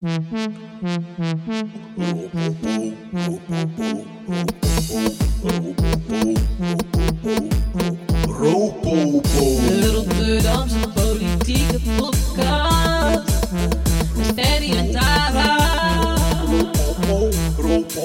De 0.00 0.20
Rotterdamse 9.92 10.88
politieke 10.94 11.80
podcast. 11.96 13.24
Met 14.16 14.32
Ferry 14.34 14.76
en 14.76 14.90
Tara. 14.92 15.56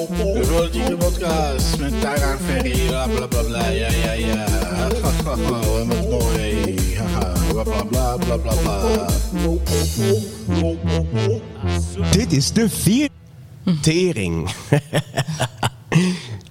De 0.08 0.46
politieke 0.50 0.96
podcast 0.96 1.78
met 1.78 2.00
Tara 2.00 2.30
en 2.30 2.38
Ferry, 2.38 2.86
bla 2.86 3.06
bla 3.06 3.26
bla 3.26 3.42
bla, 3.42 3.68
ja 3.68 3.90
ja 3.90 4.12
ja. 4.12 4.44
En 4.44 5.02
wat 5.02 6.08
mooi, 6.08 6.76
haha, 6.96 7.32
bla 7.52 7.62
bla 7.62 8.16
bla 8.16 8.36
bla 8.36 8.54
bla. 8.62 9.10
Dit 12.10 12.32
is 12.32 12.52
de 12.52 12.68
vierde 12.70 13.10
tering. 13.80 14.48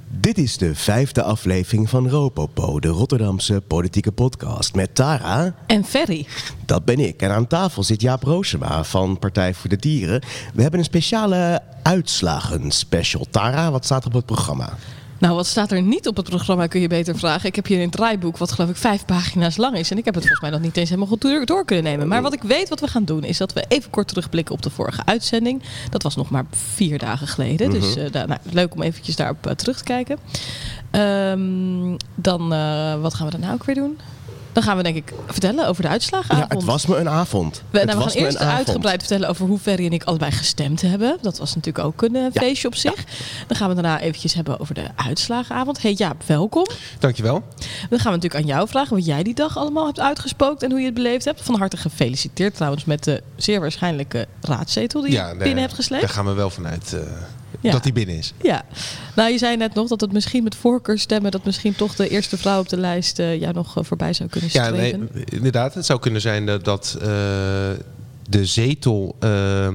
Dit 0.07 0.37
is 0.37 0.57
de 0.57 0.75
vijfde 0.75 1.23
aflevering 1.23 1.89
van 1.89 2.09
Ropopo, 2.09 2.79
de 2.79 2.87
Rotterdamse 2.87 3.61
politieke 3.67 4.11
podcast. 4.11 4.75
Met 4.75 4.95
Tara, 4.95 5.55
En 5.67 5.83
Ferry. 5.85 6.25
dat 6.65 6.85
ben 6.85 6.99
ik. 6.99 7.21
En 7.21 7.31
aan 7.31 7.47
tafel 7.47 7.83
zit 7.83 8.01
Jaap 8.01 8.23
Roosema 8.23 8.83
van 8.83 9.19
Partij 9.19 9.53
voor 9.53 9.69
de 9.69 9.75
Dieren. 9.75 10.21
We 10.53 10.61
hebben 10.61 10.79
een 10.79 10.85
speciale 10.85 11.61
uitslagen 11.83 12.71
special. 12.71 13.25
Tara, 13.29 13.71
wat 13.71 13.85
staat 13.85 14.01
er 14.01 14.07
op 14.07 14.13
het 14.13 14.25
programma? 14.25 14.77
Nou, 15.21 15.35
wat 15.35 15.47
staat 15.47 15.71
er 15.71 15.81
niet 15.81 16.07
op 16.07 16.15
het 16.17 16.29
programma, 16.29 16.67
kun 16.67 16.81
je 16.81 16.87
beter 16.87 17.17
vragen. 17.17 17.47
Ik 17.49 17.55
heb 17.55 17.65
hier 17.67 17.81
een 17.81 17.89
draaiboek, 17.89 18.37
wat 18.37 18.51
geloof 18.51 18.69
ik 18.69 18.75
vijf 18.75 19.05
pagina's 19.05 19.57
lang 19.57 19.75
is. 19.77 19.91
En 19.91 19.97
ik 19.97 20.05
heb 20.05 20.13
het 20.13 20.23
volgens 20.23 20.41
mij 20.41 20.51
nog 20.51 20.61
niet 20.61 20.77
eens 20.77 20.89
helemaal 20.89 21.09
goed 21.09 21.21
door, 21.21 21.45
door 21.45 21.65
kunnen 21.65 21.83
nemen. 21.85 22.07
Maar 22.07 22.21
wat 22.21 22.33
ik 22.33 22.41
weet 22.43 22.69
wat 22.69 22.79
we 22.79 22.87
gaan 22.87 23.03
doen, 23.05 23.23
is 23.23 23.37
dat 23.37 23.53
we 23.53 23.65
even 23.67 23.89
kort 23.89 24.07
terugblikken 24.07 24.55
op 24.55 24.61
de 24.61 24.69
vorige 24.69 25.01
uitzending. 25.05 25.61
Dat 25.89 26.03
was 26.03 26.15
nog 26.15 26.29
maar 26.29 26.45
vier 26.51 26.97
dagen 26.99 27.27
geleden. 27.27 27.69
Dus 27.69 27.95
eh, 27.95 28.11
daar- 28.11 28.27
nou, 28.27 28.39
leuk 28.51 28.73
om 28.73 28.81
eventjes 28.81 29.15
daarop 29.15 29.47
eh, 29.47 29.53
terug 29.53 29.77
te 29.77 29.83
kijken. 29.83 30.17
Ehm, 30.91 31.97
dan, 32.15 32.53
eh, 32.53 33.01
wat 33.01 33.13
gaan 33.13 33.25
we 33.25 33.31
dan 33.31 33.41
nou 33.41 33.53
ook 33.53 33.63
weer 33.63 33.75
doen? 33.75 33.97
Dan 34.53 34.63
gaan 34.63 34.77
we 34.77 34.83
denk 34.83 34.95
ik 34.95 35.13
vertellen 35.27 35.67
over 35.67 35.83
de 35.83 35.89
uitslagenavond. 35.89 36.51
Ja, 36.51 36.57
het 36.57 36.65
was 36.65 36.85
me 36.85 36.97
een 36.97 37.09
avond. 37.09 37.61
We, 37.69 37.83
nou, 37.83 37.99
gaan 38.01 38.09
eerst 38.11 38.37
uitgebreid 38.37 38.99
vertellen 38.99 39.29
over 39.29 39.45
hoe 39.47 39.59
Ferry 39.59 39.85
en 39.85 39.91
ik 39.93 40.03
allebei 40.03 40.31
gestemd 40.31 40.81
hebben. 40.81 41.17
Dat 41.21 41.37
was 41.37 41.55
natuurlijk 41.55 41.85
ook 41.85 42.01
een 42.01 42.15
eh, 42.15 42.21
Ja. 42.21 42.41
feestje 42.41 42.67
op 42.67 42.75
zich. 42.75 43.03
Dan 43.47 43.57
gaan 43.57 43.67
we 43.67 43.73
daarna 43.73 43.99
eventjes 43.99 44.33
hebben 44.33 44.59
over 44.59 44.73
de 44.73 44.85
uitslagenavond. 44.95 45.81
Hey 45.81 45.93
Jaap, 45.93 46.23
welkom. 46.25 46.65
Dankjewel. 46.99 47.43
Dan 47.89 47.99
gaan 47.99 48.11
we 48.11 48.17
natuurlijk 48.17 48.35
aan 48.35 48.45
jou 48.55 48.67
vragen 48.67 48.95
wat 48.95 49.05
jij 49.05 49.23
die 49.23 49.33
dag 49.35 49.57
allemaal 49.57 49.85
hebt 49.85 49.99
uitgespookt 49.99 50.63
en 50.63 50.69
hoe 50.71 50.79
je 50.79 50.85
het 50.85 50.93
beleefd 50.93 51.25
hebt. 51.25 51.41
Van 51.41 51.55
harte 51.57 51.77
gefeliciteerd 51.77 52.55
trouwens 52.55 52.85
met 52.85 53.03
de 53.03 53.23
zeer 53.35 53.59
waarschijnlijke 53.59 54.27
raadzetel 54.41 55.01
die 55.01 55.11
je 55.11 55.35
binnen 55.37 55.61
hebt 55.63 55.73
gesleept. 55.73 56.01
Daar 56.01 56.11
gaan 56.13 56.25
we 56.25 56.33
wel 56.33 56.49
vanuit 56.49 56.93
eh, 56.93 56.99
Ja. 57.59 57.71
dat 57.71 57.83
die 57.83 57.93
binnen 57.93 58.15
is. 58.17 58.33
Ja, 58.41 58.63
nou 59.15 59.31
je 59.31 59.37
zei 59.37 59.57
net 59.57 59.73
nog 59.73 59.87
dat 59.87 60.01
het 60.01 60.11
misschien 60.11 60.43
met 60.43 60.55
voorkeurstemmen, 60.55 61.31
dat 61.31 61.45
misschien 61.45 61.75
toch 61.75 61.95
de 61.95 62.07
eerste 62.09 62.37
vrouw 62.37 62.59
op 62.59 62.69
de 62.69 62.77
lijst 62.77 63.19
eh, 63.19 63.39
jou 63.39 63.53
nog 63.53 63.77
eh, 63.77 63.83
voorbij 63.83 64.13
zou 64.13 64.29
kunnen 64.29 64.49
Ja, 64.53 64.65
streven. 64.65 65.09
nee, 65.13 65.23
inderdaad. 65.25 65.73
Het 65.73 65.85
zou 65.85 65.99
kunnen 65.99 66.21
zijn 66.21 66.45
dat, 66.45 66.65
dat 66.65 66.97
eh, 67.01 67.07
de 68.29 68.45
zetel, 68.45 69.15
eh, 69.19 69.67
eh, 69.67 69.73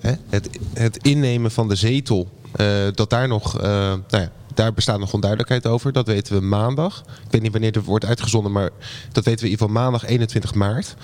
hè, 0.00 0.12
het, 0.28 0.48
het 0.74 0.96
innemen 1.02 1.50
van 1.50 1.68
de 1.68 1.74
zetel, 1.74 2.28
dat 2.94 3.10
daar 3.10 3.28
nog, 3.28 3.60
nou 3.62 4.02
ja, 4.08 4.30
daar 4.60 4.72
bestaat 4.72 4.98
nog 4.98 5.12
onduidelijkheid 5.12 5.66
over. 5.66 5.92
Dat 5.92 6.06
weten 6.06 6.34
we 6.34 6.40
maandag. 6.40 7.02
Ik 7.24 7.30
weet 7.30 7.42
niet 7.42 7.52
wanneer 7.52 7.72
het 7.72 7.84
wordt 7.84 8.04
uitgezonden, 8.04 8.52
maar 8.52 8.70
dat 9.12 9.24
weten 9.24 9.40
we 9.40 9.46
in 9.46 9.50
ieder 9.50 9.66
geval 9.66 9.82
maandag 9.82 10.06
21 10.06 10.54
maart. 10.54 10.94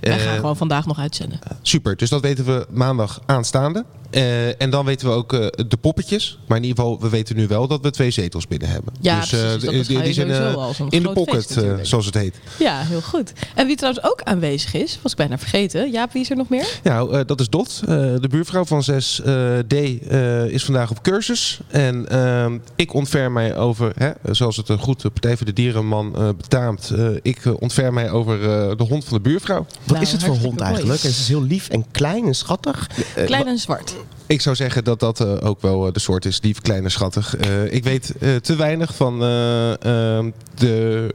Wij 0.00 0.18
gaan 0.18 0.28
Eh, 0.28 0.34
gewoon 0.34 0.56
vandaag 0.56 0.86
nog 0.86 0.98
uitzenden. 0.98 1.38
Super, 1.62 1.96
dus 1.96 2.08
dat 2.10 2.20
weten 2.20 2.44
we 2.44 2.66
maandag 2.70 3.20
aanstaande. 3.26 3.84
Eh, 4.10 4.62
en 4.62 4.70
dan 4.70 4.84
weten 4.84 5.08
we 5.08 5.14
ook 5.14 5.32
eh, 5.32 5.46
de 5.68 5.76
poppetjes. 5.76 6.38
Maar 6.46 6.56
in 6.56 6.64
ieder 6.64 6.78
geval, 6.84 7.00
we 7.00 7.08
weten 7.08 7.36
nu 7.36 7.46
wel 7.46 7.66
dat 7.66 7.80
we 7.80 7.90
twee 7.90 8.10
zetels 8.10 8.46
binnen 8.46 8.68
hebben. 8.68 8.94
Ja, 9.00 9.20
dus 9.20 9.28
precies, 9.28 9.50
dus 9.50 9.60
dat 9.88 10.04
die, 10.04 10.12
zijn 10.12 10.30
eh, 10.30 10.68
in 10.88 11.02
de 11.02 11.12
pocket, 11.12 11.34
feest 11.46 11.56
eh, 11.56 11.74
zoals 11.82 12.06
het 12.06 12.14
heet. 12.14 12.34
Ja, 12.58 12.80
heel 12.80 13.00
goed. 13.02 13.32
En 13.54 13.66
wie 13.66 13.76
trouwens 13.76 14.04
ook 14.04 14.22
aanwezig 14.22 14.74
is, 14.74 14.98
was 15.02 15.12
ik 15.12 15.18
bijna 15.18 15.38
vergeten. 15.38 15.90
Jaap, 15.90 16.12
wie 16.12 16.22
is 16.22 16.30
er 16.30 16.36
nog 16.36 16.48
meer? 16.48 16.78
Nou, 16.82 17.12
eh, 17.14 17.20
dat 17.26 17.40
is 17.40 17.48
Dot. 17.48 17.80
Eh, 17.80 17.88
de 17.96 18.28
buurvrouw 18.30 18.64
van 18.64 18.82
6D 18.82 19.74
eh, 20.08 20.44
is 20.44 20.64
vandaag 20.64 20.90
op 20.90 21.02
cursus. 21.02 21.60
En 21.68 22.08
ehm, 22.08 22.58
ik 22.76 22.94
ontfer 23.00 23.32
mij 23.32 23.56
over, 23.56 23.92
hè, 23.96 24.10
zoals 24.34 24.56
het 24.56 24.68
een 24.68 24.78
goed 24.78 25.02
Partij 25.02 25.36
voor 25.36 25.46
de 25.46 25.52
Dierenman 25.52 26.16
eh 26.16 26.28
betaamt. 26.36 26.90
eh, 26.90 27.08
ik 27.22 27.44
eh, 27.44 27.52
ontfer 27.58 27.92
mij 27.92 28.10
over 28.10 28.34
eh, 28.42 28.76
de 28.76 28.84
hond 28.84 29.04
van 29.04 29.16
de 29.16 29.22
buurvrouw. 29.22 29.58
Wat 29.58 29.86
Nou, 29.86 30.00
is 30.02 30.12
het 30.12 30.24
voor 30.24 30.36
hond 30.36 30.58
mooi. 30.58 30.70
eigenlijk? 30.72 31.02
Het 31.02 31.10
is 31.10 31.28
heel 31.28 31.42
lief 31.42 31.68
en 31.68 31.84
klein 31.90 32.26
en 32.26 32.34
schattig. 32.34 32.88
Eh, 33.16 33.24
Klein 33.26 33.46
en 33.46 33.58
zwart. 33.58 33.94
Ik 34.30 34.40
zou 34.40 34.56
zeggen 34.56 34.84
dat 34.84 35.00
dat 35.00 35.20
eh, 35.20 35.36
ook 35.48 35.60
wel 35.60 35.86
eh, 35.86 35.92
de 35.92 36.00
soort 36.00 36.24
is, 36.24 36.40
lief, 36.42 36.60
klein 36.60 36.84
en 36.84 36.90
schattig. 36.90 37.36
Eh, 37.36 37.72
ik 37.72 37.84
weet 37.84 38.14
eh, 38.20 38.36
te 38.36 38.56
weinig 38.56 38.94
van 38.94 39.22
eh, 39.22 39.84
ehm, 39.84 40.30
de, 40.54 41.14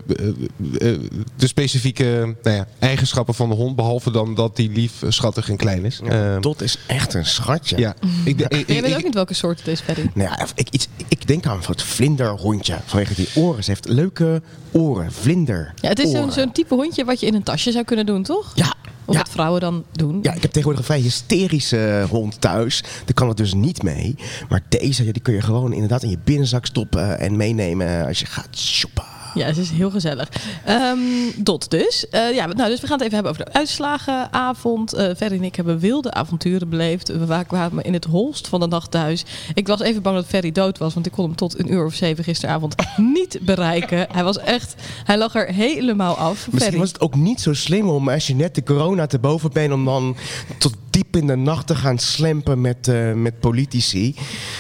de 1.36 1.48
specifieke 1.48 2.36
nou 2.44 2.56
ja, 2.56 2.68
eigenschappen 2.80 3.34
van 3.34 3.50
de 3.50 3.56
hond. 3.56 3.76
Behalve 3.76 4.12
dan 4.12 4.36
dat 4.36 4.56
die 4.56 4.70
lief, 4.70 5.04
schattig 5.08 5.50
en 5.50 5.56
klein 5.58 5.86
is. 5.86 6.00
Ehm, 6.08 6.42
Dot 6.42 6.62
is 6.62 6.78
echt 6.88 7.14
een 7.14 7.26
schatje. 7.26 7.78
ja, 7.78 7.96
ik, 8.26 8.40
ik, 8.40 8.54
ik, 8.54 8.68
Jij 8.68 8.82
weet 8.82 8.96
ook 8.96 9.04
niet 9.04 9.14
welke 9.14 9.34
soort 9.34 9.58
het 9.58 9.68
is, 9.68 9.80
Ferry. 9.80 10.10
Nou 10.14 10.30
ja, 10.30 10.48
ik, 10.56 10.70
iets, 10.70 10.88
ik 11.08 11.28
denk 11.28 11.46
aan 11.46 11.58
een 11.58 11.64
soort 11.64 11.82
vlinderhondje. 11.82 12.80
Vanwege 12.86 13.16
die 13.16 13.30
oren. 13.36 13.64
Ze 13.64 13.70
heeft 13.70 13.88
leuke 13.88 14.42
oren. 14.72 15.12
Vlinder. 15.12 15.74
Ja, 15.82 15.90
het 15.90 16.00
is 16.00 16.12
zo'n 16.12 16.52
type 16.52 16.74
hondje 16.74 17.06
wat 17.06 17.20
je 17.20 17.26
in 17.26 17.34
een 17.34 17.44
tasje 17.44 17.72
zou 17.72 17.84
kunnen 17.84 18.06
doen, 18.06 18.24
toch? 18.24 18.52
Ja. 18.56 18.74
Of 19.06 19.14
ja. 19.14 19.20
wat 19.22 19.30
vrouwen 19.30 19.62
dan 19.62 19.84
doen. 19.92 20.20
Ja, 20.22 20.34
ik 20.34 20.42
heb 20.42 20.52
tegenwoordig 20.52 20.80
een 20.80 20.86
vrij 20.86 21.00
hysterische 21.00 22.06
hond 22.10 22.42
thuis. 22.42 22.82
Daar 22.82 23.14
kan 23.14 23.28
het 23.28 23.38
dus 23.38 23.54
niet 23.54 23.84
mee. 23.84 24.16
Maar 24.50 24.62
deze, 24.70 25.04
die 25.04 25.22
kun 25.22 25.34
je 25.34 25.42
gewoon 25.42 25.74
inderdaad 25.74 26.04
in 26.04 26.10
je 26.10 26.20
binnenzak 26.24 26.66
stoppen 26.66 27.20
en 27.20 27.36
meenemen 27.36 28.06
als 28.08 28.20
je 28.20 28.26
gaat 28.26 28.58
shoppen. 28.58 29.15
Ja, 29.36 29.46
het 29.46 29.58
is 29.58 29.70
heel 29.70 29.90
gezellig. 29.92 30.30
Ehm, 30.66 30.98
Dot 31.38 31.70
dus. 31.72 32.10
Eh, 32.10 32.34
ja, 32.34 32.46
nou, 32.46 32.70
dus 32.70 32.82
we 32.82 32.88
gaan 32.88 32.96
het 32.98 33.02
even 33.06 33.14
hebben 33.14 33.32
over 33.32 33.46
de 33.46 33.54
uitslagenavond. 33.54 34.94
Eh 34.94 35.16
Ferry 35.18 35.36
en 35.38 35.44
ik 35.44 35.56
hebben 35.56 35.80
wilde 35.80 36.12
avonturen 36.14 36.70
beleefd. 36.70 37.08
We 37.08 37.26
wa- 37.26 37.44
kwamen 37.44 37.84
in 37.84 37.94
het 37.94 38.06
holst 38.06 38.48
van 38.48 38.60
de 38.60 38.68
nacht 38.68 38.92
thuis. 38.92 39.24
Ik 39.54 39.68
was 39.68 39.80
even 39.82 40.02
bang 40.02 40.16
dat 40.16 40.26
Ferry 40.26 40.52
dood 40.52 40.78
was, 40.78 40.94
want 40.94 41.06
ik 41.06 41.12
kon 41.12 41.26
hem 41.26 41.36
tot 41.36 41.60
een 41.60 41.72
uur 41.74 41.86
of 41.86 41.94
zeven 41.94 42.24
gisteravond 42.24 42.76
niet 43.14 43.40
bereiken. 43.42 44.08
Hij 44.12 44.24
was 44.24 44.38
echt, 44.40 44.76
hij 45.04 45.18
lag 45.18 45.36
er 45.36 45.48
helemaal 45.54 46.16
af. 46.16 46.32
Misschien 46.34 46.60
Ferry. 46.60 46.78
was 46.78 46.88
het 46.92 47.02
ook 47.02 47.16
niet 47.16 47.42
zo 47.42 47.54
slim 47.54 47.90
om 47.90 48.10
als 48.10 48.28
je 48.28 48.36
net 48.36 48.56
de 48.56 48.64
corona 48.64 49.08
te 49.08 49.20
boven 49.20 49.52
bent... 49.54 49.74
om 49.74 49.86
dan 49.86 50.16
tot 50.58 50.74
diep 50.96 51.16
in 51.16 51.28
de 51.28 51.36
nacht 51.36 51.68
te 51.68 51.76
gaan 51.76 51.98
slempen 52.00 52.62
met, 52.62 52.88
eh, 52.88 53.14
met 53.14 53.40
politici. 53.40 54.16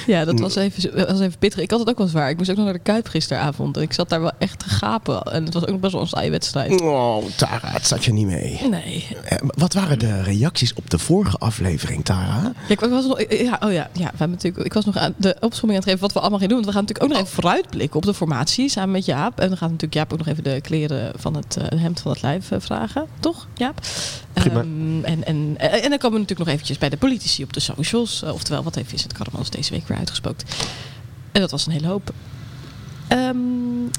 Ja, 0.07 0.25
dat 0.25 0.39
was 0.39 0.55
even, 0.55 1.07
was 1.07 1.19
even 1.19 1.37
pittig. 1.39 1.59
Ik 1.59 1.71
had 1.71 1.79
het 1.79 1.89
ook 1.89 1.97
wel 1.97 2.07
zwaar. 2.07 2.29
Ik 2.29 2.37
moest 2.37 2.49
ook 2.49 2.55
nog 2.55 2.65
naar 2.65 2.73
de 2.73 2.79
Kuip 2.79 3.07
gisteravond. 3.07 3.77
En 3.77 3.83
ik 3.83 3.93
zat 3.93 4.09
daar 4.09 4.21
wel 4.21 4.31
echt 4.37 4.59
te 4.59 4.69
gapen. 4.69 5.23
En 5.23 5.43
het 5.45 5.53
was 5.53 5.63
ook 5.63 5.69
nog 5.69 5.79
best 5.79 5.93
wel 5.93 6.01
een 6.01 6.07
saaie 6.07 6.31
wedstrijd. 6.31 6.81
Oh, 6.81 7.25
Tara, 7.35 7.67
het 7.67 7.87
zat 7.87 8.05
je 8.05 8.13
niet 8.13 8.25
mee. 8.25 8.61
Nee. 8.69 9.07
Eh, 9.25 9.37
Wat 9.57 9.73
waren 9.73 9.99
de 9.99 10.21
reacties 10.21 10.73
op 10.73 10.89
de 10.89 10.99
vorige 10.99 11.37
aflevering, 11.37 12.05
Tara? 12.05 12.41
Ja, 12.43 12.51
ik 12.67 12.79
was 12.79 13.05
nog, 13.07 13.19
ja, 13.29 13.59
oh 13.63 13.71
ja, 13.71 13.89
ja 13.93 14.09
we 14.11 14.17
hebben 14.17 14.29
natuurlijk, 14.29 14.65
ik 14.65 14.73
was 14.73 14.85
nog 14.85 14.97
aan 14.97 15.13
de 15.17 15.35
opsomming 15.39 15.69
aan 15.69 15.75
het 15.75 15.83
geven 15.83 15.99
wat 15.99 16.13
we 16.13 16.19
allemaal 16.19 16.39
gaan 16.39 16.47
doen. 16.47 16.57
Want 16.57 16.67
we 16.67 16.73
gaan 16.73 16.81
natuurlijk 16.81 17.11
ook 17.11 17.17
nog 17.17 17.27
even 17.27 17.41
vooruitblikken 17.41 17.97
op 17.97 18.05
de 18.05 18.13
formatie 18.13 18.69
samen 18.69 18.91
met 18.91 19.05
Jaap. 19.05 19.39
En 19.39 19.47
dan 19.47 19.57
gaat 19.57 19.69
natuurlijk 19.69 19.93
Jaap 19.93 20.11
ook 20.13 20.17
nog 20.17 20.27
even 20.27 20.43
de 20.43 20.61
kleren 20.61 21.11
van 21.15 21.35
het 21.35 21.57
eh, 21.57 21.79
hemd 21.79 21.99
van 21.99 22.11
het 22.11 22.21
lijf 22.21 22.51
eh, 22.51 22.59
vragen. 22.59 23.05
Toch, 23.19 23.47
Jaap? 23.53 23.81
Prima. 24.33 24.59
Ehm, 24.59 25.03
en, 25.03 25.25
en, 25.25 25.55
en, 25.57 25.83
en 25.83 25.89
dan 25.89 25.97
komen 25.97 26.13
we 26.13 26.19
natuurlijk 26.27 26.39
nog 26.49 26.49
eventjes 26.49 26.77
bij 26.77 26.89
de 26.89 26.97
politici 26.97 27.43
op 27.43 27.53
de 27.53 27.59
socials. 27.59 28.21
Eh, 28.23 28.33
oftewel, 28.33 28.63
wat 28.63 28.75
heeft 28.75 28.89
Vincent 28.89 29.13
Karremans 29.13 29.49
deze 29.49 29.71
week 29.71 29.87
weer 29.87 29.97
uitgespookt? 29.97 30.55
En 31.31 31.41
dat 31.41 31.51
was 31.51 31.65
een 31.65 31.71
hele 31.71 31.87
hoop. 31.87 32.11
Ehm, 33.07 33.35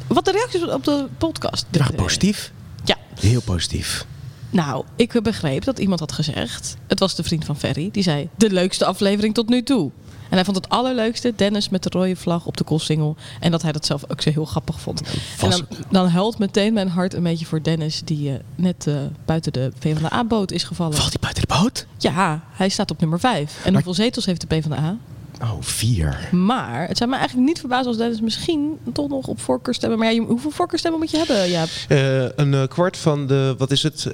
wat 0.06 0.25
de 0.25 0.31
reacties 0.32 0.62
op 0.62 0.84
de 0.84 1.06
podcast? 1.19 1.66
Ja, 1.70 1.86
De- 1.86 1.92
positief. 1.94 2.53
Ja, 2.84 2.97
Heel 3.20 3.41
positief. 3.41 4.06
nou, 4.50 4.84
ik 4.97 5.22
begreep 5.22 5.65
dat 5.65 5.78
iemand 5.78 6.00
had 6.00 6.12
gezegd. 6.12 6.76
Het 6.86 6.98
was 6.98 7.15
de 7.15 7.22
vriend 7.22 7.44
van 7.44 7.56
Ferry. 7.59 7.88
Die 7.92 8.03
zei: 8.03 8.28
De 8.36 8.50
leukste 8.50 8.84
aflevering 8.84 9.34
tot 9.34 9.48
nu 9.48 9.62
toe. 9.62 9.91
En 10.28 10.34
hij 10.34 10.44
vond 10.44 10.56
het 10.56 10.68
allerleukste 10.68 11.32
Dennis 11.36 11.68
met 11.68 11.82
de 11.82 11.88
rode 11.88 12.16
vlag 12.16 12.46
op 12.46 12.56
de 12.56 12.64
koolsingel. 12.64 13.16
En 13.40 13.50
dat 13.50 13.62
hij 13.62 13.72
dat 13.72 13.86
zelf 13.86 14.04
ook 14.08 14.20
zo 14.20 14.30
heel 14.30 14.44
grappig 14.44 14.80
vond. 14.80 15.02
En 15.40 15.50
dan, 15.50 15.66
dan 15.90 16.08
huilt 16.08 16.38
meteen 16.38 16.72
mijn 16.72 16.88
hart 16.88 17.14
een 17.14 17.22
beetje 17.22 17.46
voor 17.46 17.62
Dennis, 17.62 18.02
die 18.04 18.30
eh, 18.30 18.38
net 18.54 18.86
eh, 18.86 18.94
buiten 19.24 19.52
de 19.52 19.72
PvdA-boot 19.78 20.52
is 20.52 20.64
gevallen. 20.64 20.96
Valt 20.96 21.12
hij 21.12 21.20
buiten 21.20 21.42
de 21.48 21.54
boot? 21.54 21.86
Ja, 21.98 22.44
hij 22.50 22.68
staat 22.68 22.90
op 22.90 23.00
nummer 23.00 23.20
5. 23.20 23.64
En 23.64 23.74
hoeveel 23.74 23.94
zetels 23.94 24.26
heeft 24.26 24.40
de 24.40 24.46
PvdA? 24.46 24.96
Oh, 25.42 25.53
vier. 25.60 26.28
Maar 26.33 26.88
het 26.88 26.97
zou 26.97 27.10
me 27.10 27.16
eigenlijk 27.16 27.48
niet 27.48 27.59
verbazen 27.59 27.86
als 27.86 27.97
Dennis 27.97 28.21
misschien 28.21 28.78
toch 28.92 29.09
nog 29.09 29.27
op 29.27 29.41
voorkeur 29.41 29.74
stemmen. 29.74 29.98
Maar 29.98 30.12
ja, 30.12 30.22
hoeveel 30.24 30.50
voorkeurstemmen 30.50 31.00
moet 31.00 31.10
je 31.10 31.16
hebben, 31.16 31.50
Jaap? 31.50 31.68
Eh, 31.88 32.22
een 32.36 32.54
eh, 32.54 32.68
kwart 32.68 32.97
van 32.97 33.27
de, 33.27 33.54
wat 33.59 33.71
is 33.71 33.83
het, 33.83 34.06
eh, 34.06 34.12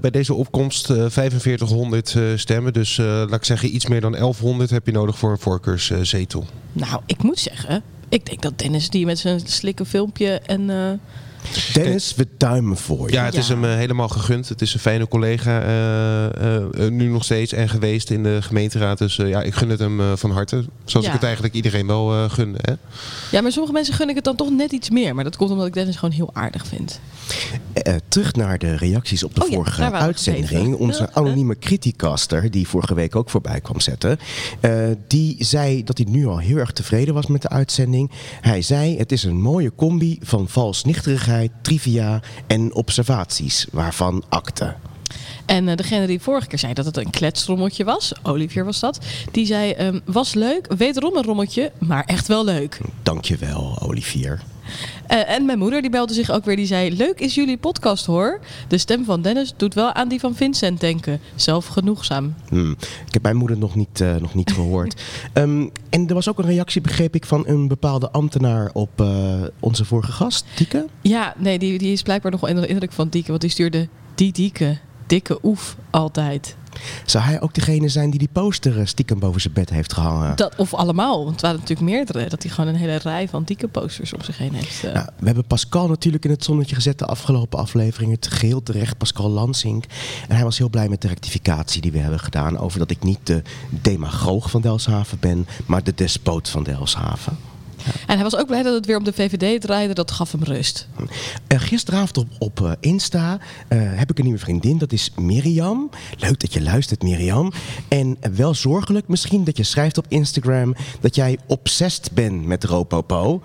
bij 0.00 0.10
deze 0.10 0.34
opkomst 0.34 0.90
eh 0.90 1.04
4500 1.08 2.14
eh, 2.14 2.22
stemmen. 2.36 2.72
Dus 2.72 2.98
eh, 2.98 3.04
laat 3.04 3.32
ik 3.32 3.44
zeggen, 3.44 3.74
iets 3.74 3.86
meer 3.86 4.00
dan 4.00 4.12
1100 4.12 4.70
heb 4.70 4.86
je 4.86 4.92
nodig 4.92 5.18
voor 5.18 5.30
een 5.30 5.38
voorkeurszetel. 5.38 6.44
Nou, 6.72 7.00
ik 7.06 7.22
moet 7.22 7.38
zeggen, 7.38 7.82
ik 8.08 8.26
denk 8.26 8.42
dat 8.42 8.58
Dennis 8.58 8.90
die 8.90 9.06
met 9.06 9.18
zijn 9.18 9.40
slikke 9.44 9.84
filmpje 9.84 10.40
en... 10.46 10.70
Dennis, 11.72 12.14
we 12.14 12.26
duimen 12.36 12.76
voor 12.76 13.08
je. 13.08 13.14
Ja, 13.14 13.24
het 13.24 13.34
is 13.34 13.48
hem 13.48 13.64
eh, 13.64 13.74
helemaal 13.74 14.08
gegund. 14.08 14.48
Het 14.48 14.62
is 14.62 14.74
een 14.74 14.80
fijne 14.80 15.08
collega, 15.08 15.62
eh, 15.62 16.56
eh, 16.56 16.90
nu 16.90 17.08
nog 17.08 17.24
steeds 17.24 17.52
en 17.52 17.68
geweest 17.68 18.10
in 18.10 18.22
de 18.22 18.42
gemeenteraad. 18.42 18.98
Dus 18.98 19.16
ja, 19.16 19.42
ik 19.42 19.54
gun 19.54 19.70
het 19.70 19.78
hem 19.78 20.16
van 20.16 20.30
harte. 20.30 20.64
Zoals 20.84 21.06
Ja. 21.06 21.12
ik 21.12 21.18
het 21.18 21.24
eigenlijk 21.26 21.54
iedereen 21.54 21.86
wel 21.86 22.12
eh 22.14 22.30
gun. 22.30 22.54
Hè? 22.60 22.72
Ja, 23.30 23.40
maar 23.40 23.52
sommige 23.52 23.74
mensen 23.74 23.94
gun 23.94 24.08
ik 24.08 24.14
het 24.14 24.24
dan 24.24 24.36
toch 24.36 24.50
net 24.50 24.72
iets 24.72 24.90
meer. 24.90 25.14
Maar 25.14 25.24
dat 25.24 25.36
komt 25.36 25.50
omdat 25.50 25.66
ik 25.66 25.72
Dennis 25.74 25.96
gewoon 25.96 26.14
heel 26.14 26.30
aardig 26.32 26.66
vind. 26.66 27.00
Eh, 27.72 27.94
terug 28.08 28.34
naar 28.34 28.58
de 28.58 28.76
reacties 28.76 29.24
op 29.24 29.34
de 29.34 29.42
Oh 29.44 29.52
vorige 29.52 29.92
uitzending. 29.92 30.74
Onze 30.74 31.12
anonieme 31.12 31.58
criticaster, 31.58 32.50
die 32.50 32.68
vorige 32.68 32.94
week 32.94 33.16
ook 33.16 33.30
voorbij 33.30 33.60
kwam 33.60 33.80
zetten, 33.80 34.18
eh, 34.60 34.72
die 35.06 35.36
zei 35.38 35.84
dat 35.84 35.98
hij 35.98 36.06
nu 36.10 36.26
al 36.26 36.38
heel 36.38 36.56
erg 36.56 36.72
tevreden 36.72 37.14
was 37.14 37.26
met 37.26 37.42
de 37.42 37.48
uitzending. 37.48 38.10
Hij 38.40 38.62
zei: 38.62 38.98
Het 38.98 39.12
is 39.12 39.24
een 39.24 39.40
mooie 39.40 39.72
combi 39.74 40.18
van 40.22 40.48
trivia 41.62 42.20
en 42.46 42.74
observaties, 42.74 43.66
waarvan 43.72 44.24
akte. 44.28 44.74
En 45.46 45.68
eh, 45.68 45.76
degene 45.76 46.06
die 46.06 46.20
vorige 46.20 46.46
keer 46.46 46.58
zei 46.58 46.72
dat 46.72 46.84
het 46.84 46.96
een 46.96 47.10
kletsrommeltje 47.10 47.84
was, 47.84 48.12
Olivier 48.22 48.64
was 48.64 48.80
dat, 48.80 48.98
die 49.32 49.46
zei: 49.46 49.72
ehm, 49.72 49.98
Was 50.04 50.34
leuk, 50.34 50.66
wederom 50.76 51.16
een 51.16 51.24
rommeltje, 51.24 51.72
maar 51.78 52.04
echt 52.04 52.26
wel 52.26 52.44
leuk. 52.44 52.80
Dankjewel, 53.02 53.78
Olivier. 53.82 54.40
Eh, 55.06 55.30
en 55.30 55.44
mijn 55.44 55.58
moeder 55.58 55.80
die 55.80 55.90
belde 55.90 56.14
zich 56.14 56.30
ook 56.30 56.44
weer, 56.44 56.56
die 56.56 56.66
zei: 56.66 56.96
Leuk 56.96 57.20
is 57.20 57.34
jullie 57.34 57.56
podcast 57.56 58.06
hoor. 58.06 58.40
De 58.68 58.78
stem 58.78 59.04
van 59.04 59.22
Dennis 59.22 59.54
doet 59.56 59.74
wel 59.74 59.92
aan 59.92 60.08
die 60.08 60.20
van 60.20 60.34
Vincent 60.34 60.80
denken. 60.80 61.20
Zelfgenoegzaam. 61.34 62.34
Hmm. 62.48 62.76
Ik 63.06 63.12
heb 63.12 63.22
mijn 63.22 63.36
moeder 63.36 63.58
nog 63.58 63.74
niet, 63.74 64.00
eh, 64.00 64.16
nog 64.16 64.34
niet 64.34 64.52
gehoord. 64.52 64.94
Ehm, 65.32 65.68
en 65.90 66.08
er 66.08 66.14
was 66.14 66.28
ook 66.28 66.38
een 66.38 66.44
reactie, 66.44 66.80
begreep 66.80 67.14
ik, 67.14 67.26
van 67.26 67.46
een 67.46 67.68
bepaalde 67.68 68.10
ambtenaar 68.10 68.70
op 68.72 69.00
eh, 69.00 69.42
onze 69.60 69.84
vorige 69.84 70.12
gast, 70.12 70.44
Tieke. 70.54 70.86
Ja, 71.00 71.34
nee, 71.38 71.58
die, 71.58 71.78
die 71.78 71.92
is 71.92 72.02
blijkbaar 72.02 72.30
nog 72.30 72.40
wel 72.40 72.50
onder 72.50 72.64
de 72.64 72.70
indruk 72.70 72.92
van 72.92 73.08
Dieke, 73.08 73.28
want 73.28 73.40
die 73.40 73.50
stuurde 73.50 73.88
die 74.14 74.32
Dieke, 74.32 74.78
dikke 75.06 75.38
oef 75.42 75.76
altijd. 75.90 76.56
Zou 77.04 77.24
hij 77.24 77.40
ook 77.40 77.54
degene 77.54 77.88
zijn 77.88 78.10
die 78.10 78.18
die 78.18 78.28
poster 78.32 78.80
eh, 78.80 78.86
stiekem 78.86 79.18
boven 79.18 79.40
zijn 79.40 79.52
bed 79.54 79.70
heeft 79.70 79.92
gehangen? 79.92 80.36
Dat, 80.36 80.56
of 80.56 80.74
allemaal, 80.74 81.18
want 81.18 81.30
het 81.30 81.40
waren 81.40 81.58
natuurlijk 81.60 81.88
meerdere. 81.90 82.28
Dat 82.28 82.42
hij 82.42 82.52
gewoon 82.52 82.70
een 82.74 82.80
hele 82.80 82.96
rij 82.96 83.28
van 83.28 83.42
dikke 83.44 83.68
posters 83.68 84.12
om 84.14 84.22
zich 84.22 84.38
heen 84.38 84.54
heeft. 84.54 84.84
eh. 84.84 84.92
Nou, 84.94 85.06
we 85.18 85.26
hebben 85.26 85.44
Pascal 85.46 85.88
natuurlijk 85.88 86.24
in 86.24 86.30
het 86.30 86.44
zonnetje 86.44 86.74
gezet 86.74 86.98
de 86.98 87.06
afgelopen 87.06 87.58
aflevering. 87.58 88.10
Het 88.12 88.26
geheel 88.26 88.62
terecht, 88.62 88.98
Pascal 88.98 89.30
Lansing. 89.30 89.84
En 90.28 90.34
hij 90.34 90.44
was 90.44 90.58
heel 90.58 90.70
blij 90.70 90.88
met 90.88 91.00
de 91.02 91.08
rectificatie 91.08 91.80
die 91.80 91.92
we 91.92 91.98
hebben 91.98 92.20
gedaan. 92.20 92.58
Over 92.58 92.78
dat 92.78 92.90
ik 92.90 93.02
niet 93.02 93.18
de 93.22 93.42
demagoog 93.70 94.50
van 94.50 94.60
Delshaven 94.60 95.18
ben, 95.20 95.46
maar 95.66 95.84
de 95.84 95.94
despoot 95.94 96.48
van 96.48 96.62
Delshaven. 96.62 97.36
En 98.06 98.14
hij 98.14 98.22
was 98.22 98.36
ook 98.36 98.46
blij 98.46 98.62
dat 98.62 98.74
het 98.74 98.86
weer 98.86 98.96
om 98.96 99.04
de 99.04 99.12
VVD 99.12 99.60
draaide. 99.60 99.94
Dat 99.94 100.10
gaf 100.10 100.32
hem 100.32 100.42
rust. 100.42 100.88
Eh, 101.46 101.60
gisteravond 101.60 102.18
op, 102.18 102.28
op 102.38 102.60
eh, 102.60 102.72
Insta 102.80 103.38
eh, 103.68 103.78
heb 103.80 104.10
ik 104.10 104.18
een 104.18 104.24
nieuwe 104.24 104.38
vriendin. 104.38 104.78
Dat 104.78 104.92
is 104.92 105.10
Mirjam. 105.16 105.90
Leuk 106.18 106.40
dat 106.40 106.52
je 106.52 106.62
luistert, 106.62 107.02
Mirjam. 107.02 107.52
En 107.88 108.16
wel 108.36 108.54
zorgelijk 108.54 109.08
misschien 109.08 109.44
dat 109.44 109.56
je 109.56 109.62
schrijft 109.62 109.98
op 109.98 110.04
Instagram 110.08 110.74
dat 111.00 111.14
jij 111.14 111.38
obsessed 111.46 112.10
bent 112.12 112.46
met 112.46 112.64
Ropopo. 112.64 113.42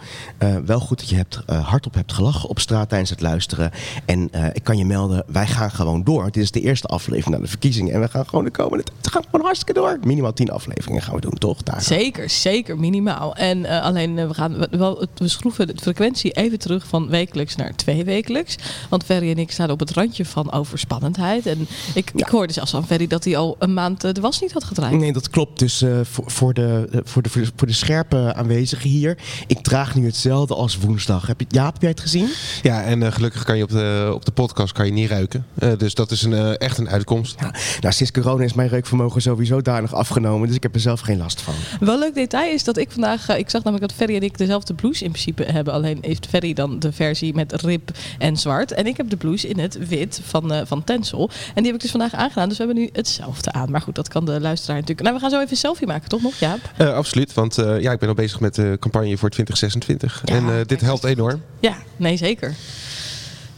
Wel 0.66 0.80
goed 0.80 1.00
dat 1.00 1.10
je 1.10 1.16
hebt, 1.16 1.40
hardop 1.46 1.94
hebt 1.94 2.14
gelachen 2.14 2.50
op 2.50 2.60
straat 2.60 2.90
tijdens 2.90 3.10
het 3.10 3.22
luisteren. 3.22 3.72
En 4.06 4.30
ik 4.54 4.64
kan 4.64 4.78
je 4.78 4.86
melden, 4.86 5.24
wij 5.28 5.48
gaan 5.48 5.72
gewoon 5.72 6.04
door. 6.04 6.24
Dit 6.24 6.44
is 6.44 6.52
de 6.52 6.62
eerste 6.62 6.88
aflevering 6.88 7.36
na 7.36 7.42
de 7.42 7.50
verkiezingen. 7.50 7.94
En 7.94 8.02
we 8.02 8.08
gaan 8.08 8.28
gewoon 8.28 8.44
de 8.44 8.52
komende 8.52 8.84
tijd 8.84 9.02
we 9.02 9.18
gaan 9.18 9.24
gewoon 9.30 9.46
hartstikke 9.46 9.74
door. 9.74 9.98
Minimaal 10.04 10.34
tien 10.34 10.50
afleveringen 10.50 11.02
gaan 11.02 11.16
we 11.16 11.22
doen, 11.22 11.34
toch? 11.34 11.64
Daar. 11.64 11.82
Zeker, 11.82 12.30
zeker, 12.30 12.80
minimaal. 12.80 13.36
En 13.36 13.66
alleen, 13.66 14.31
we, 14.32 14.38
gaan, 14.38 14.58
we, 14.58 14.68
wel, 14.78 15.08
we 15.16 15.28
schroeven 15.28 15.68
de 15.68 15.74
frequentie 15.82 16.32
even 16.32 16.60
terug 16.60 16.88
van 16.88 17.10
wekelijks 17.10 17.56
naar 17.56 17.76
twee 17.76 18.04
wekelijks. 18.04 18.56
Want 18.90 19.04
Ferry 19.04 19.30
en 19.30 19.38
ik 19.38 19.52
staan 19.52 19.72
op 19.72 19.80
het 19.80 19.92
randje 19.92 20.26
van 20.26 20.52
overspannendheid. 20.52 21.46
En 21.46 21.68
ik, 21.94 22.12
ik 22.16 22.28
hoorde 22.28 22.54
zelfs 22.54 22.72
van 22.72 22.86
Ferry 22.86 23.08
dat 23.08 23.24
hij 23.24 23.38
al 23.38 23.56
een 23.60 23.74
maand 23.74 24.04
eh, 24.04 24.14
de 24.14 24.22
was 24.22 24.42
niet 24.42 24.52
had 24.52 24.64
gedraaid. 24.64 24.98
Nee, 24.98 25.14
dat 25.14 25.30
klopt. 25.30 25.60
Dus 25.60 25.82
eh, 25.82 26.00
voor, 26.04 26.32
voor, 26.32 26.54
de, 26.54 26.88
eh, 26.92 27.00
voor, 27.04 27.22
de, 27.22 27.30
voor 27.30 27.68
de 27.68 27.74
scherpe 27.74 28.34
aanwezigen 28.36 28.90
hier. 28.90 29.18
Ik 29.48 29.64
draag 29.64 29.96
nu 29.96 30.06
hetzelfde 30.06 30.56
als 30.56 30.78
woensdag. 30.78 31.28
Heb 31.28 31.40
je, 31.40 31.46
Jaap, 31.50 31.74
heb 31.74 31.82
jij 31.82 31.92
het 31.92 32.00
gezien? 32.00 32.30
Ja, 32.62 32.84
en 32.84 33.04
eh, 33.04 33.12
gelukkig 33.12 33.44
kan 33.44 33.58
je 33.58 33.64
op 33.64 33.70
de, 33.70 34.12
op 34.14 34.26
de 34.26 34.32
podcast 34.32 34.74
kan 34.74 34.86
je 34.86 34.92
niet 34.92 35.10
ruiken. 35.10 35.46
Eh, 35.56 35.72
dus 35.78 35.94
dat 35.94 36.12
is 36.12 36.24
een, 36.24 36.34
eh, 36.34 36.60
echt 36.60 36.78
een 36.78 36.90
uitkomst. 36.90 37.36
Ja. 37.40 37.54
Nou, 37.82 37.94
sinds 37.94 38.12
corona 38.12 38.44
is 38.44 38.54
mijn 38.54 38.70
reukvermogen 38.70 39.22
sowieso 39.22 39.62
danig 39.62 39.94
afgenomen. 39.94 40.48
Dus 40.48 40.56
ik 40.56 40.64
heb 40.64 40.74
er 40.76 40.80
zelf 40.80 41.00
geen 41.00 41.18
last 41.18 41.42
van. 41.42 41.54
Wel 41.80 41.94
een 41.94 42.00
leuk 42.00 42.14
detail 42.14 42.54
is 42.54 42.64
dat 42.64 42.78
ik 42.78 42.92
vandaag, 42.92 43.30
eh, 43.30 43.38
ik 43.38 43.50
zag 43.50 43.64
namelijk 43.64 43.90
dat 43.90 43.98
Ferry 43.98 44.16
en 44.22 44.28
ik 44.28 44.38
dezelfde 44.38 44.74
blouse 44.74 45.04
in 45.04 45.12
principe 45.12 45.44
hebben. 45.44 45.74
Alleen 45.74 45.98
heeft 46.02 46.28
Ferry 46.28 46.54
dan 46.54 46.80
de 46.80 46.92
versie 46.92 47.34
met 47.34 47.62
rib 47.62 47.90
en 48.18 48.38
zwart. 48.38 48.72
En 48.72 48.88
ik 48.88 48.98
heb 48.98 49.10
de 49.10 49.18
blouse 49.18 49.48
in 49.48 49.60
het 49.60 49.88
wit 49.88 50.22
van, 50.24 50.52
eh 50.52 50.62
van 50.66 50.84
Tencel. 50.84 51.30
En 51.30 51.54
die 51.56 51.66
heb 51.66 51.76
ik 51.76 51.82
dus 51.82 51.92
vandaag 51.92 52.14
aangedaan. 52.14 52.50
Dus 52.50 52.58
we 52.58 52.64
hebben 52.64 52.84
nu 52.84 52.90
hetzelfde 52.94 53.52
aan. 53.52 53.72
Maar 53.72 53.82
goed, 53.82 53.96
dat 53.96 54.08
kan 54.08 54.26
de 54.26 54.42
luisteraar 54.42 54.76
natuurlijk. 54.76 55.02
Nou, 55.02 55.16
we 55.16 55.22
gaan 55.22 55.30
zo 55.30 55.38
even 55.38 55.52
een 55.52 55.58
selfie 55.58 55.88
maken, 55.88 56.10
toch 56.10 56.22
nog, 56.22 56.36
Jaap? 56.36 56.60
Eh, 56.78 56.94
absoluut, 56.94 57.34
want 57.34 57.58
eh, 57.58 57.82
ja, 57.82 57.92
ik 57.92 58.00
ben 58.00 58.10
al 58.10 58.16
bezig 58.16 58.40
met 58.40 58.56
de 58.56 58.78
campagne 58.80 59.18
voor 59.18 59.30
2026. 59.30 60.22
Ja, 60.26 60.36
en 60.36 60.64
dit 60.68 60.82
helpt 60.82 61.04
enorm. 61.04 61.42
Ja, 61.60 61.76
nee, 61.98 62.18
zeker. 62.18 62.56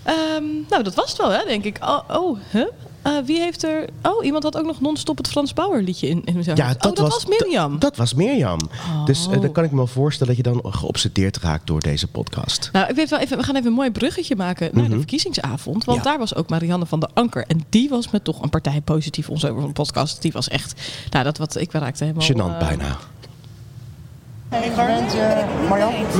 Ehm, 0.03 0.43
nou, 0.69 0.83
dat 0.83 0.95
was 0.95 1.09
het 1.09 1.17
wel, 1.17 1.31
hè, 1.31 1.45
denk 1.45 1.63
ik. 1.63 1.77
Oh, 1.81 2.09
oh 2.09 2.37
huh? 2.51 2.67
Eh, 3.03 3.11
wie 3.25 3.39
heeft 3.39 3.63
er... 3.63 3.89
Oh, 4.01 4.25
iemand 4.25 4.43
had 4.43 4.57
ook 4.57 4.65
nog 4.65 4.81
non-stop 4.81 5.17
het 5.17 5.27
Frans 5.27 5.53
Bauer 5.53 5.81
liedje 5.81 6.07
in, 6.07 6.21
in 6.25 6.43
zijn 6.43 6.61
hoofd. 6.61 6.75
oh, 6.75 6.93
dat 6.93 6.97
was, 6.99 7.25
Mirjam. 7.25 7.79
Dat, 7.79 7.97
was 7.97 8.13
Mirjam. 8.13 8.59
Dus 9.05 9.27
Oh. 9.27 9.41
dan 9.41 9.51
kan 9.51 9.63
ik 9.63 9.71
me 9.71 9.77
wel 9.77 9.87
voorstellen 9.87 10.35
dat 10.35 10.45
je 10.45 10.51
dan 10.61 10.73
geobsedeerd 10.73 11.37
raakt 11.37 11.67
door 11.67 11.79
deze 11.79 12.07
podcast. 12.07 12.69
Nou, 12.73 12.89
ik 12.89 12.95
weet 12.95 13.09
wel 13.09 13.19
even, 13.19 13.37
we 13.37 13.43
gaan 13.43 13.55
even 13.55 13.67
een 13.67 13.73
mooi 13.73 13.91
bruggetje 13.91 14.35
maken 14.35 14.69
naar 14.73 14.89
de 14.89 14.95
verkiezingsavond. 14.95 15.85
Want 15.85 15.97
Mhm. 15.97 16.07
Ja. 16.07 16.11
daar 16.11 16.19
was 16.19 16.35
ook 16.35 16.49
Marianne 16.49 16.85
van 16.85 16.99
der 16.99 17.09
Anker. 17.13 17.43
En 17.47 17.63
die 17.69 17.89
was 17.89 18.09
met 18.09 18.23
toch 18.23 18.41
een 18.41 18.49
partij 18.49 18.81
positief 18.81 19.29
ons 19.29 19.45
over 19.45 19.63
een 19.63 19.73
podcast. 19.73 20.21
Die 20.21 20.31
was 20.31 20.47
echt, 20.47 20.81
nou, 21.09 21.23
dat 21.23 21.37
wat 21.37 21.55
ik 21.55 21.71
raakte 21.71 22.03
helemaal. 22.03 22.27
Gênant 22.27 22.61
eh, 22.61 22.67
bijna. 22.67 22.97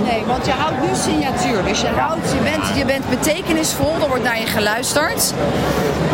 Nee, 0.03 0.24
want 0.27 0.45
je 0.45 0.51
houdt 0.51 0.81
nu 0.81 0.88
signatuur. 0.95 1.63
Dus 1.63 1.81
je, 1.81 1.88
houdt, 1.88 2.31
je, 2.31 2.39
bent, 2.51 2.77
je 2.77 2.85
bent 2.85 3.09
betekenisvol, 3.09 3.94
er 4.01 4.07
wordt 4.07 4.24
naar 4.24 4.39
je 4.39 4.45
geluisterd. 4.45 5.33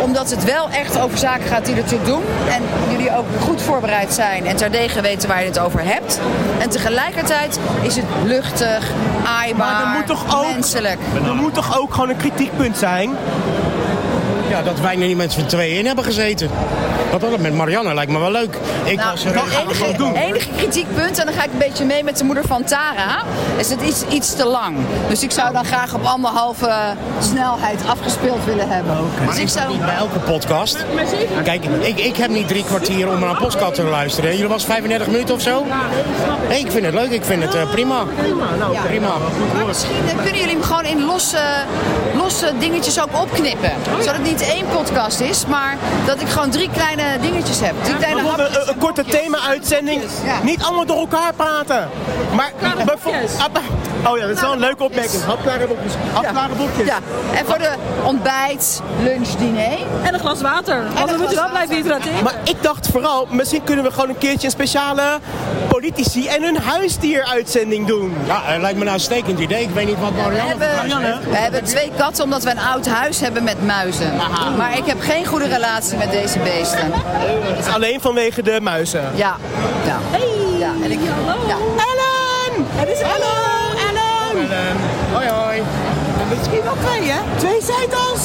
Omdat 0.00 0.30
het 0.30 0.44
wel 0.44 0.68
echt 0.70 1.00
over 1.00 1.18
zaken 1.18 1.46
gaat 1.46 1.64
die 1.66 1.74
ertoe 1.76 2.02
doen. 2.02 2.22
En 2.48 2.62
jullie 2.90 3.16
ook 3.16 3.24
goed 3.40 3.62
voorbereid 3.62 4.12
zijn 4.12 4.46
en 4.46 4.56
terdege 4.56 5.00
weten 5.00 5.28
waar 5.28 5.40
je 5.40 5.46
het 5.46 5.58
over 5.58 5.80
hebt. 5.84 6.20
En 6.58 6.68
tegelijkertijd 6.70 7.58
is 7.82 7.96
het 7.96 8.04
luchtig, 8.24 8.90
aaibaar, 9.26 9.72
Maar 9.72 9.82
er 9.92 9.98
moet 9.98 10.06
toch 10.06 10.36
ook- 10.38 10.52
menselijk. 10.52 10.98
Er 11.26 11.34
moet 11.34 11.54
toch 11.54 11.78
ook 11.80 11.94
gewoon 11.94 12.08
een 12.08 12.16
kritiekpunt 12.16 12.76
zijn? 12.78 13.10
Ja, 14.50 14.62
dat 14.62 14.80
wij 14.80 14.96
nu 14.96 15.06
niet 15.06 15.16
met 15.16 15.32
z'n 15.32 15.46
tweeën 15.46 15.78
in 15.78 15.86
hebben 15.86 16.04
gezeten. 16.04 16.50
Want 17.10 17.22
dat 17.22 17.38
met 17.38 17.54
Marianne 17.54 17.94
lijkt 17.94 18.12
me 18.12 18.18
wel 18.18 18.30
leuk. 18.30 18.56
Ik 18.84 18.96
Nou, 18.96 19.10
was 19.10 19.24
er 19.24 19.34
het 19.34 20.00
enige, 20.00 20.18
enige 20.20 20.48
kritiekpunt, 20.56 21.18
en 21.18 21.24
dan 21.26 21.34
ga 21.34 21.44
ik 21.44 21.52
een 21.52 21.58
beetje 21.58 21.84
mee 21.84 22.04
met 22.04 22.18
de 22.18 22.24
moeder 22.24 22.44
van 22.46 22.64
Tara, 22.64 23.22
is 23.56 23.70
het 23.70 23.82
iets, 23.82 24.04
iets 24.08 24.34
te 24.34 24.46
lang. 24.46 24.76
Dus 25.08 25.22
ik 25.22 25.30
zou 25.30 25.52
dan 25.52 25.64
graag 25.64 25.94
op 25.94 26.04
anderhalve 26.04 26.70
snelheid 27.20 27.80
afgespeeld 27.86 28.44
willen 28.44 28.68
hebben. 28.68 28.96
dus 29.26 29.38
ik 29.38 29.48
zou... 29.48 29.68
Niet 29.72 29.84
bij 29.84 29.94
elke 29.94 30.18
podcast. 30.18 30.84
Kijk, 31.44 31.64
ik, 31.64 31.98
ik 31.98 32.16
heb 32.16 32.30
niet 32.30 32.48
drie 32.48 32.64
kwartier 32.64 33.08
om 33.08 33.20
naar 33.20 33.30
een 33.30 33.36
podcast 33.36 33.74
te 33.74 33.82
luisteren. 33.82 34.30
Jullie 34.30 34.48
was 34.48 34.64
35 34.64 35.06
minuten 35.06 35.34
of 35.34 35.40
zo? 35.40 35.66
Nee, 36.48 36.58
ik 36.58 36.70
vind 36.70 36.84
het 36.84 36.94
leuk. 36.94 37.10
Ik 37.10 37.24
vind 37.24 37.42
het 37.42 37.54
eh, 37.54 37.70
prima. 37.70 38.04
Prima, 38.16 38.44
nou 38.58 38.76
prima. 38.86 39.12
Maar 39.54 39.66
misschien 39.66 39.90
eh, 40.08 40.14
kunnen 40.14 40.40
jullie 40.40 40.54
hem 40.54 40.62
gewoon 40.62 40.84
in 40.84 41.04
losse, 41.04 41.38
losse 42.16 42.52
dingetjes 42.58 43.00
ook 43.00 43.20
opknippen. 43.20 43.72
Zodat 43.98 44.14
het 44.14 44.22
niet 44.22 44.39
één 44.40 44.64
podcast 44.72 45.20
is, 45.20 45.46
maar 45.46 45.76
dat 46.06 46.20
ik 46.20 46.28
gewoon 46.28 46.50
drie 46.50 46.70
kleine 46.70 47.02
dingetjes 47.20 47.60
heb. 47.60 47.74
Drie 47.82 47.96
kleine 47.96 48.20
een, 48.20 48.68
een 48.68 48.78
korte 48.78 49.04
thema-uitzending. 49.04 50.02
Ja. 50.24 50.42
Niet 50.42 50.62
allemaal 50.62 50.86
door 50.86 50.98
elkaar 50.98 51.34
praten. 51.34 51.88
Maar 52.34 52.52
bijvoorbeeld... 52.84 53.30
Oh 54.06 54.18
ja, 54.18 54.26
dat 54.26 54.36
is 54.36 54.40
wel 54.40 54.52
een 54.52 54.58
leuke 54.58 54.84
opmerking. 54.84 55.22
Hapklare 55.22 55.66
boekjes. 55.66 55.92
Hapklare 56.12 56.54
boekjes. 56.54 56.86
Ja, 56.86 56.98
en 57.34 57.46
voor 57.46 57.58
de 57.58 57.70
ontbijt, 58.04 58.80
lunch, 59.02 59.28
diner. 59.28 59.78
En 60.02 60.14
een 60.14 60.20
glas 60.20 60.40
water. 60.40 60.82
Want 60.94 61.10
we 61.10 61.16
moeten 61.16 61.36
wel 61.36 61.48
blijven 61.48 61.74
hydrateren. 61.76 62.22
Maar 62.24 62.34
ik 62.44 62.62
dacht 62.62 62.88
vooral, 62.88 63.26
misschien 63.30 63.64
kunnen 63.64 63.84
we 63.84 63.90
gewoon 63.90 64.08
een 64.08 64.18
keertje 64.18 64.46
een 64.46 64.52
speciale 64.52 65.18
politici 65.68 66.26
en 66.26 66.42
hun 66.42 66.56
huisdier-uitzending 66.56 67.86
doen. 67.86 68.14
Ja, 68.26 68.52
dat 68.52 68.60
lijkt 68.60 68.78
me 68.78 68.84
nou 68.84 68.96
een 68.96 69.02
stekend 69.02 69.38
idee. 69.38 69.62
Ik 69.62 69.70
weet 69.70 69.86
niet 69.86 69.98
wat 69.98 70.10
We 70.10 70.16
Marianne... 70.16 70.48
hebben, 70.48 71.30
we 71.30 71.36
hebben 71.36 71.64
twee 71.64 71.92
katten 71.96 72.24
omdat 72.24 72.42
we 72.42 72.50
een 72.50 72.60
oud 72.60 72.86
huis 72.86 73.20
hebben 73.20 73.44
met 73.44 73.66
muizen. 73.66 74.12
Maar 74.56 74.76
ik 74.76 74.86
heb 74.86 75.00
geen 75.00 75.26
goede 75.26 75.46
relatie 75.46 75.98
met 75.98 76.10
deze 76.10 76.38
beesten. 76.38 76.92
Het 76.92 77.66
is 77.66 77.72
alleen 77.72 78.00
vanwege 78.00 78.42
de 78.42 78.60
muizen. 78.60 79.10
Ja, 79.14 79.36
ja. 79.84 79.98
ja. 80.58 80.72
En 80.82 80.90
ik, 80.90 80.98
ja. 81.46 81.56
Ellen! 81.76 82.66
Het 82.68 82.88
is 82.88 83.00
Hallo, 83.00 83.50
Ellen. 83.88 84.76
Hoi 85.12 85.28
hoi. 85.28 85.62
Misschien 86.28 86.62
wel 86.62 86.76
twee, 86.84 87.10
hè? 87.10 87.18
Twee 87.36 87.60
zetels? 87.60 88.20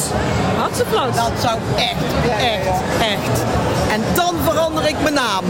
Had 0.58 0.78
ze 0.78 0.84
vloot. 0.90 1.16
Dat 1.16 1.32
zou 1.42 1.58
echt, 1.76 2.30
echt, 2.40 2.82
echt. 3.00 3.44
En 3.92 4.04
dan 4.14 4.36
verander 4.44 4.88
ik 4.88 4.96
mijn 5.02 5.14
naam. 5.14 5.44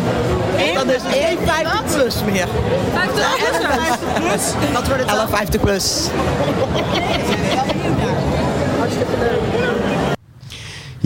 Dan 0.73 0.89
is 0.89 1.01
het 1.03 1.11
geen 1.11 1.37
50 1.45 1.83
plus 1.95 2.15
meer. 2.31 2.47
50 2.93 3.99
plus. 4.19 4.41
Wat 4.73 4.87
wordt 4.87 5.11
het 5.11 5.29
50 5.29 5.61
plus. 5.61 6.09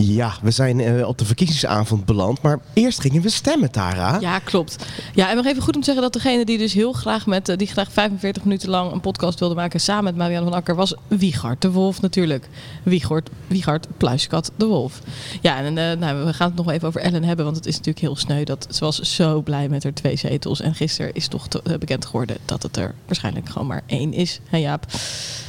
Ja, 0.02 0.34
we 0.42 0.52
zijn 0.52 0.80
eh, 0.80 1.08
op 1.08 1.18
de 1.18 1.26
verkiezingsavond 1.26 2.06
beland. 2.06 2.42
Maar 2.42 2.60
eerst 2.74 3.02
gingen 3.02 3.22
we 3.22 3.30
stemmen, 3.30 3.72
Tara. 3.72 4.18
Ja, 4.20 4.40
klopt. 4.40 4.86
Ja, 5.14 5.30
en 5.30 5.36
nog 5.36 5.46
even 5.46 5.62
goed 5.62 5.76
om 5.76 5.80
te 5.82 5.86
zeggen 5.86 6.04
dat 6.04 6.14
degene 6.14 6.46
die 6.46 6.58
dus 6.58 6.74
heel 6.74 6.92
graag 6.94 7.26
met, 7.26 7.50
eh, 7.50 7.58
die 7.58 7.68
graag 7.68 7.92
45 7.92 8.44
minuten 8.44 8.70
lang 8.70 8.92
een 8.92 9.02
podcast 9.02 9.40
wilde 9.40 9.56
maken 9.56 9.80
samen 9.80 10.04
met 10.04 10.16
Marianne 10.16 10.50
van 10.50 10.58
Akker 10.58 10.76
was 10.76 10.94
Wiegard 11.08 11.62
de 11.62 11.72
Wolf 11.72 12.02
natuurlijk. 12.02 12.48
Wiegard, 12.84 13.30
Wiegard 13.48 13.88
Pluiskat 13.98 14.52
de 14.56 14.66
Wolf. 14.66 15.00
Ja, 15.42 15.58
en 15.58 15.78
eh, 15.78 15.98
nou, 15.98 16.26
we 16.26 16.34
gaan 16.34 16.48
het 16.48 16.56
nog 16.56 16.66
wel 16.66 16.76
even 16.76 16.88
over 16.88 17.02
Ellen 17.02 17.24
hebben, 17.24 17.46
want 17.46 17.58
het 17.58 17.66
is 17.66 17.74
natuurlijk 17.78 18.06
heel 18.06 18.16
sneu 18.16 18.44
dat 18.44 18.68
ze 18.70 18.80
was 18.86 19.00
zo 19.00 19.42
blij 19.42 19.70
met 19.70 19.84
haar 19.84 19.94
twee 19.94 20.16
zetels. 20.16 20.62
En 20.62 20.76
gisteren 20.76 21.14
is 21.14 21.28
toch 21.28 21.48
te- 21.48 21.62
bekend 21.80 22.06
geworden 22.06 22.38
dat 22.46 22.64
het 22.64 22.78
er 22.78 22.96
waarschijnlijk 23.06 23.50
gewoon 23.50 23.68
maar 23.68 23.82
één 23.86 24.14
is. 24.14 24.40
Hè 24.50 24.58
Jaap? 24.58 24.86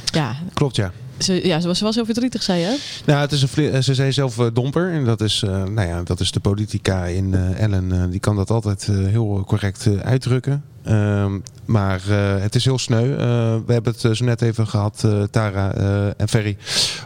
Ja, 0.05 0.35
Klopt, 0.53 0.75
ja. 0.75 0.91
Ze, 1.21 1.47
ja, 1.47 1.59
ze 1.59 1.67
was, 1.67 1.77
ze 1.77 1.83
was 1.83 1.95
heel 1.95 2.05
verdrietig, 2.05 2.43
zei 2.43 2.59
je? 2.59 2.77
Nou, 3.05 3.19
het 3.19 3.31
is 3.31 3.41
een 3.41 3.71
eh, 3.71 3.81
ze 3.81 3.93
zei 3.93 4.11
zelf 4.11 4.39
eh, 4.39 4.47
domper. 4.53 4.91
En 4.91 5.05
dat 5.05 5.21
is, 5.21 5.43
eh, 5.43 5.63
nou 5.63 5.87
ja, 5.87 6.03
dat 6.03 6.19
is 6.19 6.31
de 6.31 6.39
politica 6.39 7.05
in 7.05 7.33
Ellen. 7.33 8.09
die 8.09 8.19
kan 8.19 8.35
dat 8.35 8.49
altijd 8.49 8.85
heel 8.85 9.43
correct 9.47 9.87
uitdrukken. 10.03 10.63
Ehm, 10.83 11.39
maar 11.65 12.01
eh, 12.09 12.41
het 12.41 12.55
is 12.55 12.65
heel 12.65 12.79
sneu. 12.79 13.11
Eh, 13.13 13.17
we 13.65 13.73
hebben 13.73 13.93
het 13.93 14.05
eh, 14.05 14.11
zo 14.11 14.25
net 14.25 14.41
even 14.41 14.67
gehad, 14.67 15.01
eh, 15.05 15.23
Tara 15.23 15.73
eh, 15.73 16.05
en 16.17 16.29
Ferry, 16.29 16.57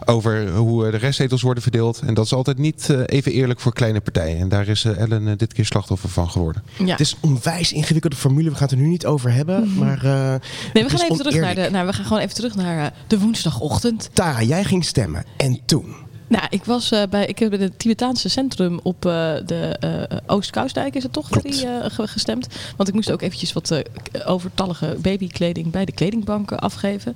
over 0.06 0.50
hoe 0.56 0.92
de 0.92 0.98
restzetels 0.98 1.42
worden 1.42 1.64
verdeeld. 1.64 2.00
En 2.06 2.14
dat 2.14 2.26
is 2.26 2.34
altijd 2.34 2.58
niet 2.58 2.90
eh, 2.90 3.00
even 3.06 3.32
eerlijk 3.32 3.60
voor 3.60 3.74
kleine 3.74 4.02
partijen. 4.02 4.38
En 4.40 4.50
daar 4.50 4.68
is 4.68 4.86
eh, 4.86 4.98
Ellen 4.98 5.38
dit 5.38 5.54
keer 5.54 5.66
slachtoffer 5.66 6.10
van 6.10 6.30
geworden. 6.30 6.64
Ja. 6.78 6.86
Het 6.92 7.00
is 7.00 7.12
een 7.22 7.30
onwijs 7.30 7.72
ingewikkelde 7.74 8.16
formule. 8.16 8.50
We 8.50 8.56
gaan 8.56 8.68
het 8.68 8.72
er 8.78 8.78
nu 8.84 8.88
niet 8.88 9.06
over 9.06 9.32
hebben. 9.34 9.74
Maar, 9.78 9.98
eh, 10.06 10.14
Mhm. 10.26 10.38
Nee, 10.74 10.84
we 10.84 10.90
gaan 10.90 11.02
even 11.02 11.18
terug 11.18 11.36
naar 11.36 11.56
de. 11.56 11.68
Nou, 11.72 11.86
we 11.88 11.94
gaan 11.94 12.06
gewoon 12.06 12.22
even 12.22 12.36
terug 12.36 12.56
naar 12.56 12.86
eh, 12.86 12.92
de 13.08 13.20
woensdagochtend. 13.20 14.10
Tara, 14.14 14.42
jij 14.44 14.64
ging 14.64 14.86
stemmen. 14.86 15.24
En 15.38 15.60
toen? 15.66 15.96
Nou, 16.28 16.46
ik 16.50 16.64
was 16.66 16.92
eh, 16.92 17.02
bij. 17.10 17.26
Ik 17.26 17.40
heb 17.40 17.54
in 17.54 17.62
het 17.62 17.80
Tibetaanse 17.80 18.30
centrum 18.30 18.80
op 18.84 19.06
eh, 19.06 19.12
de 19.46 19.76
eh 19.80 20.18
Oost-Kousdijk, 20.26 20.96
is 20.96 21.04
het 21.04 21.14
toch, 21.14 21.28
ge- 21.30 22.08
gestemd? 22.08 22.48
Want 22.76 22.90
ik 22.90 22.96
moest 22.96 23.12
ook 23.12 23.22
eventjes 23.22 23.54
wat 23.54 23.82
overtallige 24.26 24.98
babykleding 25.02 25.72
bij 25.72 25.86
de 25.86 25.92
kledingbanken 25.92 26.60
afgeven. 26.60 27.16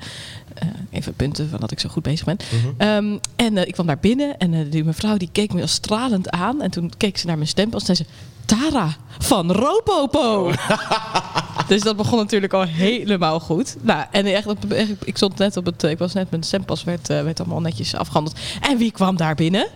Even 0.89 1.13
punten 1.13 1.49
van 1.49 1.59
dat 1.59 1.71
ik 1.71 1.79
zo 1.79 1.89
goed 1.89 2.03
bezig 2.03 2.25
ben. 2.25 2.37
Ehm, 2.77 3.17
en 3.35 3.67
ik 3.67 3.73
kwam 3.73 3.87
daar 3.87 3.99
binnen 3.99 4.37
en 4.37 4.69
die 4.69 4.83
mevrouw 4.83 5.17
die 5.17 5.29
keek 5.31 5.53
me 5.53 5.67
stralend 5.67 6.29
aan. 6.29 6.61
En 6.61 6.71
toen 6.71 6.91
keek 6.97 7.17
ze 7.17 7.25
naar 7.25 7.35
mijn 7.37 7.47
stempel 7.49 7.79
en 7.79 7.85
zei 7.85 7.97
ze... 7.97 8.05
Tara 8.45 8.95
van 9.19 9.51
Ropopo. 9.51 10.51
dus 11.69 11.81
dat 11.81 11.95
begon 11.97 12.17
natuurlijk 12.17 12.53
al 12.53 12.63
helemaal 12.65 13.39
goed. 13.39 13.75
Nou, 13.81 14.05
en 14.11 14.25
echt, 14.25 14.47
op- 14.47 14.71
echt, 14.71 14.89
ik 15.03 15.17
stond 15.17 15.37
net 15.37 15.57
op 15.57 15.65
het, 15.65 15.83
ik 15.83 15.97
was 15.97 16.13
net 16.13 16.29
mijn 16.31 16.43
stempas 16.43 16.83
werd, 16.83 17.09
eh, 17.09 17.23
werd 17.23 17.39
allemaal 17.39 17.61
netjes 17.61 17.95
afgehandeld. 17.95 18.37
En 18.61 18.77
wie 18.77 18.91
kwam 18.91 19.17
daar 19.17 19.35
binnen? 19.35 19.67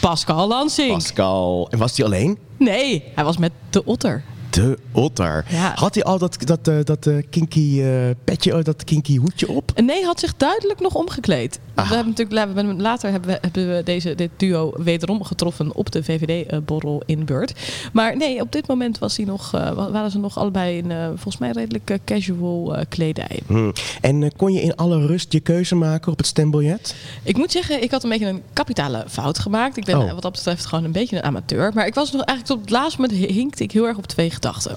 Pascal 0.00 0.48
Lansing. 0.48 0.92
Pascal. 0.92 1.68
En 1.70 1.78
was 1.78 1.96
hij 1.96 2.06
alleen? 2.06 2.38
Nee, 2.58 3.04
hij 3.14 3.24
was 3.24 3.36
met 3.36 3.52
de 3.70 3.84
otter. 3.84 4.22
De 4.50 4.78
otter. 4.92 5.44
Ja. 5.48 5.72
Had 5.74 5.94
hij 5.94 6.04
al 6.04 6.18
dat, 6.18 6.36
dat, 6.38 6.68
eh, 6.68 6.74
dat 6.84 7.06
eh, 7.06 7.16
kinky 7.30 7.82
petje, 8.24 8.56
oh, 8.56 8.64
dat 8.64 8.84
kinky 8.84 9.16
hoedje 9.16 9.48
op? 9.48 9.80
Nee, 9.80 10.04
had 10.04 10.20
zich 10.20 10.36
duidelijk 10.36 10.80
nog 10.80 10.94
omgekleed. 10.94 11.60
Aha. 11.74 11.88
We 11.88 11.94
hebben 11.94 12.14
natuurlijk, 12.16 12.80
later 12.80 13.10
hebben 13.10 13.30
we, 13.30 13.38
hebben 13.40 13.76
we 13.76 13.82
deze, 13.82 14.14
dit 14.14 14.30
duo 14.36 14.72
wederom 14.76 15.24
getroffen 15.24 15.74
op 15.74 15.92
de 15.92 16.04
VVD-borrel 16.04 17.02
in 17.06 17.24
Beurt. 17.24 17.52
Maar 17.92 18.16
nee, 18.16 18.40
op 18.40 18.52
dit 18.52 18.66
moment 18.66 18.98
was 18.98 19.16
hij 19.16 19.26
nog, 19.26 19.54
eh, 19.54 19.70
wa- 19.70 19.90
waren 19.90 20.10
ze 20.10 20.18
nog 20.18 20.38
allebei 20.38 20.76
in 20.76 20.90
eh, 20.90 21.06
volgens 21.06 21.38
mij 21.38 21.50
redelijk 21.50 21.90
eh, 21.90 21.98
casual 22.04 22.76
kledij. 22.88 23.40
Hm. 23.46 23.70
En 24.00 24.32
kon 24.36 24.52
je 24.52 24.62
in 24.62 24.76
alle 24.76 25.06
rust 25.06 25.32
je 25.32 25.40
keuze 25.40 25.74
maken 25.74 26.12
op 26.12 26.18
het 26.18 26.26
stembiljet? 26.26 26.94
Ik 27.22 27.36
moet 27.36 27.52
zeggen, 27.52 27.82
ik 27.82 27.90
had 27.90 28.02
een 28.04 28.10
beetje 28.10 28.26
een 28.26 28.42
kapitale 28.52 29.04
fout 29.08 29.38
gemaakt. 29.38 29.76
Ik 29.76 29.84
ben 29.84 29.98
Oh. 29.98 30.12
wat 30.12 30.22
dat 30.22 30.32
betreft 30.32 30.66
gewoon 30.66 30.84
een 30.84 30.92
beetje 30.92 31.16
een 31.16 31.22
amateur. 31.22 31.70
Maar 31.74 31.86
ik 31.86 31.94
was 31.94 32.12
nog 32.12 32.22
eigenlijk 32.22 32.48
tot 32.48 32.60
het 32.70 32.70
laatste 32.80 33.00
moment 33.00 33.18
hinkte 33.30 33.62
ik 33.62 33.72
heel 33.72 33.86
erg 33.86 33.96
op 33.96 34.06
twee 34.06 34.30
gedachten. 34.30 34.74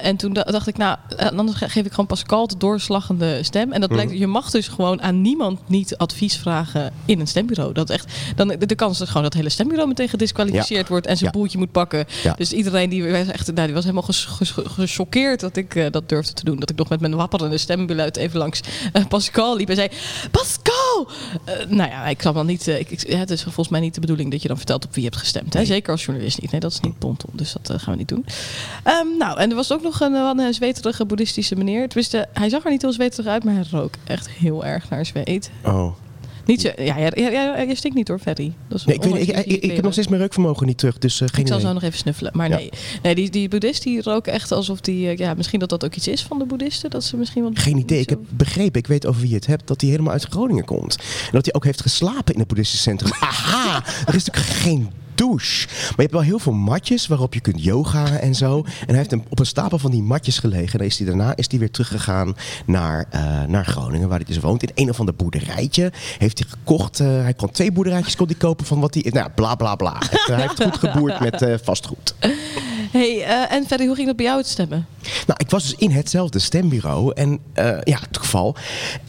En 0.00 0.16
toen 0.16 0.32
da- 0.32 0.42
dacht 0.42 0.66
ik, 0.66 0.76
nou, 0.76 0.96
anders 1.36 1.58
ge- 1.58 1.68
geef 1.68 1.84
ik 1.84 1.90
gewoon 1.90 2.06
Pascal 2.06 2.46
de 2.46 2.56
doorslaggende 2.58 3.42
stem. 3.42 3.72
En 3.72 3.80
dat 3.80 3.90
blijkt, 3.90 4.10
Mhm. 4.10 4.20
je 4.20 4.26
mag 4.26 4.50
dus 4.50 4.68
gewoon 4.68 5.02
aan 5.02 5.20
niemand 5.20 5.60
niet 5.68 5.96
advies 6.12 6.36
vragen 6.36 6.92
in 7.04 7.20
een 7.20 7.26
stembureau. 7.26 7.72
Dat 7.72 7.90
echt, 7.90 8.12
dan, 8.36 8.48
de, 8.48 8.66
de 8.66 8.74
kans 8.74 9.00
is 9.00 9.06
gewoon 9.06 9.22
dat 9.22 9.32
het 9.32 9.40
hele 9.42 9.54
stembureau 9.54 9.88
meteen 9.88 10.08
gedisqualificeerd 10.08 10.82
Ja. 10.86 10.88
wordt 10.88 11.06
en 11.06 11.16
zijn 11.16 11.30
Ja. 11.32 11.38
boeltje 11.38 11.58
moet 11.58 11.72
pakken. 11.72 12.04
Ja. 12.22 12.34
Dus 12.38 12.52
iedereen 12.52 12.90
die 12.90 13.10
was 13.10 13.26
echt, 13.26 13.46
nou, 13.52 13.66
die 13.66 13.74
was 13.74 13.84
helemaal 13.84 14.08
gechoqueerd 14.66 15.40
dat 15.40 15.56
ik 15.56 15.74
eh, 15.74 15.90
dat 15.90 16.08
durfde 16.08 16.32
te 16.32 16.44
doen. 16.44 16.58
Dat 16.58 16.70
ik 16.70 16.76
nog 16.76 16.88
met 16.88 17.00
mijn 17.00 17.14
wapperende 17.14 17.58
stembeluid 17.58 18.16
even 18.16 18.38
langs 18.38 18.60
eh, 18.92 19.04
Pascal 19.06 19.56
liep 19.56 19.68
en 19.68 19.76
zei: 19.76 19.88
Pascal! 20.30 20.85
Eh, 21.44 21.54
nou 21.68 21.90
ja, 21.90 22.06
ik 22.06 22.16
kan 22.18 22.34
wel 22.34 22.44
niet. 22.44 22.68
eh, 22.68 22.80
ik, 22.80 23.00
het 23.06 23.30
is 23.30 23.42
volgens 23.42 23.68
mij 23.68 23.80
niet 23.80 23.94
de 23.94 24.00
bedoeling 24.00 24.30
dat 24.30 24.42
je 24.42 24.48
dan 24.48 24.56
vertelt 24.56 24.84
op 24.84 24.94
wie 24.94 25.02
je 25.02 25.08
hebt 25.08 25.20
gestemd. 25.20 25.54
Hè? 25.54 25.64
Zeker 25.64 25.92
als 25.92 26.04
journalist 26.04 26.40
niet. 26.40 26.50
Nee, 26.50 26.60
dat 26.60 26.72
is 26.72 26.80
niet 26.80 26.98
ponton. 26.98 27.30
Dus 27.32 27.52
dat 27.52 27.70
eh, 27.70 27.78
gaan 27.78 27.92
we 27.92 27.98
niet 27.98 28.08
doen. 28.08 28.24
Ehm, 28.82 29.06
nou, 29.18 29.38
en 29.38 29.50
er 29.50 29.56
was 29.56 29.72
ook 29.72 29.82
nog 29.82 30.00
een, 30.00 30.14
een 30.14 30.54
zweterige 30.54 31.04
boeddhistische 31.04 31.56
meneer. 31.56 31.88
Tenminste, 31.88 32.28
hij 32.32 32.48
zag 32.48 32.64
er 32.64 32.70
niet 32.70 32.82
heel 32.82 32.92
zweterig 32.92 33.26
uit, 33.26 33.44
maar 33.44 33.54
hij 33.54 33.64
rook 33.70 33.94
echt 34.04 34.30
heel 34.30 34.64
erg 34.64 34.88
naar 34.88 35.06
zweet. 35.06 35.50
Oh. 35.64 35.92
Niet 36.46 36.60
zo, 36.60 36.70
ja, 36.76 36.96
ja, 36.96 37.10
ja, 37.14 37.60
je 37.60 37.74
stinkt 37.74 37.96
niet 37.96 38.08
hoor, 38.08 38.18
Ferry. 38.18 38.52
Dat 38.68 38.78
is 38.78 38.84
Nee, 38.84 38.96
ik, 38.96 39.02
weet, 39.02 39.28
ik, 39.46 39.62
ik, 39.62 39.72
heb 39.72 39.82
nog 39.84 39.92
steeds 39.92 40.08
mijn 40.08 40.20
reukvermogen 40.20 40.66
niet 40.66 40.78
terug, 40.78 40.98
dus 40.98 41.20
eh, 41.20 41.28
geen 41.32 41.40
ik 41.40 41.46
zal 41.48 41.60
zo 41.60 41.72
nog 41.72 41.82
even 41.82 41.98
snuffelen. 41.98 42.32
Maar 42.34 42.48
Ja. 42.48 42.56
nee, 42.56 42.70
nee 43.02 43.14
die, 43.14 43.30
die 43.30 43.48
boeddhist 43.48 43.82
die 43.82 44.02
rook 44.02 44.26
echt 44.26 44.52
alsof 44.52 44.80
die... 44.80 45.08
eh, 45.08 45.16
Ja, 45.16 45.34
misschien 45.34 45.60
dat 45.60 45.68
dat 45.68 45.84
ook 45.84 45.94
iets 45.94 46.08
is 46.08 46.22
van 46.22 46.38
de 46.38 46.44
boeddhisten. 46.44 46.90
Dat 46.90 47.04
ze 47.04 47.16
misschien 47.16 47.42
wel... 47.42 47.50
Geen 47.54 47.76
idee. 47.78 48.00
Ik 48.00 48.08
heb 48.08 48.18
begrepen, 48.30 48.80
ik 48.80 48.86
weet 48.86 49.06
over 49.06 49.20
wie 49.20 49.30
je 49.30 49.36
het 49.36 49.46
hebt, 49.46 49.66
dat 49.66 49.80
hij 49.80 49.90
helemaal 49.90 50.12
uit 50.12 50.24
Groningen 50.24 50.64
komt. 50.64 50.96
En 50.96 51.30
dat 51.32 51.44
hij 51.44 51.54
ook 51.54 51.64
heeft 51.64 51.80
geslapen 51.82 52.32
in 52.34 52.38
het 52.38 52.48
boeddhistisch 52.48 52.82
centrum. 52.82 53.12
Aha! 53.20 53.84
Er 54.06 54.14
is 54.14 54.24
natuurlijk 54.24 54.54
geen 54.56 54.88
douche. 55.16 55.66
Maar 55.68 55.88
je 55.88 56.02
hebt 56.02 56.12
wel 56.12 56.20
heel 56.20 56.38
veel 56.38 56.52
matjes 56.52 57.06
waarop 57.06 57.34
je 57.34 57.40
kunt 57.40 57.62
yoga 57.64 58.18
en 58.18 58.34
zo. 58.34 58.56
En 58.56 58.86
hij 58.86 58.96
heeft 58.96 59.12
een, 59.12 59.24
op 59.28 59.38
een 59.38 59.46
stapel 59.46 59.78
van 59.78 59.90
die 59.90 60.02
matjes 60.02 60.38
gelegen. 60.38 60.72
En 60.72 60.78
dan 60.78 60.86
is 60.86 60.98
hij 60.98 61.06
daarna 61.06 61.36
is 61.36 61.50
hij 61.50 61.58
weer 61.58 61.70
teruggegaan 61.70 62.36
naar, 62.66 63.06
eh, 63.10 63.42
naar 63.42 63.64
Groningen, 63.64 64.08
waar 64.08 64.18
hij 64.18 64.26
dus 64.26 64.38
woont. 64.38 64.62
In 64.62 64.70
een 64.74 64.90
of 64.90 64.98
ander 65.00 65.14
boerderijtje 65.14 65.92
heeft 66.18 66.38
hij 66.38 66.48
gekocht. 66.48 67.00
eh, 67.00 67.06
hij 67.06 67.34
kon 67.34 67.50
twee 67.50 67.72
boerderijtjes 67.72 68.16
kon 68.16 68.26
kopen 68.38 68.66
van 68.66 68.80
wat 68.80 68.94
hij... 68.94 69.04
Nou, 69.10 69.30
bla 69.34 69.54
bla 69.54 69.74
bla. 69.74 69.96
hij 70.26 70.40
heeft 70.40 70.62
goed 70.62 70.78
geboerd 70.78 71.20
met 71.20 71.42
eh, 71.42 71.54
vastgoed. 71.62 72.14
Hey, 72.96 73.24
eh, 73.24 73.56
en 73.56 73.66
Ferry, 73.66 73.86
hoe 73.86 73.94
ging 73.94 74.06
dat 74.06 74.16
bij 74.16 74.24
jou 74.24 74.38
het 74.38 74.46
stemmen? 74.46 74.86
Nou, 75.26 75.38
ik 75.38 75.50
was 75.50 75.62
dus 75.62 75.74
in 75.78 75.90
hetzelfde 75.90 76.38
stembureau. 76.38 77.12
En 77.14 77.38
eh, 77.52 77.78
ja, 77.84 77.98
toeval. 78.10 78.56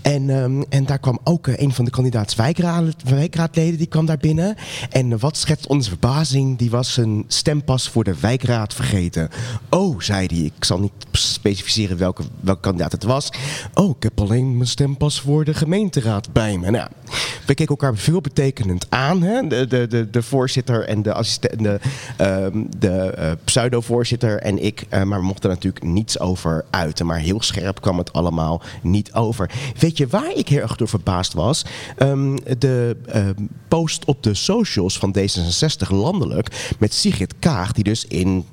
En, 0.01 0.29
ehm, 0.29 0.61
en 0.69 0.85
daar 0.85 0.99
kwam 0.99 1.19
ook 1.23 1.47
eh, 1.47 1.53
een 1.57 1.73
van 1.73 1.85
de 1.85 1.91
kandidaats 1.91 2.35
wijkraad, 2.35 2.95
wijkraadleden. 3.03 3.77
Die 3.77 3.87
kwam 3.87 4.05
daar 4.05 4.17
binnen. 4.17 4.55
En 4.89 5.19
wat 5.19 5.37
schetst 5.37 5.67
onze 5.67 5.89
verbazing? 5.89 6.57
Die 6.57 6.69
was 6.69 6.93
zijn 6.93 7.23
stempas 7.27 7.89
voor 7.89 8.03
de 8.03 8.15
wijkraad 8.19 8.73
vergeten. 8.73 9.29
Oh, 9.69 9.99
zei 9.99 10.27
hij. 10.27 10.37
Ik 10.37 10.63
zal 10.63 10.79
niet 10.79 10.91
specificeren 11.11 11.97
welke, 11.97 12.23
welke 12.39 12.61
kandidaat 12.61 12.91
het 12.91 13.03
was. 13.03 13.29
Oh, 13.73 13.95
ik 13.95 14.03
heb 14.03 14.19
alleen 14.19 14.55
mijn 14.55 14.69
stempas 14.69 15.21
voor 15.21 15.45
de 15.45 15.53
gemeenteraad 15.53 16.33
bij 16.33 16.57
me. 16.57 16.71
Nou, 16.71 16.89
we 17.45 17.53
keken 17.53 17.67
elkaar 17.67 17.95
veelbetekenend 17.95 18.85
aan. 18.89 19.21
Hè? 19.21 19.47
De, 19.47 19.67
de, 19.67 19.87
de, 19.87 20.09
de 20.09 20.21
voorzitter 20.21 20.87
en 20.87 21.01
de, 21.01 21.13
assistent, 21.13 21.63
de, 21.63 21.79
ehm, 22.17 22.63
de 22.77 22.89
eh, 22.89 23.31
pseudo-voorzitter 23.79 24.39
en 24.39 24.63
ik. 24.63 24.85
Eh, 24.89 25.03
maar 25.03 25.19
we 25.19 25.25
mochten 25.25 25.49
natuurlijk 25.49 25.83
niets 25.85 26.19
over 26.19 26.65
uiten. 26.69 27.05
Maar 27.05 27.19
heel 27.19 27.41
scherp 27.41 27.81
kwam 27.81 27.97
het 27.97 28.13
allemaal 28.13 28.61
niet 28.81 29.13
over. 29.13 29.51
Weet 29.79 29.97
je 29.97 30.07
waar 30.07 30.31
ik 30.35 30.49
heel 30.49 30.61
erg 30.61 30.75
door 30.75 30.87
verbaasd 30.87 31.33
was? 31.33 31.65
Ehm, 31.97 32.35
de 32.57 32.97
ehm, 33.05 33.45
post 33.67 34.05
op 34.05 34.23
de 34.23 34.33
socials 34.33 34.97
van 34.97 35.15
D66 35.17 35.89
landelijk 35.89 36.75
met 36.79 36.93
Sigrid 36.93 37.33
Kaag, 37.39 37.71
die 37.71 37.83
dus 37.83 38.05
in 38.05 38.45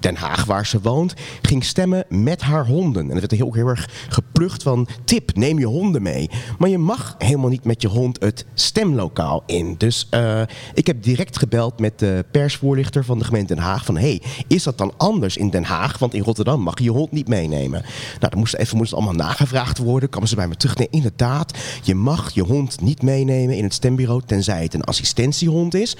Den 0.00 0.16
Haag, 0.16 0.44
waar 0.44 0.66
ze 0.66 0.80
woont, 0.80 1.14
ging 1.42 1.64
stemmen 1.64 2.04
met 2.08 2.40
haar 2.40 2.66
honden. 2.66 3.02
En 3.02 3.10
het 3.10 3.20
werd 3.20 3.30
heel, 3.30 3.52
heel 3.52 3.68
erg 3.68 3.88
geplucht 4.08 4.62
van 4.62 4.88
tip, 5.04 5.36
neem 5.36 5.58
je 5.58 5.66
honden 5.66 6.02
mee. 6.02 6.30
Maar 6.58 6.68
je 6.68 6.78
mag 6.78 7.14
helemaal 7.18 7.50
niet 7.50 7.64
met 7.64 7.82
je 7.82 7.88
hond 7.88 8.20
het 8.20 8.46
stemlokaal 8.54 9.42
in. 9.46 9.74
Dus 9.78 10.06
eh, 10.10 10.42
ik 10.74 10.86
heb 10.86 11.02
direct 11.02 11.38
gebeld 11.38 11.80
met 11.80 11.98
de 11.98 12.24
persvoorlichter 12.30 13.04
van 13.04 13.18
de 13.18 13.24
gemeente 13.24 13.54
Den 13.54 13.58
Haag. 13.58 13.84
Van 13.84 13.96
hey, 13.96 14.22
is 14.46 14.62
dat 14.62 14.78
dan 14.78 14.92
anders 14.96 15.36
in 15.36 15.50
Den 15.50 15.64
Haag? 15.64 15.98
Want 15.98 16.14
in 16.14 16.22
Rotterdam 16.22 16.60
mag 16.60 16.78
je 16.78 16.84
je 16.84 16.90
hond 16.90 17.12
niet 17.12 17.28
meenemen. 17.28 17.82
Nou, 18.20 18.30
dan 18.30 18.38
moest 18.38 18.54
even 18.54 18.76
moest 18.76 18.90
het 18.90 18.98
allemaal 18.98 19.26
nagevraagd 19.26 19.78
worden. 19.78 20.08
Kwamen 20.08 20.28
ze 20.28 20.34
bij 20.34 20.48
me 20.48 20.56
terug. 20.56 20.76
Nee, 20.76 20.88
inderdaad, 20.90 21.58
je 21.82 21.94
mag 21.94 22.30
je 22.30 22.42
hond 22.42 22.80
niet 22.80 23.02
meenemen 23.02 23.56
in 23.56 23.64
het 23.64 23.74
stembureau. 23.74 24.22
Tenzij 24.26 24.62
het 24.62 24.74
een 24.74 24.84
assistentiehond 24.84 25.74
is. 25.74 25.96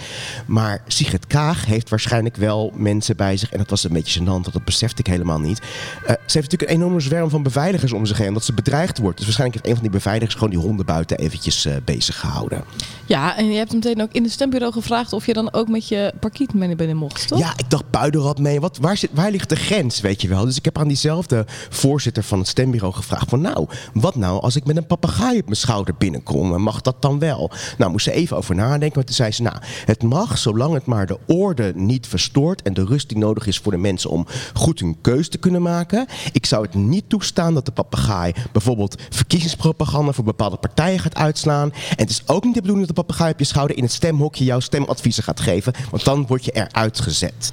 Maar 0.46 0.82
Sigrid 0.86 1.26
Kaag 1.26 1.66
heeft 1.66 1.88
waarschijnlijk 1.88 2.36
wel 2.36 2.72
mensen 2.74 3.16
bij 3.16 3.36
zich. 3.36 3.52
En 3.52 3.58
dat 3.58 3.70
was 3.70 3.84
een 3.88 3.94
beetje 3.94 4.20
gênant, 4.20 4.26
want 4.26 4.52
dat 4.52 4.64
besefte 4.64 5.00
ik 5.00 5.06
helemaal 5.06 5.40
niet. 5.40 5.58
Eh, 5.58 5.66
ze 6.06 6.38
heeft 6.38 6.50
natuurlijk 6.50 6.70
een 6.70 6.76
enorme 6.76 7.00
zwerm 7.00 7.30
van 7.30 7.42
beveiligers 7.42 7.92
om 7.92 8.06
zich 8.06 8.18
heen, 8.18 8.28
omdat 8.28 8.44
ze 8.44 8.52
bedreigd 8.52 8.98
wordt. 8.98 9.16
Dus 9.16 9.26
waarschijnlijk 9.26 9.64
heeft 9.64 9.74
een 9.74 9.82
van 9.82 9.90
die 9.90 10.00
beveiligers 10.00 10.34
gewoon 10.34 10.50
die 10.50 10.58
honden 10.58 10.86
buiten 10.86 11.18
eventjes 11.18 11.64
eh, 11.64 11.74
bezig 11.84 12.20
gehouden. 12.20 12.64
Ja, 13.06 13.36
en 13.36 13.50
je 13.50 13.56
hebt 13.56 13.70
hem 13.70 13.80
meteen 13.84 14.02
ook 14.02 14.12
in 14.12 14.22
het 14.22 14.32
stembureau 14.32 14.72
gevraagd 14.72 15.12
of 15.12 15.26
je 15.26 15.32
dan 15.32 15.52
ook 15.52 15.68
met 15.68 15.88
je 15.88 16.12
parkiet 16.20 16.54
mee 16.54 16.76
binnen 16.76 16.96
mocht, 16.96 17.28
toch? 17.28 17.38
Ja, 17.38 17.52
ik 17.56 17.70
dacht 17.70 17.90
puidenrad 17.90 18.38
mee. 18.38 18.60
Wat, 18.60 18.78
waar, 18.80 18.96
zit, 18.96 19.10
waar 19.12 19.30
ligt 19.30 19.48
de 19.48 19.56
grens, 19.56 20.00
weet 20.00 20.22
je 20.22 20.28
wel? 20.28 20.44
Dus 20.44 20.56
ik 20.56 20.64
heb 20.64 20.78
aan 20.78 20.88
diezelfde 20.88 21.44
voorzitter 21.70 22.22
van 22.22 22.38
het 22.38 22.48
stembureau 22.48 22.94
gevraagd 22.94 23.28
van... 23.28 23.40
nou, 23.40 23.66
wat 23.92 24.16
nou 24.16 24.40
als 24.40 24.56
ik 24.56 24.64
met 24.64 24.76
een 24.76 24.86
papegaai 24.86 25.38
op 25.38 25.44
mijn 25.44 25.56
schouder 25.56 25.94
binnenkom? 25.98 26.62
Mag 26.62 26.80
dat 26.80 27.02
dan 27.02 27.18
wel? 27.18 27.50
Nou, 27.78 27.90
moest 27.90 28.04
ze 28.04 28.12
even 28.12 28.36
over 28.36 28.54
nadenken. 28.54 28.94
Want 28.94 29.06
toen 29.06 29.16
zei 29.16 29.32
ze, 29.32 29.42
nou, 29.42 29.56
het 29.84 30.02
mag 30.02 30.38
zolang 30.38 30.74
het 30.74 30.86
maar 30.86 31.06
de 31.06 31.18
orde 31.26 31.72
niet 31.74 32.06
verstoort... 32.06 32.62
en 32.62 32.74
de 32.74 32.84
rust 32.84 33.08
die 33.08 33.18
nodig 33.18 33.46
is 33.46 33.58
voor 33.58 33.72
de 33.72 33.77
mensen 33.80 34.10
om 34.10 34.26
goed 34.54 34.80
hun 34.80 34.96
keus 35.00 35.28
te 35.28 35.38
kunnen 35.38 35.62
maken. 35.62 36.06
Ik 36.32 36.46
zou 36.46 36.62
het 36.62 36.74
niet 36.74 37.04
toestaan 37.08 37.54
dat 37.54 37.66
de 37.66 37.72
papegaai 37.72 38.32
bijvoorbeeld 38.52 39.02
verkiezingspropaganda... 39.10 40.12
voor 40.12 40.24
bepaalde 40.24 40.56
partijen 40.56 40.98
gaat 40.98 41.14
uitslaan. 41.14 41.72
En 41.72 41.96
het 41.96 42.10
is 42.10 42.22
ook 42.26 42.44
niet 42.44 42.54
de 42.54 42.60
bedoeling 42.60 42.86
dat 42.86 42.96
de 42.96 43.02
papegaai 43.02 43.32
op 43.32 43.38
je 43.38 43.44
schouder... 43.44 43.76
in 43.76 43.82
het 43.82 43.92
stemhokje 43.92 44.44
jouw 44.44 44.60
stemadviezen 44.60 45.22
gaat 45.22 45.40
geven. 45.40 45.72
Want 45.90 46.04
dan 46.04 46.26
word 46.26 46.44
je 46.44 46.50
eruit 46.50 47.00
gezet. 47.00 47.52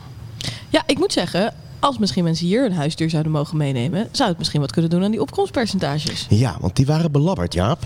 Ja, 0.69 0.83
ik 0.85 0.97
moet 0.97 1.13
zeggen, 1.13 1.53
als 1.79 1.97
misschien 1.97 2.23
mensen 2.23 2.45
hier 2.45 2.65
een 2.65 2.73
huisdier 2.73 3.09
zouden 3.09 3.31
mogen 3.31 3.57
meenemen, 3.57 4.07
zou 4.11 4.29
het 4.29 4.37
misschien 4.37 4.61
wat 4.61 4.71
kunnen 4.71 4.91
doen 4.91 5.03
aan 5.03 5.11
die 5.11 5.21
opkomstpercentages. 5.21 6.25
Ja, 6.29 6.57
want 6.59 6.75
die 6.75 6.85
waren 6.85 7.11
belabberd, 7.11 7.53
Jaap. 7.53 7.79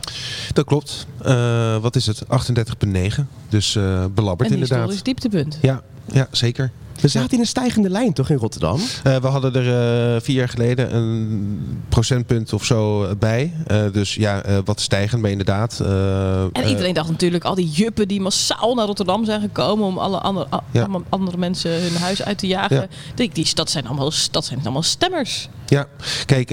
Dat 0.54 0.66
klopt. 0.66 1.08
Eh, 1.24 1.78
wat 1.78 1.96
is 1.96 2.06
het? 2.06 2.24
38,9. 2.28 3.28
Dus 3.50 3.76
eh, 3.76 4.06
belabberd 4.14 4.50
Een 4.50 4.56
inderdaad. 4.56 4.78
historisch 4.90 5.04
dieptepunt. 5.04 5.58
Ja, 5.62 5.82
ja, 6.12 6.28
zeker. 6.32 6.72
We 7.02 7.08
zaten 7.08 7.32
in 7.32 7.40
een 7.40 7.46
stijgende 7.46 7.90
lijn 7.90 8.14
toch 8.14 8.30
in 8.30 8.38
Rotterdam? 8.38 8.80
Eh, 9.04 9.16
we 9.16 9.28
hadden 9.28 9.54
er 9.56 10.16
eh, 10.16 10.22
vier 10.22 10.36
jaar 10.36 10.50
geleden 10.50 10.96
een 10.96 11.60
procentpunt 11.90 12.54
of 12.54 12.66
zo 12.66 13.08
bij. 13.20 13.54
Eh, 13.68 13.82
dus 13.92 14.16
ja, 14.16 14.42
eh, 14.42 14.58
wat 14.66 14.82
stijgend, 14.82 15.22
maar 15.22 15.32
inderdaad. 15.32 15.80
eh, 15.80 16.42
En 16.44 16.68
iedereen 16.68 16.94
dacht 16.94 17.10
natuurlijk, 17.10 17.44
al 17.44 17.56
die 17.56 17.70
juppen 17.70 18.08
die 18.08 18.22
massaal 18.22 18.76
naar 18.76 18.86
Rotterdam 18.86 19.26
zijn 19.26 19.42
gekomen 19.42 19.86
om 19.86 19.98
alle 19.98 20.20
andere, 20.20 20.48
a- 20.54 20.64
Ja. 20.72 20.80
allemaal 20.82 21.04
andere 21.10 21.38
mensen 21.38 21.82
hun 21.82 21.96
huis 21.96 22.24
uit 22.24 22.38
te 22.38 22.48
jagen. 22.48 22.76
Ja. 22.76 22.88
Die, 23.16 23.30
die, 23.34 23.48
dat, 23.54 23.70
zijn 23.70 23.88
allemaal, 23.88 24.12
dat 24.32 24.46
zijn 24.46 24.60
allemaal 24.64 24.84
stemmers. 24.84 25.50
Ja, 25.68 25.88
kijk, 26.26 26.50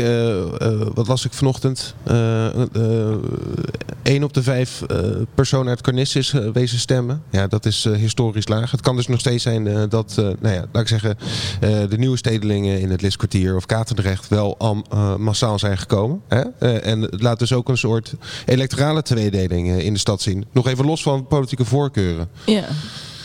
wat 0.94 1.06
las 1.08 1.24
ik 1.24 1.32
vanochtend? 1.32 1.94
Eén 4.02 4.24
op 4.24 4.32
de 4.34 4.42
vijf 4.42 4.55
eh, 4.62 4.98
personen 5.34 5.68
uit 5.68 5.80
Carnis 5.80 6.16
is 6.16 6.32
eh, 6.32 6.48
wezen 6.52 6.78
stemmen. 6.78 7.22
Ja, 7.30 7.46
dat 7.46 7.66
is 7.66 7.84
eh, 7.84 7.92
historisch 7.92 8.48
laag. 8.48 8.70
Het 8.70 8.80
kan 8.80 8.96
dus 8.96 9.06
nog 9.06 9.20
steeds 9.20 9.42
zijn 9.42 9.88
dat, 9.88 10.14
nou 10.16 10.54
ja, 10.54 10.64
laat 10.72 10.82
ik 10.82 10.88
zeggen, 10.88 11.18
de 11.60 11.98
nieuwe 11.98 12.16
stedelingen 12.16 12.80
in 12.80 12.90
het 12.90 13.02
Liskwartier 13.02 13.56
of 13.56 13.66
Katendrecht 13.66 14.28
wel 14.28 14.58
am- 14.58 14.84
massaal 15.18 15.58
zijn 15.58 15.78
gekomen. 15.78 16.22
Hè? 16.28 16.40
En 16.78 17.00
het 17.00 17.22
laat 17.22 17.38
dus 17.38 17.52
ook 17.52 17.68
een 17.68 17.78
soort 17.78 18.14
electorale 18.44 19.02
tweedeling 19.02 19.68
in 19.80 19.92
de 19.92 19.98
stad 19.98 20.20
zien. 20.20 20.44
Nog 20.52 20.66
even 20.66 20.84
los 20.86 21.02
van 21.02 21.26
politieke 21.26 21.64
voorkeuren. 21.64 22.28
Ja. 22.46 22.64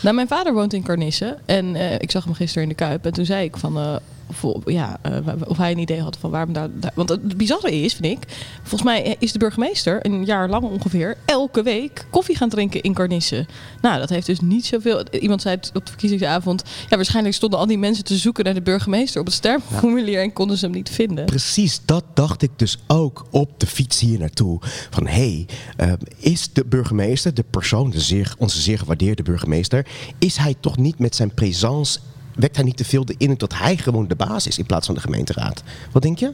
Nou, 0.02 0.14
mijn 0.14 0.28
vader 0.28 0.52
woont 0.52 0.72
in 0.72 0.82
Carnissen 0.82 1.38
en 1.46 2.00
ik 2.00 2.10
zag 2.10 2.24
hem 2.24 2.34
gisteren 2.34 2.62
in 2.62 2.68
de 2.68 2.74
Kuip. 2.74 3.04
En 3.04 3.12
toen 3.12 3.24
zei 3.24 3.44
ik 3.44 3.56
van, 3.56 4.00
of, 4.40 4.62
ja, 4.70 4.98
eh, 5.02 5.16
of 5.46 5.56
hij 5.56 5.70
een 5.70 5.78
idee 5.78 6.00
had 6.00 6.16
van 6.20 6.30
waarom 6.30 6.52
daar, 6.52 6.68
daar- 6.74 6.92
Want 6.94 7.08
het 7.08 7.36
bizarre 7.36 7.72
is, 7.80 7.94
vind 7.94 8.06
ik, 8.22 8.48
volgens 8.62 8.82
mij 8.82 9.16
is 9.18 9.32
de 9.32 9.38
burgemeester 9.38 10.06
een 10.06 10.24
jaar 10.24 10.48
lang 10.48 10.62
ongeveer 10.64 11.16
elke 11.24 11.62
week 11.62 12.06
koffie 12.10 12.36
gaan 12.36 12.48
drinken 12.48 12.80
in 12.82 12.94
Carnissen. 12.94 13.46
Nou, 13.80 13.98
dat 13.98 14.08
heeft 14.08 14.26
dus 14.26 14.40
niet 14.40 14.66
zoveel... 14.66 15.04
Iemand 15.10 15.42
zei 15.42 15.54
het 15.56 15.70
op 15.74 15.84
de 15.84 15.90
verkiezingsavond, 15.90 16.62
ja, 16.88 16.96
waarschijnlijk 16.96 17.34
stonden 17.34 17.58
al 17.58 17.66
die 17.66 17.78
mensen 17.78 18.04
te 18.04 18.16
zoeken 18.16 18.44
naar 18.44 18.54
de 18.54 18.62
burgemeester 18.62 19.20
op 19.20 19.26
het 19.26 19.34
sterfformulier 19.34 20.20
en 20.20 20.32
konden 20.32 20.58
ze 20.58 20.64
hem 20.64 20.74
niet 20.74 20.90
vinden. 20.90 21.24
Precies, 21.24 21.80
dat 21.84 22.04
dacht 22.14 22.42
ik 22.42 22.50
dus 22.56 22.78
ook 22.86 23.26
op 23.30 23.60
de 23.60 23.66
fiets 23.66 24.00
hier 24.00 24.18
naartoe. 24.18 24.58
Van 24.90 25.06
hé, 25.06 25.46
hey, 25.76 25.96
is 26.18 26.52
de 26.52 26.64
burgemeester, 26.64 27.34
de 27.34 27.44
persoon, 27.50 27.90
de 27.90 28.00
zeer, 28.00 28.34
onze 28.38 28.60
zeer 28.60 28.78
gewaardeerde 28.78 29.22
burgemeester, 29.22 29.86
is 30.18 30.36
hij 30.36 30.54
toch 30.60 30.76
niet 30.76 30.98
met 30.98 31.14
zijn 31.16 31.34
présence, 31.34 31.98
wekt 32.34 32.56
hij 32.56 32.64
niet 32.64 32.76
te 32.76 32.84
veel 32.84 33.04
de 33.04 33.14
indruk 33.18 33.38
dat 33.38 33.54
hij 33.54 33.76
gewoon 33.76 34.08
de 34.08 34.14
baas 34.14 34.46
is 34.46 34.58
in 34.58 34.66
plaats 34.66 34.86
van 34.86 34.94
de 34.94 35.00
gemeenteraad? 35.00 35.62
Wat 35.92 36.02
denk 36.02 36.18
je? 36.18 36.32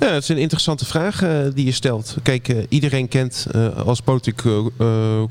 Ja, 0.00 0.12
het 0.12 0.22
is 0.22 0.28
een 0.28 0.38
interessante 0.38 0.84
vraag 0.84 1.22
eh, 1.22 1.38
die 1.54 1.64
je 1.64 1.72
stelt. 1.72 2.16
Kijk, 2.22 2.48
eh, 2.48 2.56
iedereen 2.68 3.08
kent 3.08 3.46
eh, 3.50 3.76
als 3.86 4.00
politiek 4.00 4.42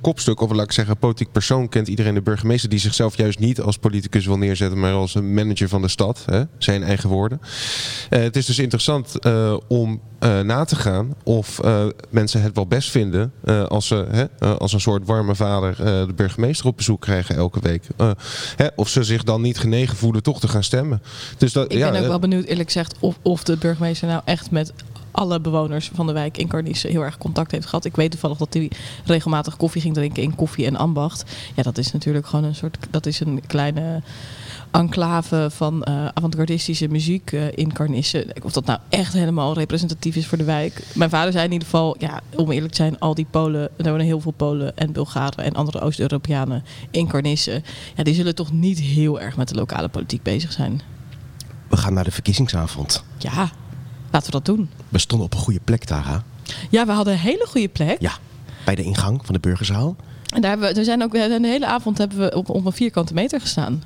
kopstuk, 0.02 0.42
of 0.42 0.52
laat 0.52 0.66
ik 0.66 0.72
zeggen, 0.72 0.98
politiek 0.98 1.32
persoon, 1.32 1.70
kent 1.70 1.88
iedereen 1.88 2.14
de 2.14 2.22
burgemeester 2.22 2.70
die 2.70 2.80
zichzelf 2.80 3.18
juist 3.18 3.40
niet 3.40 3.62
als 3.62 3.78
politicus 3.78 4.26
wil 4.26 4.38
neerzetten, 4.38 4.80
maar 4.80 4.94
als 4.94 5.16
een 5.16 5.34
manager 5.34 5.70
van 5.70 5.82
de 5.82 5.88
stad. 5.88 6.24
Hè? 6.26 6.44
Zijn 6.58 6.84
eigen 6.84 7.10
woorden. 7.10 7.42
Het 8.10 8.36
is 8.36 8.46
dus 8.46 8.60
interessant 8.60 9.14
om 9.68 10.02
na 10.20 10.64
te 10.64 10.76
gaan 10.76 11.14
of 11.24 11.60
mensen 12.10 12.42
het 12.42 12.56
wel 12.56 12.68
best 12.68 12.90
vinden 12.90 13.34
als 13.68 13.88
ze 13.88 14.06
hè, 14.10 14.48
als 14.58 14.74
een 14.74 14.82
soort 14.82 15.06
warme 15.06 15.36
vader 15.36 15.76
de 16.08 16.14
burgemeester 16.16 16.68
op 16.68 16.78
bezoek 16.78 17.02
krijgen 17.02 17.36
elke 17.36 17.60
week. 17.60 17.88
Hè, 18.56 18.68
of 18.76 18.90
ze 18.90 19.04
zich 19.04 19.24
dan 19.24 19.42
niet 19.42 19.60
genegen 19.60 19.98
voelen 19.98 20.09
toch 20.22 20.40
te 20.40 20.48
gaan 20.48 20.64
stemmen. 20.64 21.02
Dus 21.38 21.54
dat, 21.54 21.72
Ik 21.72 21.78
ja, 21.78 21.92
ben 21.92 22.02
ook 22.02 22.08
wel 22.08 22.20
benieuwd, 22.20 22.46
eerlijk 22.46 22.72
gezegd, 22.72 22.96
of, 23.00 23.18
of 23.22 23.44
de 23.44 23.58
burgemeester 23.58 24.08
nou 24.08 24.22
echt 24.26 24.52
met 24.52 24.74
alle 25.12 25.40
bewoners 25.40 25.92
van 25.94 26.08
de 26.08 26.14
wijk 26.14 26.38
in 26.38 26.48
Carnissen 26.48 26.90
heel 26.90 27.02
erg 27.02 27.18
contact 27.18 27.52
heeft 27.52 27.66
gehad. 27.66 27.86
Ik 27.86 27.96
weet 27.96 28.12
toevallig 28.12 28.38
dat 28.38 28.54
hij 28.54 28.72
regelmatig 29.06 29.58
koffie 29.58 29.82
ging 29.82 29.94
drinken 29.94 30.24
in 30.24 30.36
koffie 30.36 30.66
en 30.66 30.76
ambacht. 30.76 31.24
Ja, 31.56 31.64
dat 31.64 31.78
is 31.78 31.92
natuurlijk 31.92 32.26
gewoon 32.26 32.46
een 32.46 32.56
soort, 32.56 32.78
dat 32.90 33.06
is 33.06 33.20
een 33.20 33.42
kleine 33.48 34.02
enclave 34.72 35.48
van 35.52 35.84
eh 35.84 36.06
avant-gardistische 36.14 36.88
muziek 36.88 37.32
eh, 37.32 37.52
in 37.56 37.74
Carnissen. 37.74 38.26
Of 38.44 38.52
dat 38.52 38.66
nou 38.66 38.80
echt 38.90 39.14
helemaal 39.14 39.54
representatief 39.54 40.16
is 40.16 40.28
voor 40.28 40.38
de 40.38 40.44
wijk. 40.44 40.84
Mijn 40.94 41.10
vader 41.10 41.32
zei 41.32 41.46
in 41.46 41.52
ieder 41.52 41.68
geval, 41.68 41.96
ja, 42.00 42.22
om 42.36 42.52
eerlijk 42.52 42.74
te 42.74 42.82
zijn, 42.82 43.00
al 43.00 43.16
die 43.16 43.28
Polen, 43.30 43.70
er 43.78 43.90
wonen 43.90 44.06
heel 44.06 44.20
veel 44.22 44.32
Polen 44.32 44.78
en 44.78 44.92
Bulgaren 44.92 45.44
en 45.44 45.54
andere 45.54 45.80
Oost-Europeanen 45.80 46.64
in 46.92 47.08
Carnissen. 47.08 47.64
Ja, 47.96 48.04
die 48.04 48.14
zullen 48.14 48.36
toch 48.36 48.52
niet 48.52 48.80
heel 48.80 49.20
erg 49.22 49.38
met 49.38 49.48
de 49.48 49.56
lokale 49.56 49.88
politiek 49.88 50.24
bezig 50.24 50.52
zijn. 50.52 50.82
We 51.70 51.78
gaan 51.78 51.94
naar 51.94 52.04
de 52.04 52.12
verkiezingsavond. 52.12 53.04
Ja, 53.18 53.52
laten 54.12 54.32
we 54.32 54.32
dat 54.32 54.46
doen. 54.46 54.70
We 54.90 54.98
stonden 55.00 55.28
op 55.28 55.34
een 55.34 55.40
goede 55.40 55.62
plek, 55.64 55.84
Tara. 55.84 56.24
Ja, 56.70 56.86
we 56.86 56.92
hadden 56.92 57.14
een 57.14 57.20
hele 57.20 57.46
goede 57.48 57.68
plek. 57.68 57.98
Ja, 58.00 58.12
bij 58.66 58.76
de 58.76 58.84
ingang 58.84 59.22
van 59.24 59.34
de 59.34 59.40
burgerzaal. 59.40 59.96
En 60.34 60.42
daar 60.42 60.50
hebben 60.50 60.70
we, 60.70 60.80
er 60.80 60.86
zijn 60.86 61.04
ook, 61.04 61.12
we 61.12 61.38
de 61.42 61.48
hele 61.48 61.68
avond 61.68 61.98
hebben 61.98 62.18
we 62.18 62.36
op, 62.36 62.50
op 62.50 62.66
een 62.66 62.72
vierkante 62.72 63.14
meter 63.14 63.42
gestaan. 63.42 63.84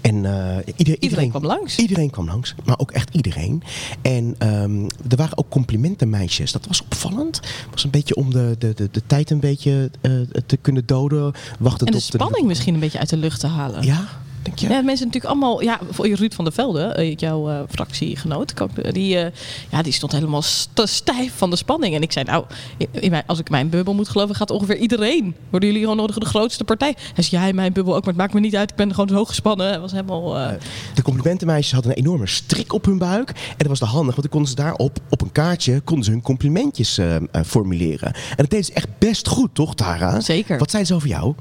En 0.00 0.24
eh, 0.24 0.56
ieder- 0.76 0.96
iedereen, 1.00 1.30
kwam 1.30 1.44
langs. 1.46 1.76
Iedereen 1.78 2.10
kwam 2.10 2.26
langs, 2.26 2.54
maar 2.64 2.78
ook 2.78 2.90
echt 2.90 3.14
iedereen. 3.14 3.62
En 4.02 4.34
ehm, 4.38 4.84
er 5.08 5.16
waren 5.16 5.38
ook 5.38 5.48
complimentenmeisjes. 5.48 6.52
Dat 6.52 6.66
was 6.66 6.82
opvallend. 6.82 7.36
Het 7.36 7.70
was 7.70 7.84
een 7.84 7.90
beetje 7.90 8.14
om 8.14 8.30
de, 8.32 8.54
de, 8.58 8.72
de, 8.74 8.88
de 8.92 9.02
tijd 9.06 9.30
een 9.30 9.40
beetje 9.40 9.90
eh, 10.00 10.12
te 10.46 10.56
kunnen 10.56 10.86
doden. 10.86 11.32
Wachten 11.58 11.86
En 11.86 11.92
de 11.92 11.98
tot 11.98 12.06
spanning 12.14 12.46
misschien 12.46 12.74
een 12.74 12.80
beetje 12.80 12.98
uit 12.98 13.08
de 13.08 13.16
lucht 13.16 13.40
te 13.40 13.46
halen. 13.46 13.82
Ja, 13.84 14.04
denk 14.42 14.58
je? 14.58 14.68
Ja, 14.68 14.80
mensen 14.82 15.06
natuurlijk 15.06 15.32
allemaal, 15.32 15.62
ja, 15.62 15.78
voor 15.90 16.06
Ruud 16.08 16.34
van 16.34 16.44
der 16.44 16.52
Velde, 16.54 16.82
eh, 16.82 17.14
jouw 17.16 17.48
eh, 17.50 17.60
fractiegenoot, 17.68 18.50
ik- 18.50 18.94
die, 18.94 19.18
eh, 19.18 19.32
ja, 19.70 19.82
die 19.82 19.92
stond 19.92 20.12
helemaal 20.12 20.42
st- 20.42 20.68
stijf 20.84 21.32
van 21.36 21.50
de 21.50 21.56
spanning. 21.56 21.94
En 21.94 22.02
ik 22.02 22.12
zei, 22.12 22.24
nou, 22.24 22.44
in 22.90 23.10
mijn, 23.10 23.22
als 23.26 23.38
ik 23.38 23.50
mijn 23.50 23.68
bubbel 23.68 23.94
moet 23.94 24.08
geloven, 24.08 24.34
gaat 24.34 24.50
ongeveer 24.50 24.76
iedereen. 24.76 25.34
Worden 25.50 25.68
jullie 25.68 25.82
gewoon 25.84 25.98
nodig 25.98 26.18
de 26.18 26.24
grootste 26.26 26.64
partij? 26.64 26.94
Hij 27.14 27.24
zei, 27.24 27.42
ja, 27.42 27.48
in 27.48 27.54
mijn 27.54 27.72
bubbel 27.72 27.92
ook, 27.94 28.00
maar 28.00 28.08
het 28.08 28.22
maakt 28.22 28.34
me 28.34 28.40
niet 28.40 28.56
uit. 28.56 28.70
Ik 28.70 28.76
ben 28.76 28.94
gewoon 28.94 29.08
zo 29.08 29.24
gespannen. 29.24 29.80
Was 29.80 29.92
helemaal... 29.92 30.38
eh, 30.38 30.48
De 30.94 31.02
complimentenmeisjes 31.02 31.72
hadden 31.72 31.90
een 31.92 31.98
enorme 31.98 32.26
strik 32.26 32.72
op 32.72 32.84
hun 32.84 32.98
buik. 32.98 33.28
En 33.30 33.54
dat 33.56 33.66
was 33.66 33.78
de 33.78 33.84
handig, 33.84 34.14
want 34.14 34.22
dan 34.22 34.30
konden 34.30 34.48
ze 34.50 34.54
daarop, 34.56 34.98
op 35.10 35.20
een 35.22 35.32
kaartje, 35.32 35.80
konden 35.80 36.04
ze 36.04 36.10
hun 36.10 36.22
complimentjes 36.22 36.98
eh, 36.98 37.16
eh, 37.16 37.22
formuleren. 37.46 38.12
En 38.14 38.36
dat 38.36 38.50
deden 38.50 38.64
ze 38.64 38.72
echt 38.72 38.88
best 38.98 39.28
goed, 39.28 39.54
toch, 39.54 39.74
Tara? 39.74 40.20
Zeker. 40.20 40.58
Wat 40.58 40.70
zei 40.70 40.84
ze 40.84 40.94
over 40.94 41.08
jou? 41.08 41.34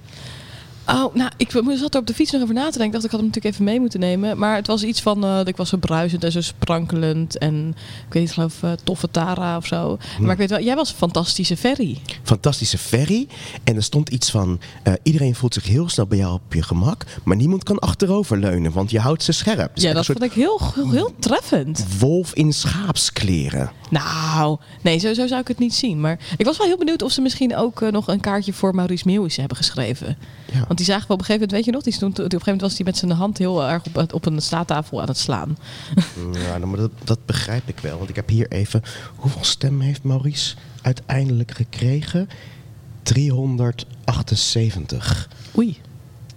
Oh, 0.91 1.15
nou, 1.15 1.31
ik 1.37 1.51
zat 1.51 1.93
er 1.93 1.99
op 1.99 2.07
de 2.07 2.13
fiets 2.13 2.31
nog 2.31 2.41
over 2.41 2.53
na 2.53 2.69
te 2.69 2.77
denken. 2.77 2.85
Ik 2.85 2.91
dacht, 2.91 3.03
ik 3.05 3.11
had 3.11 3.19
hem 3.19 3.29
natuurlijk 3.29 3.53
even 3.53 3.65
mee 3.65 3.79
moeten 3.79 3.99
nemen. 3.99 4.37
Maar 4.37 4.55
het 4.55 4.67
was 4.67 4.83
iets 4.83 5.01
van, 5.01 5.23
eh, 5.23 5.39
ik 5.45 5.57
was 5.57 5.69
zo 5.69 5.77
bruisend 5.77 6.23
en 6.23 6.31
zo 6.31 6.41
sprankelend. 6.41 7.37
En 7.37 7.75
ik 8.07 8.13
weet 8.13 8.21
niet, 8.21 8.31
geloof 8.31 8.63
uh, 8.63 8.71
toffe 8.83 9.11
Tara 9.11 9.57
of 9.57 9.65
zo. 9.65 9.97
Maar 10.19 10.31
ik 10.31 10.37
weet 10.37 10.49
wel, 10.49 10.61
jij 10.61 10.75
was 10.75 10.89
een 10.89 10.95
fantastische 10.95 11.57
ferry. 11.57 11.97
Fantastische 12.23 12.77
ferry. 12.77 13.27
En 13.63 13.75
er 13.75 13.83
stond 13.83 14.09
iets 14.09 14.31
van, 14.31 14.59
eh, 14.83 14.93
iedereen 15.03 15.35
voelt 15.35 15.53
zich 15.53 15.67
heel 15.67 15.89
snel 15.89 16.07
bij 16.07 16.17
jou 16.17 16.33
op 16.33 16.53
je 16.53 16.63
gemak. 16.63 17.05
Maar 17.23 17.35
niemand 17.35 17.63
kan 17.63 17.79
achteroverleunen, 17.79 18.71
want 18.71 18.91
je 18.91 18.99
houdt 18.99 19.23
ze 19.23 19.31
scherp. 19.31 19.75
Dus 19.75 19.83
ja, 19.83 19.93
dat 19.93 20.05
vond 20.05 20.23
ik 20.23 20.33
heel, 20.33 20.61
heel, 20.75 20.91
heel 20.91 21.13
treffend. 21.19 21.85
wolf 21.99 22.33
in 22.33 22.53
schaapskleren. 22.53 23.71
Nou, 23.89 24.57
nee, 24.81 24.97
zo, 24.97 25.13
zo 25.13 25.27
zou 25.27 25.41
ik 25.41 25.47
het 25.47 25.59
niet 25.59 25.73
zien. 25.73 26.01
Maar 26.01 26.19
ik 26.37 26.45
was 26.45 26.57
wel 26.57 26.67
heel 26.67 26.77
benieuwd 26.77 27.01
of 27.01 27.11
ze 27.11 27.21
misschien 27.21 27.55
ook 27.55 27.81
eh, 27.81 27.91
nog 27.91 28.07
een 28.07 28.19
kaartje 28.19 28.53
voor 28.53 28.75
Maurice 28.75 29.03
Meeuwissen 29.05 29.39
hebben 29.39 29.57
geschreven. 29.57 30.17
Ja. 30.53 30.63
Want 30.67 30.77
die 30.77 30.85
zagen 30.85 31.07
we 31.07 31.13
op 31.13 31.19
een 31.19 31.25
gegeven 31.25 31.47
moment, 31.47 31.51
weet 31.51 31.65
je 31.65 31.71
nog, 31.71 31.83
die 31.83 31.93
stond, 31.93 32.11
op 32.11 32.17
een 32.17 32.23
gegeven 32.23 32.45
moment 32.45 32.69
was 32.69 32.77
hij 32.77 32.85
met 32.85 32.97
zijn 32.97 33.11
hand 33.11 33.37
heel 33.37 33.63
erg 33.63 33.83
op, 33.93 34.13
op 34.13 34.25
een 34.25 34.41
staattafel 34.41 35.01
aan 35.01 35.07
het 35.07 35.17
slaan. 35.17 35.57
Ja, 36.31 36.57
nou, 36.57 36.65
maar 36.65 36.79
dat, 36.79 36.91
dat 37.03 37.25
begrijp 37.25 37.69
ik 37.69 37.79
wel. 37.79 37.97
Want 37.97 38.09
ik 38.09 38.15
heb 38.15 38.29
hier 38.29 38.51
even... 38.51 38.81
Hoeveel 39.15 39.43
stemmen 39.43 39.85
heeft 39.85 40.03
Maurice 40.03 40.55
uiteindelijk 40.81 41.51
gekregen? 41.51 42.29
378. 43.03 45.29
Oei. 45.57 45.77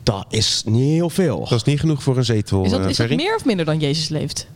Dat 0.02 0.26
is 0.28 0.62
niet 0.66 0.90
heel 0.90 1.10
veel. 1.10 1.40
Dat 1.40 1.52
is 1.52 1.62
niet 1.62 1.80
genoeg 1.80 2.02
voor 2.02 2.16
een 2.16 2.24
zetel, 2.24 2.64
Is 2.64 2.70
dat, 2.70 2.80
eh, 2.80 2.88
is 2.88 2.96
dat 2.96 3.08
meer 3.08 3.36
of 3.36 3.44
minder 3.44 3.64
dan 3.64 3.78
Jezus 3.78 4.08
leeft? 4.08 4.46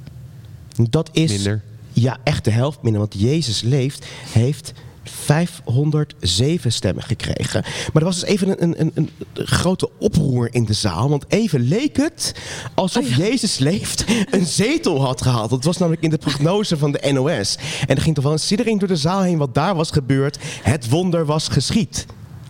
Dat 0.90 1.08
is 1.12 1.30
Minder. 1.30 1.62
Ja 2.00 2.18
echt 2.24 2.44
de 2.44 2.50
helft 2.50 2.82
minder. 2.82 3.00
Want 3.00 3.14
Jezus 3.18 3.62
leeft, 3.62 4.06
heeft 4.32 4.72
507 5.04 6.72
stemmen 6.72 7.02
gekregen. 7.02 7.62
Maar 7.62 8.02
er 8.02 8.04
was 8.04 8.20
dus 8.20 8.28
even 8.28 8.62
een, 8.62 8.80
een, 8.80 8.90
een, 8.94 9.10
een 9.34 9.46
grote 9.46 9.90
oproer 9.98 10.54
in 10.54 10.64
de 10.64 10.72
zaal. 10.72 11.08
Want 11.08 11.24
even 11.28 11.60
leek 11.60 11.96
het 11.96 12.34
alsof 12.74 13.04
Oh 13.06 13.16
Jezus 13.16 13.58
leeft 13.58 14.04
een 14.30 14.46
zetel 14.46 15.04
had 15.04 15.22
gehaald. 15.22 15.50
Dat 15.50 15.64
was 15.64 15.78
namelijk 15.78 16.02
in 16.02 16.10
de 16.10 16.18
prognose 16.18 16.76
van 16.76 16.92
de 16.92 17.12
NOS. 17.12 17.58
En 17.86 17.96
er 17.96 18.02
ging 18.02 18.14
toch 18.14 18.24
wel 18.24 18.32
een 18.32 18.38
siddering 18.38 18.78
door 18.78 18.88
de 18.88 18.96
zaal 18.96 19.22
heen 19.22 19.38
wat 19.38 19.54
daar 19.54 19.74
was 19.74 19.90
gebeurd. 19.90 20.38
Het 20.62 20.88
wonder 20.88 21.24
was 21.26 21.48
geschied. 21.48 22.06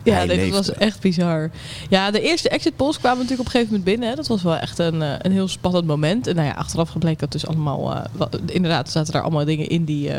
Ja, 0.06 0.14
Hij 0.14 0.26
dat 0.26 0.48
was 0.48 0.72
echt 0.72 1.00
bizar. 1.00 1.50
Ja, 1.88 2.10
de 2.10 2.20
eerste 2.20 2.48
exit 2.48 2.76
polls 2.76 2.98
kwamen 2.98 3.18
natuurlijk 3.18 3.48
op 3.48 3.54
een 3.54 3.60
gegeven 3.60 3.76
moment 3.78 3.90
binnen. 3.90 4.08
Hè. 4.08 4.14
Dat 4.14 4.26
was 4.26 4.42
wel 4.42 4.56
echt 4.56 4.78
een, 4.78 5.02
eh, 5.02 5.12
een 5.18 5.32
heel 5.32 5.48
spannend 5.48 5.86
moment. 5.86 6.26
En 6.26 6.34
nou 6.34 6.46
ja, 6.48 6.54
achteraf 6.54 6.88
gebleken 6.88 7.18
dat 7.20 7.32
dus 7.32 7.46
allemaal... 7.46 7.94
eh, 7.94 8.26
inderdaad, 8.46 8.90
zaten 8.90 9.12
daar 9.12 9.22
allemaal 9.22 9.44
dingen 9.44 9.68
in 9.68 9.84
die... 9.84 10.08
eh, 10.10 10.18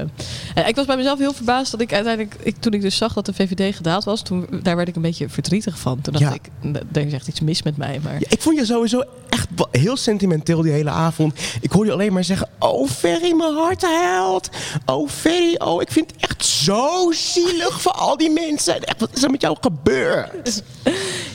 en 0.55 0.67
ik 0.67 0.75
was 0.75 0.85
bij 0.85 0.95
mezelf 0.97 1.19
heel 1.19 1.33
verbaasd 1.33 1.71
dat 1.71 1.81
ik 1.81 1.93
uiteindelijk... 1.93 2.35
Ik, 2.43 2.55
toen 2.59 2.73
ik 2.73 2.81
dus 2.81 2.97
zag 2.97 3.13
dat 3.13 3.25
de 3.25 3.33
VVD 3.33 3.75
gedaald 3.75 4.03
was, 4.03 4.21
toen, 4.21 4.47
daar 4.63 4.75
werd 4.75 4.87
ik 4.87 4.95
een 4.95 5.01
beetje 5.01 5.29
verdrietig 5.29 5.79
van. 5.79 6.01
Toen 6.01 6.13
dacht 6.13 6.25
Ja. 6.25 6.33
ik, 6.33 6.49
"N- 6.61 6.75
er 6.97 7.05
is 7.05 7.13
echt 7.13 7.27
iets 7.27 7.39
mis 7.41 7.63
met 7.63 7.77
mij. 7.77 7.99
Maar 8.03 8.13
Ja, 8.13 8.25
ik 8.29 8.41
vond 8.41 8.57
je 8.57 8.65
sowieso 8.65 9.03
echt 9.29 9.47
heel 9.71 9.97
sentimenteel 9.97 10.61
die 10.61 10.71
hele 10.71 10.89
avond. 10.89 11.33
Ik 11.61 11.71
hoorde 11.71 11.87
je 11.87 11.93
alleen 11.95 12.13
maar 12.13 12.23
zeggen: 12.23 12.49
Oh, 12.59 12.87
Ferry, 12.89 13.33
mijn 13.35 13.53
hart 13.55 13.81
huilt. 13.81 14.49
Oh, 14.85 15.09
Ferry, 15.09 15.55
oh, 15.57 15.81
ik 15.81 15.91
vind 15.91 16.11
het 16.11 16.21
echt 16.29 16.36
zo 16.63 17.11
zielig 17.11 17.81
voor 17.81 17.91
al 17.91 18.17
die 18.17 18.29
mensen. 18.29 18.83
Echt, 18.83 18.99
wat 18.99 19.09
is 19.13 19.23
er 19.23 19.31
met 19.31 19.41
jou 19.41 19.57
gebeurd? 19.61 20.63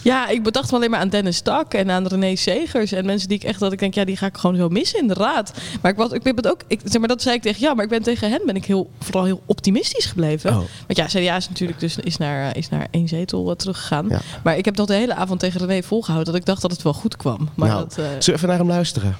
Ja, 0.02 0.28
ik 0.28 0.42
bedacht 0.42 0.70
me 0.70 0.76
alleen 0.76 0.90
maar 0.90 1.00
aan 1.00 1.08
Dennis 1.08 1.40
Tak 1.40 1.74
en 1.74 1.90
aan 1.90 2.06
René 2.06 2.36
Segers. 2.36 2.92
En 2.92 3.04
mensen 3.04 3.28
die 3.28 3.38
ik 3.38 3.44
echt 3.44 3.60
dat 3.60 3.72
ik 3.72 3.78
denk, 3.78 3.94
ja, 3.94 4.04
die 4.04 4.16
ga 4.16 4.26
ik 4.26 4.36
gewoon 4.36 4.56
zo 4.56 4.68
missen 4.68 5.00
in 5.00 5.08
de 5.08 5.14
raad. 5.14 5.52
Maar 5.82 5.90
ik, 5.90 5.96
was, 5.96 6.10
ik 6.10 6.22
ben 6.22 6.36
het 6.36 6.48
ook, 6.48 6.60
ik, 6.66 6.80
zeg 6.84 6.98
maar 6.98 7.08
dat 7.08 7.22
zei 7.22 7.36
ik 7.36 7.42
tegen 7.42 7.60
ja, 7.60 7.74
maar 7.74 7.84
ik 7.84 7.90
ben 7.90 8.02
tegen 8.02 8.30
hen 8.30 8.40
ben 8.46 8.56
ik 8.56 8.64
heel, 8.64 8.90
vooral 8.98 9.24
heel 9.24 9.42
optimistisch 9.46 10.04
gebleven. 10.04 10.50
Oh. 10.50 10.56
Want 10.56 10.96
ja, 10.96 11.06
CDA 11.06 11.36
is 11.36 11.48
natuurlijk 11.48 11.80
dus 11.80 11.96
is 11.96 12.16
naar, 12.16 12.56
is 12.56 12.68
naar 12.68 12.86
één 12.90 13.08
zetel 13.08 13.50
eh, 13.50 13.56
teruggegaan. 13.56 14.06
Ja. 14.08 14.20
Maar 14.42 14.56
ik 14.56 14.64
heb 14.64 14.76
dat 14.76 14.86
de 14.86 14.94
hele 14.94 15.14
avond 15.14 15.40
tegen 15.40 15.66
René 15.66 15.82
volgehouden 15.82 16.32
dat 16.32 16.40
ik 16.40 16.46
dacht 16.46 16.62
dat 16.62 16.70
het 16.70 16.82
wel 16.82 16.94
goed 16.94 17.16
kwam. 17.16 17.48
Maar 17.54 17.68
nou, 17.68 17.80
dat, 17.80 17.98
eh, 17.98 18.04
zullen 18.04 18.22
we 18.24 18.32
even 18.32 18.48
naar 18.48 18.58
hem 18.58 18.68
luisteren? 18.68 19.16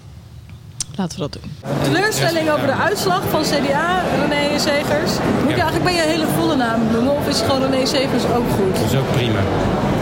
Laten 0.97 1.19
we 1.19 1.29
dat 1.29 1.33
doen. 1.33 1.51
Teleurstelling 1.83 2.51
over 2.51 2.67
de 2.67 2.73
uitslag 2.75 3.23
van 3.31 3.43
CDA, 3.43 4.03
René 4.21 4.59
Segers. 4.59 5.13
Moet 5.43 5.55
je 5.55 5.63
eigenlijk 5.63 5.85
bij 5.85 5.95
je 5.95 6.01
hele 6.01 6.27
volle 6.39 6.57
naam 6.57 6.81
noemen 6.93 7.13
of 7.13 7.29
is 7.29 7.41
gewoon 7.41 7.61
René 7.71 7.87
Segers 7.87 8.25
ook 8.25 8.49
goed? 8.57 8.75
Dat 8.81 8.91
is 8.93 8.99
ook 8.99 9.13
prima. 9.13 9.39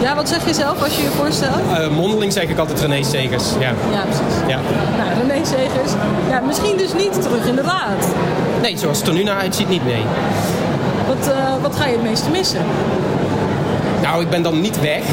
Ja, 0.01 0.15
wat 0.15 0.29
zeg 0.29 0.45
je 0.45 0.53
zelf 0.53 0.83
als 0.83 0.95
je 0.95 1.01
je 1.03 1.09
voorstelt? 1.09 1.61
Eh, 1.77 1.89
mondeling 1.89 2.33
zeg 2.33 2.43
ik 2.43 2.57
altijd 2.57 2.79
René 2.81 3.03
Segers. 3.03 3.43
Ja. 3.59 3.73
Ja, 3.91 4.01
precies. 4.01 4.35
ja. 4.47 4.59
Nou, 4.97 5.27
René 5.27 5.45
Segers, 5.45 5.91
ja, 6.29 6.39
misschien 6.39 6.77
dus 6.77 6.93
niet 6.93 7.21
terug 7.21 7.45
in 7.45 7.55
de 7.55 7.61
raad. 7.61 8.07
Nee, 8.61 8.77
zoals 8.77 8.97
het 8.97 9.07
er 9.07 9.13
nu 9.13 9.23
naar 9.23 9.37
uitziet 9.39 9.69
niet, 9.69 9.85
nee. 9.85 10.03
Wat, 11.07 11.27
eh, 11.33 11.53
wat 11.61 11.75
ga 11.75 11.85
je 11.85 11.91
het 11.91 12.03
meeste 12.03 12.29
missen? 12.29 12.61
Nou, 14.01 14.21
ik 14.21 14.29
ben 14.29 14.41
dan 14.43 14.61
niet 14.61 14.79
weg. 14.79 15.03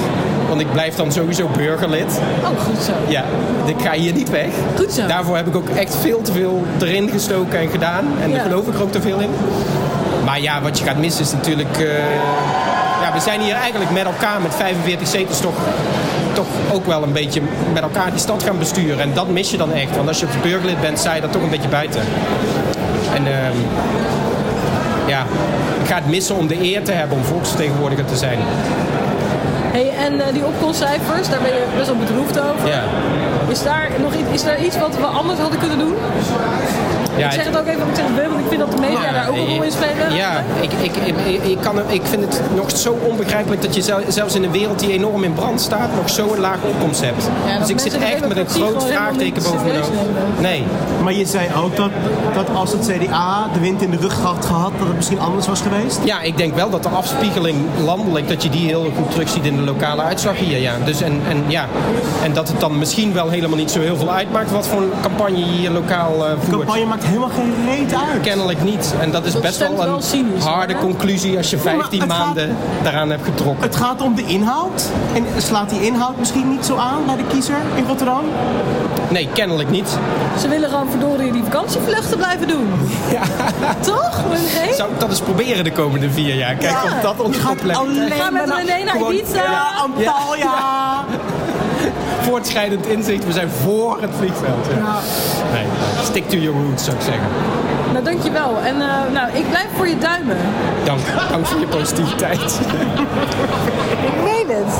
Want 0.48 0.60
ik 0.60 0.72
blijf 0.72 0.94
dan 0.94 1.12
sowieso 1.12 1.48
burgerlid. 1.56 2.20
Oh, 2.42 2.60
goed 2.64 2.82
zo. 2.84 2.92
Ja, 3.08 3.24
ik 3.64 3.74
ga 3.82 3.92
hier 3.92 4.12
niet 4.12 4.30
weg. 4.30 4.48
Goed 4.76 4.92
zo. 4.92 5.06
Daarvoor 5.06 5.36
heb 5.36 5.46
ik 5.46 5.56
ook 5.56 5.68
echt 5.68 5.96
veel 5.96 6.22
te 6.22 6.32
veel 6.32 6.64
erin 6.80 7.08
gestoken 7.10 7.58
en 7.58 7.68
gedaan. 7.68 8.04
En 8.22 8.28
Ja. 8.30 8.34
daar 8.36 8.44
geloof 8.44 8.66
ik 8.66 8.74
er 8.74 8.82
ook 8.82 8.92
te 8.92 9.00
veel 9.00 9.18
in. 9.18 9.30
Maar 10.24 10.40
ja, 10.40 10.60
wat 10.62 10.78
je 10.78 10.84
gaat 10.84 10.96
missen 10.98 11.24
is 11.24 11.32
natuurlijk... 11.32 11.76
eh, 11.78 11.86
ja, 13.02 13.12
we 13.12 13.20
zijn 13.20 13.40
hier 13.40 13.54
eigenlijk 13.54 13.90
met 13.90 14.04
elkaar 14.04 14.40
met 14.42 14.54
45 14.54 15.08
zetels 15.08 15.40
toch, 15.40 15.54
toch 16.32 16.46
ook 16.72 16.86
wel 16.86 17.02
een 17.02 17.12
beetje 17.12 17.40
met 17.72 17.82
elkaar 17.82 18.10
die 18.10 18.18
stad 18.20 18.42
gaan 18.42 18.58
besturen. 18.58 19.00
En 19.00 19.10
dat 19.14 19.28
mis 19.28 19.50
je 19.50 19.56
dan 19.56 19.72
echt. 19.72 19.96
Want 19.96 20.08
als 20.08 20.20
je 20.20 20.26
burgerlid 20.42 20.80
bent, 20.80 20.98
sta 20.98 21.14
je 21.14 21.20
daar 21.20 21.30
toch 21.30 21.42
een 21.42 21.50
beetje 21.50 21.68
buiten. 21.68 22.00
En 23.14 23.26
ehm, 23.26 23.56
ja, 25.06 25.22
ik 25.82 25.88
ga 25.88 25.94
het 25.94 26.08
missen 26.08 26.36
om 26.36 26.46
de 26.46 26.62
eer 26.62 26.84
te 26.84 26.92
hebben 26.92 27.16
om 27.16 27.24
volksvertegenwoordiger 27.24 28.04
te 28.04 28.16
zijn. 28.16 28.38
Hey, 29.70 29.90
en 29.90 30.20
eh, 30.20 30.32
die 30.32 30.44
opkomstcijfers, 30.44 31.28
daar 31.28 31.40
ben 31.40 31.52
je 31.52 31.64
best 31.76 31.86
wel 31.86 31.96
bedroefd 31.96 32.40
over. 32.40 32.68
Ja. 32.68 32.82
Is, 33.48 33.62
daar 33.62 33.90
nog 34.00 34.14
iets, 34.14 34.28
is 34.32 34.44
er 34.44 34.58
iets 34.58 34.78
wat 34.78 34.96
we 34.96 35.04
anders 35.04 35.38
hadden 35.38 35.58
kunnen 35.58 35.78
doen? 35.78 35.94
Ja, 37.18 37.26
ik 37.26 37.32
zeg 37.32 37.44
het 37.44 37.58
ook 37.58 37.66
even, 37.66 37.78
want 37.78 37.90
ik 37.90 37.96
zeg 37.96 38.04
het 38.06 38.26
want 38.30 38.40
ik 38.40 38.48
vind 38.48 38.60
dat 38.60 38.70
de 38.72 38.78
media 38.80 39.12
daar 39.12 39.28
ook 39.28 39.36
een 39.36 39.46
rol 39.46 39.62
in 39.62 39.70
spelen. 39.72 40.14
Ja, 40.14 40.42
ik, 40.60 40.70
ik, 40.72 40.96
ik, 41.42 41.58
kan, 41.60 41.74
ik 41.88 42.02
vind 42.04 42.22
het 42.22 42.40
nog 42.56 42.70
zo 42.70 42.98
onbegrijpelijk 43.08 43.62
dat 43.62 43.74
je 43.74 43.82
zel- 43.82 44.00
zelfs 44.08 44.34
in 44.34 44.44
een 44.44 44.50
wereld 44.50 44.78
die 44.78 44.92
enorm 44.92 45.24
in 45.24 45.32
brand 45.32 45.60
staat, 45.60 45.88
nog 45.96 46.10
zo'n 46.10 46.38
lage 46.38 46.66
opkomst 46.66 47.00
hebt. 47.00 47.28
dus 47.60 47.68
ik 47.68 47.78
zit 47.78 47.98
echt 47.98 48.28
met 48.28 48.36
een 48.36 48.48
groot 48.48 48.84
vraagteken 48.84 49.42
boven 49.42 49.66
mijn 49.66 49.76
hoofd. 49.76 49.90
Nee. 50.40 50.64
Maar 51.02 51.12
je 51.12 51.26
zei 51.26 51.46
ook 51.62 51.76
dat, 51.76 51.90
dat 52.34 52.46
als 52.54 52.72
het 52.72 52.86
CDA 52.92 53.46
de 53.52 53.60
wind 53.60 53.82
in 53.82 53.90
de 53.90 53.96
rug 53.96 54.20
had 54.22 54.46
gehad, 54.46 54.72
dat 54.78 54.86
het 54.86 54.96
misschien 54.96 55.20
anders 55.20 55.46
was 55.46 55.60
geweest? 55.60 55.98
Ja, 56.04 56.20
ik 56.20 56.36
denk 56.36 56.54
wel 56.54 56.70
dat 56.70 56.82
de 56.82 56.88
afspiegeling 56.88 57.56
landelijk, 57.84 58.28
dat 58.28 58.42
je 58.42 58.48
die 58.50 58.66
heel 58.66 58.92
goed 58.96 59.10
terugziet 59.10 59.44
in 59.44 59.56
de 59.56 59.62
lokale 59.62 60.02
uitslag 60.02 60.36
hier. 60.36 60.58
Ja. 60.60 60.72
Dus 60.84 61.00
en, 61.02 61.20
en, 61.28 61.44
ja. 61.46 61.66
en 62.22 62.32
dat 62.32 62.48
het 62.48 62.60
dan 62.60 62.78
misschien 62.78 63.12
wel 63.12 63.28
helemaal 63.28 63.56
niet 63.56 63.70
zo 63.70 63.80
heel 63.80 63.96
veel 63.96 64.10
uitmaakt 64.10 64.50
wat 64.50 64.66
voor 64.66 64.80
een 64.82 64.90
campagne 65.02 65.38
je 65.38 65.44
hier 65.44 65.70
lokaal 65.70 66.24
eh, 66.26 66.30
De 66.30 66.36
voert. 66.40 66.56
campagne 66.56 66.84
maakt 66.84 67.04
helemaal 67.08 67.28
geen 67.28 67.54
reet 67.66 67.94
uit. 67.94 68.20
Kennelijk 68.22 68.62
niet. 68.62 68.94
En 69.00 69.10
dat 69.10 69.24
is 69.24 69.32
Dat 69.32 69.42
best 69.42 69.58
wel 69.58 69.70
een 69.70 69.76
wel 69.76 70.02
cynisch, 70.02 70.44
harde 70.44 70.72
hè? 70.74 70.78
conclusie 70.80 71.36
als 71.36 71.50
je 71.50 71.56
maar 71.56 71.74
15 71.74 72.00
het 72.00 72.12
gaat- 72.12 72.18
maanden 72.24 72.56
daaraan 72.82 73.10
hebt 73.10 73.24
getrokken. 73.24 73.62
Het 73.62 73.76
gaat 73.76 74.02
om 74.02 74.14
de 74.14 74.24
inhoud. 74.26 74.88
En 75.14 75.24
slaat 75.42 75.70
die 75.70 75.82
inhoud 75.86 76.18
misschien 76.18 76.50
niet 76.50 76.64
zo 76.64 76.76
aan 76.76 77.06
bij 77.06 77.16
de 77.16 77.24
kiezer 77.28 77.56
in 77.74 77.84
Rotterdam? 77.86 78.24
Nee, 79.08 79.28
kennelijk 79.32 79.70
niet. 79.70 79.88
Ze 80.40 80.48
willen 80.48 80.68
gewoon 80.70 80.90
verdorie 80.90 81.32
die 81.32 81.42
vakantievluchten 81.42 82.16
blijven 82.16 82.48
doen. 82.48 82.68
Ja. 83.12 83.20
Toch? 83.80 84.20
René? 84.30 84.74
Zou 84.74 84.92
ik 84.92 85.00
dat 85.00 85.08
eens 85.08 85.20
proberen 85.20 85.64
de 85.64 85.72
komende 85.72 86.10
vier 86.10 86.34
jaar? 86.34 86.54
Kijk 86.54 86.72
Ja. 86.72 86.82
of 86.84 87.00
dat 87.02 87.20
ons 87.20 87.36
gaat 87.36 87.56
probleem 87.56 88.10
Ga 88.10 88.30
met 88.30 88.50
René 88.50 88.84
naar 88.84 88.96
Ibiza. 89.12 89.34
Ja, 89.42 89.68
Antalya. 89.82 90.54
voortschrijdend 92.28 92.86
inzicht. 92.86 93.24
We 93.24 93.32
zijn 93.32 93.48
voor 93.48 94.00
het 94.00 94.10
vliegveld. 94.18 94.66
Ja. 94.76 94.98
Nee, 95.52 95.64
stick 96.02 96.28
to 96.28 96.36
your 96.36 96.60
roots 96.60 96.84
zou 96.84 96.96
ik 96.96 97.02
zeggen. 97.02 97.26
Nou, 97.92 98.04
dankjewel. 98.04 98.58
En 98.62 98.80
eh, 98.80 99.12
nou, 99.12 99.32
ik 99.32 99.48
blijf 99.48 99.66
voor 99.76 99.88
je 99.88 99.98
duimen. 99.98 100.36
Dank, 100.84 101.00
dank 101.30 101.46
voor 101.46 101.60
je 101.60 101.66
positiviteit. 101.66 102.40
Ik 104.08 104.24
weet 104.24 104.56
het. 104.56 104.72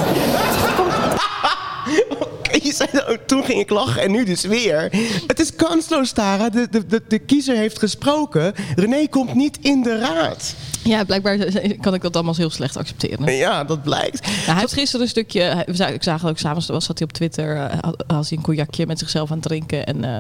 Je 2.68 2.74
zei 2.74 3.18
toen 3.26 3.44
ging 3.44 3.60
ik 3.60 3.70
lachen 3.70 4.02
en 4.02 4.10
nu 4.10 4.24
dus 4.24 4.42
weer. 4.42 4.88
Het 5.26 5.40
is 5.40 5.54
kansloos, 5.54 6.12
Tara. 6.12 6.48
De, 6.48 6.68
de, 6.70 6.86
de, 6.86 7.02
de 7.08 7.18
kiezer 7.18 7.56
heeft 7.56 7.78
gesproken. 7.78 8.54
René 8.76 9.06
komt 9.06 9.34
niet 9.34 9.58
in 9.60 9.82
de 9.82 9.98
raad. 9.98 10.54
Ja, 10.84 11.04
blijkbaar 11.04 11.38
kan 11.80 11.94
ik 11.94 12.02
dat 12.02 12.14
allemaal 12.14 12.34
heel 12.36 12.50
slecht 12.50 12.76
accepteren. 12.76 13.36
Ja, 13.36 13.64
dat 13.64 13.82
blijkt. 13.82 14.20
Nou, 14.26 14.34
hij 14.44 14.54
heeft 14.54 14.72
gisteren 14.72 15.00
een 15.00 15.10
stukje. 15.10 15.64
ik 15.92 16.02
zag 16.02 16.26
ook 16.26 16.38
s'avonds 16.38 16.66
was 16.66 16.84
zat 16.84 16.98
hij 16.98 17.08
op 17.08 17.14
Twitter. 17.14 17.56
eh, 17.56 17.78
had, 17.80 18.04
had 18.06 18.28
hij 18.28 18.38
een 18.38 18.44
cognacje 18.44 18.86
met 18.86 18.98
zichzelf 18.98 19.30
aan 19.30 19.38
het 19.38 19.46
drinken. 19.46 19.86
En 19.86 20.04
eh, 20.04 20.18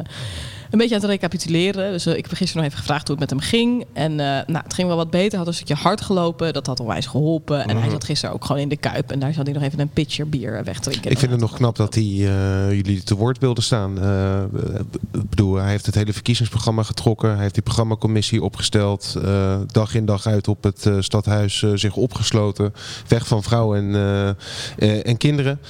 een 0.70 0.78
beetje 0.78 0.94
aan 0.94 1.00
het 1.00 1.10
recapituleren. 1.10 1.92
Dus 1.92 2.06
eh, 2.06 2.16
ik 2.16 2.24
heb 2.26 2.34
gisteren 2.34 2.56
nog 2.62 2.64
even 2.72 2.78
gevraagd 2.84 3.08
hoe 3.08 3.16
het 3.16 3.30
met 3.30 3.40
hem 3.40 3.48
ging. 3.48 3.84
En 3.92 4.10
eh, 4.10 4.26
nou, 4.46 4.64
het 4.64 4.74
ging 4.74 4.88
wel 4.88 4.96
wat 4.96 5.10
beter. 5.10 5.38
Had 5.38 5.46
een 5.46 5.54
stukje 5.54 5.74
hard 5.74 6.00
gelopen. 6.00 6.52
Dat 6.52 6.66
had 6.66 6.80
onwijs 6.80 7.06
geholpen. 7.06 7.66
En 7.68 7.76
hij 7.76 7.90
zat 7.90 8.04
gisteren 8.04 8.34
ook 8.34 8.44
gewoon 8.44 8.62
in 8.62 8.68
de 8.68 8.76
kuip. 8.76 9.10
En 9.10 9.18
daar 9.18 9.32
zat 9.32 9.44
hij 9.46 9.54
nog 9.54 9.62
even 9.62 9.80
een 9.80 9.88
pitcher 9.88 10.28
bier 10.28 10.64
wegdrinken. 10.64 11.10
Ik 11.10 11.18
vind 11.18 11.30
het 11.30 11.40
nog 11.40 11.52
knap 11.54 11.76
dat 11.76 11.94
hij 11.94 12.04
eh, 12.04 12.72
jullie 12.72 13.02
te 13.02 13.14
woord 13.16 13.38
wilde 13.38 13.60
staan. 13.60 14.02
Eh, 14.02 14.42
ik 15.12 15.28
bedoel, 15.30 15.54
hij 15.56 15.70
heeft 15.70 15.86
het 15.86 15.94
hele 15.94 16.12
verkiezingsprogramma 16.12 16.82
getrokken. 16.82 17.30
Hij 17.32 17.40
heeft 17.42 17.54
die 17.54 17.62
programmacommissie 17.62 18.42
opgesteld. 18.42 19.16
eh, 19.24 19.56
dag 19.66 19.94
in 19.94 20.04
dag 20.06 20.26
uit 20.26 20.48
op 20.48 20.62
het 20.62 20.86
eh, 20.86 20.96
stadhuis 20.98 21.62
eh, 21.62 21.70
zich 21.74 21.96
opgesloten. 21.96 22.72
Weg 23.08 23.26
van 23.26 23.42
vrouwen 23.42 23.78
en, 23.78 23.94
eh, 23.94 24.28
eh, 24.98 25.06
en 25.06 25.16
kinderen. 25.16 25.60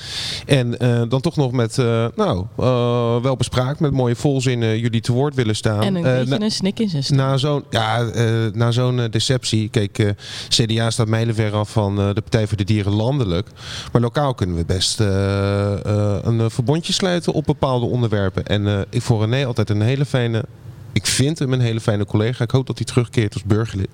En 0.46 0.78
eh, 0.78 1.02
dan 1.08 1.20
toch 1.20 1.36
nog 1.36 1.52
met, 1.52 1.78
eh, 1.78 2.06
nou, 2.16 2.44
eh, 2.58 3.16
wel 3.22 3.36
bespraakt 3.36 3.80
met 3.80 3.92
mooie 3.92 4.16
volzinnen 4.16 4.78
jullie 4.88 5.00
te 5.06 5.12
woord 5.12 5.34
willen 5.34 5.56
staan. 5.56 5.82
En 5.82 5.94
een 5.94 6.04
Eh, 6.04 6.18
beetje 6.18 6.38
na- 6.38 6.44
een 6.44 6.50
snik 6.50 6.78
in 6.80 6.88
zijn 6.88 7.04
stem. 7.04 7.16
na 7.16 7.36
zo'n 7.36 7.64
ja, 7.70 8.02
eh, 8.06 8.24
na 8.52 8.70
zo'n 8.70 9.00
eh, 9.00 9.10
deceptie. 9.10 9.68
Kijk, 9.68 10.14
CDA 10.48 10.90
staat 10.90 11.08
mijlenver 11.08 11.52
af 11.54 11.70
van 11.72 11.96
de 11.96 12.20
Partij 12.20 12.46
voor 12.46 12.56
de 12.56 12.64
Dieren 12.64 12.92
landelijk. 12.92 13.48
Maar 13.92 14.00
lokaal 14.02 14.34
kunnen 14.34 14.56
we 14.56 14.64
best 14.64 15.00
een 15.00 16.50
verbondje 16.50 16.92
sluiten 16.92 17.32
op 17.32 17.44
bepaalde 17.44 17.86
onderwerpen. 17.86 18.46
En 18.46 18.86
ik 18.90 19.02
voor 19.02 19.20
René 19.20 19.46
altijd 19.46 19.70
een 19.70 19.80
hele 19.82 20.04
fijne. 20.04 20.44
Ik 20.92 21.06
vind 21.06 21.38
hem 21.38 21.52
een 21.52 21.60
hele 21.60 21.80
fijne 21.80 22.04
collega. 22.04 22.44
Ik 22.44 22.50
hoop 22.50 22.66
dat 22.66 22.76
hij 22.76 22.86
terugkeert 22.86 23.34
als 23.34 23.42
burgerlid. 23.44 23.88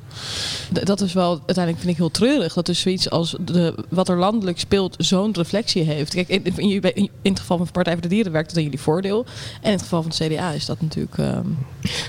Dat 0.70 1.00
is 1.00 1.12
wel, 1.12 1.30
uiteindelijk 1.30 1.78
vind 1.78 1.90
ik 1.90 1.96
heel 1.96 2.10
treurig. 2.10 2.52
Dat 2.54 2.66
dus 2.66 2.80
zoiets 2.80 3.10
als 3.10 3.36
de, 3.40 3.74
wat 3.88 4.08
er 4.08 4.18
landelijk 4.18 4.58
speelt 4.58 4.94
zo'n 4.98 5.34
reflectie 5.34 5.82
heeft. 5.82 6.14
Kijk, 6.14 6.28
in, 6.28 6.44
in, 6.56 6.94
in 6.94 7.10
het 7.22 7.40
geval 7.40 7.56
van 7.56 7.70
Partij 7.72 7.92
voor 7.92 8.02
de 8.02 8.08
Dieren 8.08 8.32
werkt 8.32 8.48
het 8.48 8.56
in 8.56 8.64
jullie 8.64 8.80
voordeel. 8.80 9.24
En 9.60 9.66
in 9.66 9.72
het 9.72 9.82
geval 9.82 10.02
van 10.02 10.10
het 10.16 10.32
CDA 10.32 10.50
is 10.50 10.66
dat 10.66 10.80
natuurlijk... 10.80 11.18
ehm, 11.18 11.46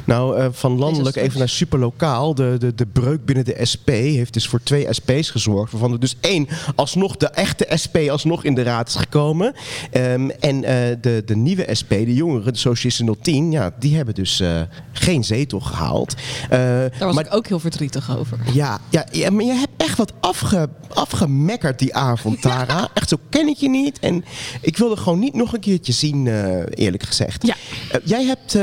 Nou, 0.05 0.37
eh, 0.37 0.47
van 0.51 0.77
landelijk 0.77 1.15
even 1.15 1.39
naar 1.39 1.49
superlokaal. 1.49 2.35
De, 2.35 2.55
de, 2.59 2.75
de 2.75 2.85
breuk 2.85 3.25
binnen 3.25 3.45
de 3.45 3.65
SP 3.71 3.89
heeft 3.89 4.33
dus 4.33 4.47
voor 4.47 4.63
twee 4.63 4.87
SP's 4.89 5.29
gezorgd. 5.29 5.71
Waarvan 5.71 5.91
er 5.91 5.99
dus 5.99 6.15
één 6.19 6.47
alsnog 6.75 7.17
de 7.17 7.27
echte 7.27 7.67
SP 7.83 7.95
alsnog 8.09 8.43
in 8.43 8.55
de 8.55 8.63
raad 8.63 8.87
is 8.87 8.95
gekomen. 8.95 9.53
Ehm, 9.91 10.29
en 10.29 10.63
eh, 10.63 10.95
de, 11.01 11.21
de 11.25 11.35
nieuwe 11.35 11.75
SP, 11.79 11.89
de 11.89 12.13
jongeren, 12.13 12.53
de 12.53 12.59
Socialisten 12.59 13.15
010, 13.21 13.51
ja, 13.51 13.73
die 13.79 13.95
hebben 13.95 14.13
dus 14.13 14.39
eh, 14.39 14.61
geen 14.91 15.23
zetel 15.23 15.59
gehaald. 15.59 16.13
Eh, 16.43 16.49
Daar 16.59 16.91
was 16.99 17.15
maar 17.15 17.25
ik 17.25 17.33
ook 17.33 17.47
heel 17.47 17.59
verdrietig 17.59 18.17
over. 18.17 18.37
ja, 18.53 18.79
ja, 18.89 19.05
ja, 19.11 19.29
maar 19.29 19.43
je 19.43 19.53
hebt 19.53 19.71
echt 19.77 19.97
wat 19.97 20.13
afge, 20.19 20.69
afgemekkerd 20.93 21.79
die 21.79 21.95
avond, 21.95 22.41
Tara. 22.41 22.89
Echt, 22.93 23.09
zo 23.09 23.17
ken 23.29 23.47
ik 23.47 23.57
je 23.57 23.69
niet. 23.69 23.99
En 23.99 24.25
ik 24.61 24.77
wilde 24.77 24.97
gewoon 24.97 25.19
niet 25.19 25.33
nog 25.33 25.53
een 25.53 25.59
keertje 25.59 25.91
zien, 25.93 26.27
eh, 26.27 26.59
eerlijk 26.69 27.03
gezegd. 27.03 27.45
Ja. 27.47 27.55
Eh, 27.91 27.99
jij 28.03 28.23
hebt, 28.25 28.53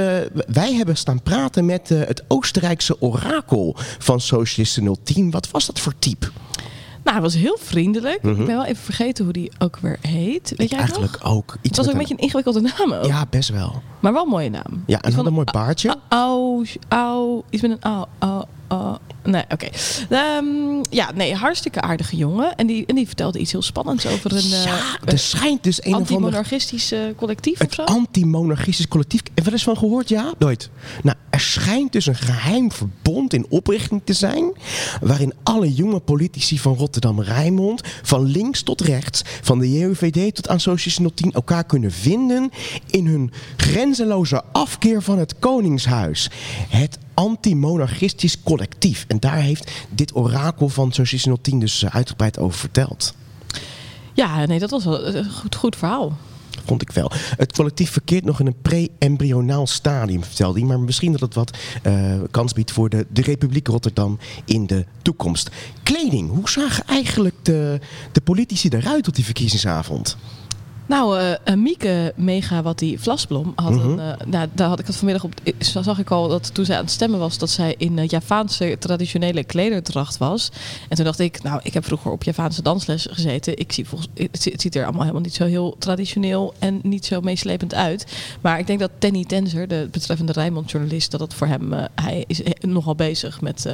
wij 0.53 0.75
hebben 0.75 0.97
staan 0.97 1.23
praten 1.23 1.65
met 1.67 1.89
het 1.89 2.23
Oostenrijkse 2.29 3.01
orakel 3.01 3.77
van 3.99 4.21
Socialisten 4.21 4.97
010. 5.03 5.31
Wat 5.31 5.51
was 5.51 5.67
dat 5.67 5.81
voor 5.81 5.95
type? 5.99 6.31
Nou, 7.03 7.17
hij 7.17 7.21
was 7.21 7.35
heel 7.35 7.59
vriendelijk. 7.61 8.15
Ik 8.23 8.37
ben 8.37 8.47
wel 8.47 8.65
even 8.65 8.85
vergeten 8.85 9.25
hoe 9.25 9.33
die 9.33 9.53
ook 9.59 9.79
weer 9.79 9.99
heet. 10.01 10.53
Weet 10.57 10.71
jij 10.71 10.79
het 10.81 10.89
nog? 10.89 10.99
Mhm. 10.99 11.07
Eigenlijk 11.07 11.27
ook. 11.27 11.53
Het 11.53 11.67
Iets 11.67 11.77
was 11.77 11.87
ook 11.87 11.93
een 11.93 11.99
beetje 11.99 12.15
een 12.15 12.21
ingewikkelde 12.21 12.61
naam 12.61 12.93
ook. 12.93 13.05
Ja, 13.05 13.27
best 13.31 13.49
wel. 13.49 13.83
Maar 14.01 14.13
wel 14.13 14.23
een 14.23 14.29
mooie 14.29 14.51
naam. 14.51 14.83
Ja, 14.87 15.01
en 15.01 15.13
had 15.13 15.27
een 15.27 15.33
mooi 15.33 15.47
baardje. 15.53 15.97
Au, 16.09 16.67
au, 16.89 17.43
iets 17.51 17.63
met 17.63 17.71
een 17.71 17.83
au, 17.83 18.07
au, 18.19 18.45
au. 18.73 18.97
Nee, 19.25 19.43
oké. 19.49 19.69
Ehm, 20.11 20.45
ja, 20.91 21.11
nee, 21.15 21.35
hartstikke 21.35 21.81
aardige 21.81 22.17
jongen. 22.17 22.55
En 22.57 22.67
die, 22.67 22.87
en 22.87 22.95
die 22.95 23.07
vertelde 23.07 23.39
iets 23.39 23.53
heel 23.53 23.63
spannends 23.63 24.07
over 24.07 24.33
een 24.37 24.49
ja, 24.49 24.65
eh, 25.05 25.13
er 25.13 25.19
schijnt 25.19 25.65
dus 25.65 25.85
een 25.85 25.95
anti-monarchistisch 25.95 26.93
collectief 27.17 27.53
of 27.53 27.59
Het 27.67 27.75
zo. 27.75 27.83
anti-monarchistisch 27.83 28.89
collectief. 28.89 29.21
Heb 29.21 29.31
je 29.35 29.43
wel 29.43 29.53
eens 29.53 29.63
van 29.63 29.77
gehoord, 29.77 30.09
ja? 30.09 30.33
Nooit. 30.39 30.71
Nou, 31.03 31.17
er 31.31 31.41
schijnt 31.41 31.93
dus 31.93 32.07
een 32.07 32.15
geheim 32.15 32.73
verbond 32.73 33.33
in 33.33 33.47
oprichting 33.49 34.01
te 34.05 34.13
zijn. 34.13 34.53
waarin 35.01 35.33
alle 35.43 35.73
jonge 35.73 36.01
politici 36.01 36.59
van 36.59 36.75
Rotterdam-Rijnmond. 36.75 37.81
van 38.03 38.23
links 38.25 38.63
tot 38.63 38.81
rechts, 38.81 39.23
van 39.43 39.59
de 39.59 39.73
JOVD 39.79 40.35
tot 40.35 40.49
aan 40.49 40.61
Socialisten 40.61 41.15
010. 41.15 41.33
elkaar 41.33 41.65
kunnen 41.65 41.93
vinden. 41.93 42.51
in 42.87 43.07
hun 43.07 43.33
grenzeloze 43.57 44.43
afkeer 44.53 45.03
van 45.03 45.19
het 45.19 45.39
Koningshuis. 45.39 46.31
Het 46.69 46.99
anti-monarchistisch 47.15 48.43
collectief. 48.43 49.05
En 49.09 49.21
daar 49.21 49.41
heeft 49.41 49.71
dit 49.91 50.17
orakel 50.17 50.69
van 50.69 50.93
Socialisten 50.93 51.39
010 51.43 51.59
dus 51.59 51.83
eh, 51.83 51.95
uitgebreid 51.95 52.39
over 52.39 52.59
verteld. 52.59 53.15
Ja, 54.13 54.47
nee, 54.47 54.59
dat 54.59 54.71
was 54.71 54.85
wel 54.85 55.07
een 55.07 55.31
goed, 55.31 55.55
goed 55.55 55.77
verhaal. 55.77 56.17
Vond 56.65 56.83
ik 56.83 56.91
wel. 56.91 57.11
Het 57.37 57.53
collectief 57.53 57.91
verkeert 57.91 58.25
nog 58.25 58.41
in 58.41 58.47
een 58.47 58.61
pre-embryonaal 58.63 59.67
stadium, 59.67 60.25
vertelde 60.25 60.59
hij. 60.59 60.69
Maar 60.69 60.81
misschien 60.81 61.13
dat 61.13 61.21
het 61.21 61.35
wat 61.35 61.59
eh, 61.83 62.15
kans 62.31 62.53
biedt 62.53 62.73
voor 62.73 62.89
de, 62.89 63.07
de 63.09 63.23
Republiek 63.23 63.67
Rotterdam 63.67 64.19
in 64.45 64.67
de 64.67 64.87
toekomst. 65.03 65.51
Kleding. 65.83 66.31
Hoe 66.31 66.51
zagen 66.51 66.87
eigenlijk 66.87 67.35
de, 67.43 67.81
de 68.13 68.21
politici 68.21 68.69
eruit 68.69 69.09
op 69.09 69.15
die 69.15 69.25
verkiezingsavond? 69.25 70.17
Nou, 70.93 71.19
eh, 71.45 71.55
Mieke 71.55 72.13
Mega, 72.17 72.63
wat 72.63 72.79
die 72.79 73.01
Vlasblom 73.01 73.53
had. 73.57 73.71
Mhm. 73.73 73.89
een, 73.89 73.99
eh, 73.99 74.27
nou, 74.27 74.49
daar 74.53 74.69
had 74.69 74.79
ik 74.79 74.87
het 74.87 74.97
vanmiddag 74.97 75.25
op. 75.25 75.33
eh, 75.43 75.53
Zag 75.59 75.99
ik 75.99 76.11
al 76.11 76.29
dat 76.29 76.55
toen 76.55 76.65
zij 76.65 76.77
aan 76.77 76.83
het 76.83 76.91
stemmen 76.93 77.19
was, 77.19 77.39
dat 77.39 77.51
zij 77.51 77.75
in 77.79 77.99
eh, 77.99 78.09
Javaanse 78.09 78.77
traditionele 78.79 79.45
klederdracht 79.45 80.19
was. 80.19 80.49
En 80.89 80.97
toen 80.97 81.05
dacht 81.05 81.19
ik, 81.19 81.43
nou, 81.43 81.61
ik 81.63 81.75
heb 81.75 81.85
vroeger 81.85 82.11
op 82.11 82.23
Javaanse 82.23 82.63
dansles 82.63 83.07
gezeten. 83.11 83.59
Ik 83.59 83.73
zie 83.73 83.89
volgens, 83.89 84.11
het, 84.15 84.43
zi- 84.43 84.51
het 84.51 84.61
ziet 84.61 84.75
er 84.75 84.83
allemaal 84.83 85.01
helemaal 85.01 85.23
niet 85.23 85.35
zo 85.35 85.45
heel 85.45 85.77
traditioneel 85.79 86.55
en 86.59 86.81
niet 86.83 87.07
zo 87.07 87.21
meeslepend 87.21 87.75
uit. 87.75 88.07
Maar 88.41 88.59
ik 88.59 88.67
denk 88.67 88.81
dat 88.81 88.91
Tenny 88.99 89.25
Tenzer, 89.25 89.69
de 89.69 89.89
betreffende 89.91 90.33
Rijnmond-journalist, 90.33 91.11
dat 91.11 91.21
dat 91.21 91.35
voor 91.35 91.47
hem, 91.47 91.73
hij 91.95 92.25
is 92.27 92.41
nogal 92.61 92.95
bezig 92.95 93.41
met, 93.41 93.67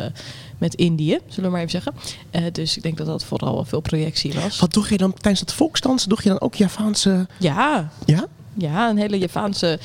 met 0.59 0.75
Indië, 0.75 1.18
zullen 1.27 1.44
we 1.51 1.57
maar 1.57 1.66
even 1.66 1.83
zeggen. 1.83 1.94
Eh, 2.31 2.42
dus 2.53 2.77
ik 2.77 2.83
denk 2.83 2.97
dat 2.97 3.07
dat 3.07 3.25
vooral 3.25 3.64
veel 3.64 3.81
projectie 3.81 4.33
was. 4.33 4.61
Wat 4.61 4.73
doe 4.73 4.87
je 4.88 4.97
dan 4.97 5.12
tijdens 5.12 5.40
het 5.40 5.53
volksdansen? 5.53 6.09
Doe 6.09 6.18
je 6.23 6.29
dan 6.29 6.40
ook 6.40 6.55
Javaanse... 6.55 7.27
Ja, 7.38 7.90
Ja? 8.05 8.27
ja, 8.55 8.90
een 8.90 8.99
hele 8.99 9.18
Javaanse, 9.18 9.79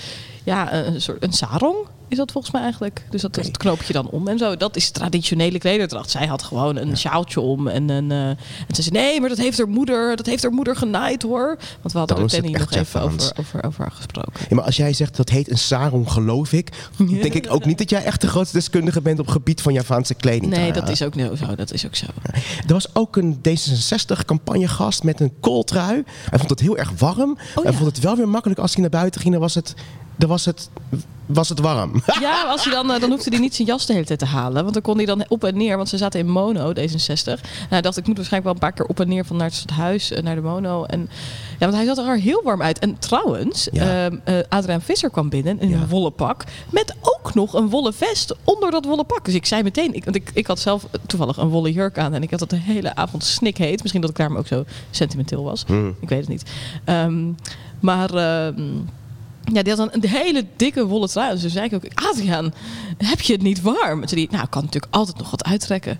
ja, 0.43 0.73
een 0.73 1.01
soort 1.01 1.23
een 1.23 1.33
sarong 1.33 1.75
is 2.13 2.19
dat 2.19 2.31
volgens 2.31 2.53
mij 2.53 2.61
eigenlijk. 2.63 3.05
Dus 3.09 3.21
dat, 3.21 3.33
dat 3.35 3.57
knoop 3.57 3.81
je 3.83 3.93
dan 3.93 4.09
om 4.09 4.27
en 4.27 4.37
zo. 4.37 4.57
Dat 4.57 4.75
is 4.75 4.89
traditionele 4.89 5.57
klederdracht. 5.57 6.09
Zij 6.09 6.25
had 6.27 6.43
gewoon 6.43 6.75
een 6.75 6.97
sjaaltje 6.97 7.39
om 7.39 7.67
en 7.67 7.89
een. 7.89 8.11
eh, 8.11 8.27
en 8.27 8.37
ze 8.75 8.81
zei 8.81 8.95
nee, 8.95 9.19
maar 9.19 9.29
dat 9.29 9.37
heeft 9.37 9.57
haar 9.57 9.67
moeder, 9.69 10.15
dat 10.15 10.25
heeft 10.25 10.43
haar 10.43 10.51
moeder 10.51 10.75
genaaid 10.75 11.21
hoor. 11.21 11.57
Want 11.81 11.93
we 11.93 11.97
hadden 11.97 12.15
Dan 12.15 12.25
er 12.25 12.31
Tenny 12.31 12.51
nog 12.51 12.71
even 12.71 13.01
over, 13.01 13.31
over, 13.39 13.63
over 13.65 13.91
gesproken. 13.91 14.33
Ja, 14.49 14.55
maar 14.55 14.65
als 14.65 14.75
jij 14.77 14.93
zegt 14.93 15.15
dat 15.15 15.29
heet 15.29 15.51
een 15.51 15.57
sarong, 15.57 16.11
geloof 16.11 16.53
ik. 16.53 16.69
Denk 17.21 17.33
ik 17.33 17.45
ook 17.49 17.65
niet 17.65 17.77
dat 17.77 17.89
jij 17.89 18.03
echt 18.03 18.21
de 18.21 18.27
grootste 18.27 18.57
deskundige 18.57 19.01
bent 19.01 19.19
op 19.19 19.25
het 19.25 19.33
gebied 19.35 19.61
van 19.61 19.73
Javaanse 19.73 20.13
kleding. 20.13 20.51
Nee, 20.51 20.71
dat 20.73 20.89
is 20.89 21.01
ook 21.03 21.13
zo. 21.13 21.55
Dat 21.55 21.71
is 21.73 21.85
ook 21.85 21.95
zo. 21.95 22.05
Er 22.67 22.73
was 22.73 22.95
ook 22.95 23.15
een 23.15 23.37
D66-campagnegast 23.37 25.03
met 25.03 25.19
een 25.19 25.31
kooltrui. 25.39 26.03
Hij 26.29 26.37
vond 26.37 26.49
het 26.49 26.59
heel 26.59 26.77
erg 26.77 26.91
warm. 26.97 27.37
Oh, 27.55 27.63
Hij 27.63 27.73
vond 27.73 27.85
het 27.85 27.99
wel 27.99 28.15
weer 28.15 28.29
makkelijk 28.29 28.59
als 28.59 28.71
hij 28.73 28.81
naar 28.81 28.89
buiten 28.89 29.21
ging. 29.21 29.33
Dan 29.33 29.41
was 29.41 29.55
het, 29.55 29.73
dan 30.15 30.29
was 30.29 30.45
het, 30.45 30.69
was 31.25 31.49
het 31.49 31.59
warm. 31.59 32.03
Ja, 32.19 32.43
als 32.47 32.63
hij 32.63 32.73
dan, 32.73 32.91
eh, 32.91 32.99
dan 32.99 33.09
hoefde 33.09 33.29
hij 33.29 33.39
niet 33.39 33.55
zijn 33.55 33.67
jas 33.67 33.85
de 33.85 33.93
hele 33.93 34.05
tijd 34.05 34.19
te 34.19 34.25
halen. 34.25 34.61
Want 34.61 34.73
dan 34.73 34.81
kon 34.83 34.95
hij 34.97 35.05
dan 35.05 35.25
op 35.27 35.43
en 35.43 35.57
neer. 35.57 35.77
Want 35.77 35.89
ze 35.89 35.97
zaten 35.97 36.19
in 36.19 36.27
mono, 36.29 36.71
D66. 36.73 37.23
En 37.25 37.67
hij 37.69 37.81
dacht, 37.81 37.97
ik 37.97 38.07
moet 38.07 38.15
waarschijnlijk 38.17 38.43
wel 38.43 38.53
een 38.53 38.59
paar 38.59 38.71
keer 38.71 38.85
op 38.85 38.99
en 38.99 39.07
neer 39.07 39.25
van 39.25 39.37
naar 39.37 39.51
het 39.61 39.69
huis, 39.71 40.11
eh, 40.11 40.23
naar 40.23 40.35
de 40.35 40.41
mono. 40.41 40.83
En, 40.83 40.99
ja, 41.59 41.65
want 41.65 41.73
hij 41.73 41.85
zat 41.85 41.97
er 41.97 42.17
heel 42.19 42.41
warm 42.43 42.61
uit. 42.61 42.79
En 42.79 42.99
trouwens, 42.99 43.67
Ja. 43.71 44.05
ehm, 44.05 44.17
eh, 44.23 44.35
Adriaan 44.49 44.81
Visser 44.81 45.09
kwam 45.09 45.29
binnen 45.29 45.59
in 45.59 45.69
Ja. 45.69 45.75
een 45.77 45.87
wollen 45.87 46.13
pak. 46.13 46.43
Met 46.69 46.95
ook 47.01 47.33
nog 47.33 47.53
een 47.53 47.69
wollen 47.69 47.93
vest 47.93 48.35
onder 48.43 48.71
dat 48.71 48.85
wollen 48.85 49.05
pak. 49.05 49.25
Dus 49.25 49.33
ik 49.33 49.45
zei 49.45 49.63
meteen, 49.63 49.93
ik, 49.93 50.03
want 50.03 50.15
ik, 50.15 50.31
ik 50.33 50.47
had 50.47 50.59
zelf 50.59 50.85
toevallig 51.07 51.37
een 51.37 51.49
wollen 51.49 51.71
jurk 51.71 51.97
aan. 51.97 52.13
En 52.13 52.23
ik 52.23 52.31
had 52.31 52.39
het 52.39 52.49
de 52.49 52.55
hele 52.59 52.95
avond 52.95 53.23
snikheet. 53.23 53.79
Misschien 53.81 54.01
dat 54.01 54.09
ik 54.09 54.15
daarom 54.15 54.37
ook 54.37 54.47
zo 54.47 54.63
sentimenteel 54.91 55.43
was. 55.43 55.63
Hmm. 55.67 55.95
Ik 55.99 56.09
weet 56.09 56.19
het 56.19 56.29
niet. 56.29 56.43
Ehm, 56.85 57.31
maar... 57.79 58.13
ehm, 58.13 58.61
ja, 59.51 59.61
die 59.63 59.73
had 59.73 59.91
dan 59.91 60.01
een 60.01 60.09
hele 60.09 60.45
dikke 60.55 60.85
wollen 60.85 61.09
trui. 61.09 61.31
Dus 61.31 61.41
toen 61.41 61.49
zei 61.49 61.65
ik 61.65 61.73
ook, 61.73 61.85
Adriaan, 61.93 62.53
heb 62.97 63.21
je 63.21 63.33
het 63.33 63.41
niet 63.41 63.61
warm? 63.61 64.03
Hij, 64.03 64.27
nou, 64.31 64.47
kan 64.47 64.63
natuurlijk 64.63 64.93
altijd 64.93 65.17
nog 65.17 65.31
wat 65.31 65.43
uittrekken. 65.43 65.99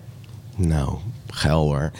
Nou, 0.56 0.98
geil 1.26 1.60
hoor. 1.60 1.90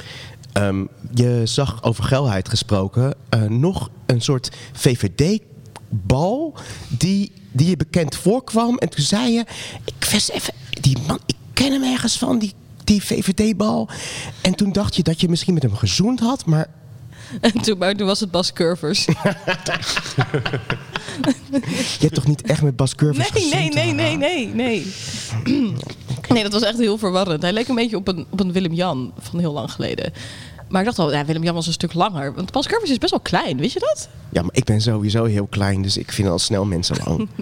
Ehm, 0.52 0.84
je 1.14 1.40
zag 1.44 1.82
over 1.82 2.04
geilheid 2.04 2.48
gesproken 2.48 3.14
eh, 3.28 3.42
nog 3.42 3.90
een 4.06 4.20
soort 4.20 4.50
VVD-bal 4.72 6.54
die, 6.88 7.32
die 7.52 7.68
je 7.68 7.76
bekend 7.76 8.16
voorkwam. 8.16 8.78
En 8.78 8.88
toen 8.88 9.04
zei 9.04 9.32
je, 9.32 9.44
ik 9.84 10.08
wist 10.10 10.28
even, 10.28 10.54
die 10.80 10.98
man, 11.06 11.18
ik 11.26 11.36
ken 11.52 11.72
hem 11.72 11.82
ergens 11.82 12.18
van, 12.18 12.38
die, 12.38 12.52
die 12.84 13.04
VVD-bal. 13.04 13.88
En 14.40 14.54
toen 14.54 14.72
dacht 14.72 14.96
je 14.96 15.02
dat 15.02 15.20
je 15.20 15.28
misschien 15.28 15.54
met 15.54 15.62
hem 15.62 15.74
gezoend 15.74 16.20
had, 16.20 16.46
maar 16.46 16.68
En 17.40 17.52
toen, 17.52 17.78
maar 17.78 17.94
toen 17.94 18.06
was 18.06 18.20
het 18.20 18.30
Bas 18.30 18.52
Curvers. 18.52 19.04
je 19.04 19.14
hebt 21.98 22.14
toch 22.14 22.26
niet 22.26 22.42
echt 22.42 22.62
met 22.62 22.76
Bas 22.76 22.94
Curvers 22.94 23.32
Nee, 23.32 23.48
nee, 23.50 23.72
nee, 23.72 23.94
Tara? 23.94 24.16
nee, 24.16 24.16
nee, 24.16 24.46
nee. 24.54 24.92
Nee, 26.28 26.42
dat 26.42 26.52
was 26.52 26.62
echt 26.62 26.78
heel 26.78 26.98
verwarrend. 26.98 27.42
Hij 27.42 27.52
leek 27.52 27.68
een 27.68 27.74
beetje 27.74 27.96
op 27.96 28.08
een, 28.08 28.26
op 28.30 28.40
een 28.40 28.52
Willem-Jan 28.52 29.12
van 29.18 29.38
heel 29.38 29.52
lang 29.52 29.72
geleden. 29.72 30.12
Maar 30.68 30.80
ik 30.80 30.86
dacht 30.86 30.98
al, 30.98 31.12
ja, 31.12 31.24
Willem-Jan 31.24 31.54
was 31.54 31.66
een 31.66 31.72
stuk 31.72 31.92
langer. 31.94 32.34
Want 32.34 32.52
Bas 32.52 32.66
Curvers 32.66 32.90
is 32.90 32.98
best 32.98 33.10
wel 33.10 33.20
klein, 33.20 33.56
weet 33.58 33.72
je 33.72 33.78
dat? 33.78 34.08
Ja, 34.32 34.42
maar 34.42 34.54
ik 34.54 34.64
ben 34.64 34.80
sowieso 34.80 35.24
heel 35.24 35.46
klein, 35.46 35.82
dus 35.82 35.96
ik 35.96 36.12
vind 36.12 36.28
al 36.28 36.38
snel 36.38 36.64
mensen 36.64 36.96
lang. 37.04 37.28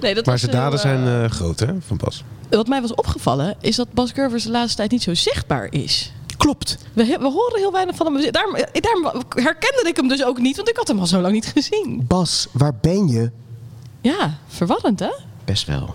Nee, 0.00 0.14
dat 0.14 0.26
Maar 0.26 0.38
zijn 0.38 0.50
heel, 0.50 0.60
daden 0.60 0.78
eh, 0.78 0.84
zijn 0.84 1.24
eh, 1.24 1.30
groot, 1.30 1.60
hè, 1.60 1.74
van 1.86 1.96
Bas. 1.96 2.24
Wat 2.50 2.68
mij 2.68 2.80
was 2.80 2.94
opgevallen, 2.94 3.56
is 3.60 3.76
dat 3.76 3.92
Bas 3.92 4.12
Curvers 4.12 4.44
de 4.44 4.50
laatste 4.50 4.76
tijd 4.76 4.90
niet 4.90 5.02
zo 5.02 5.14
zichtbaar 5.14 5.66
is. 5.70 6.12
Klopt. 6.42 6.78
We, 6.92 7.04
we 7.04 7.30
horen 7.30 7.58
heel 7.58 7.72
weinig 7.72 7.96
van 7.96 8.06
hem. 8.14 8.32
Daarom, 8.32 8.56
daarom 8.72 9.22
herkende 9.28 9.84
ik 9.88 9.96
hem 9.96 10.08
dus 10.08 10.24
ook 10.24 10.38
niet, 10.38 10.56
want 10.56 10.68
ik 10.68 10.76
had 10.76 10.88
hem 10.88 10.98
al 10.98 11.06
zo 11.06 11.20
lang 11.20 11.34
niet 11.34 11.46
gezien. 11.46 12.04
Bas, 12.08 12.46
waar 12.52 12.74
ben 12.80 13.08
je? 13.08 13.30
Ja, 14.00 14.38
verwarrend 14.46 14.98
hè? 15.00 15.10
Best 15.44 15.66
wel. 15.66 15.94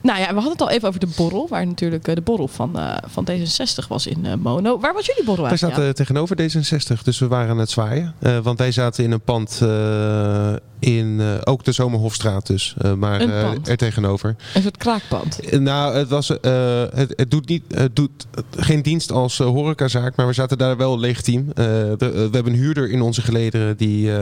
Nou 0.00 0.18
ja, 0.18 0.26
we 0.26 0.34
hadden 0.34 0.52
het 0.52 0.60
al 0.60 0.70
even 0.70 0.88
over 0.88 1.00
de 1.00 1.08
borrel, 1.16 1.46
waar 1.48 1.66
natuurlijk 1.66 2.08
eh, 2.08 2.14
de 2.14 2.20
borrel 2.20 2.48
van, 2.48 2.78
eh, 2.78 2.96
van 3.06 3.28
D66 3.30 3.88
was 3.88 4.06
in 4.06 4.26
eh, 4.26 4.34
Mono. 4.34 4.78
Waar 4.78 4.92
was 4.94 5.06
jullie 5.06 5.24
borrel 5.24 5.42
Wij 5.42 5.50
eigenlijk? 5.50 5.80
zaten 5.80 5.94
tegenover 5.94 6.36
D66, 6.36 7.02
dus 7.04 7.18
we 7.18 7.28
waren 7.28 7.50
aan 7.50 7.58
het 7.58 7.70
zwaaien. 7.70 8.14
Eh, 8.18 8.38
want 8.38 8.58
wij 8.58 8.72
zaten 8.72 9.04
in 9.04 9.10
een 9.12 9.20
pand 9.20 9.58
eh, 9.62 10.52
in 10.80 11.20
eh, 11.20 11.26
ook 11.44 11.64
de 11.64 11.72
Zomerhofstraat 11.72 12.46
dus, 12.46 12.74
eh, 12.78 12.92
maar 12.94 13.20
Een 13.20 13.30
eh, 13.30 13.50
er 13.64 13.76
tegenover. 13.76 14.36
Een 14.54 14.62
soort 14.62 14.76
kraakpand. 14.76 15.58
Nou, 15.60 15.94
het, 15.96 16.08
was, 16.08 16.40
eh, 16.40 16.82
het, 16.94 17.12
het 17.16 17.30
doet, 17.30 17.48
niet, 17.48 17.62
het 17.74 17.96
doet 17.96 18.26
geen 18.56 18.82
dienst 18.82 19.12
als 19.12 19.38
horecazaak, 19.38 20.16
maar 20.16 20.26
we 20.26 20.32
zaten 20.32 20.58
daar 20.58 20.76
wel 20.76 20.98
legitiem. 20.98 21.50
De- 21.54 21.96
we 21.98 22.28
hebben 22.32 22.46
een 22.52 22.58
huurder 22.58 22.90
in 22.90 23.02
onze 23.02 23.22
gelederen 23.22 23.76
die 23.76 24.12
eh, 24.12 24.16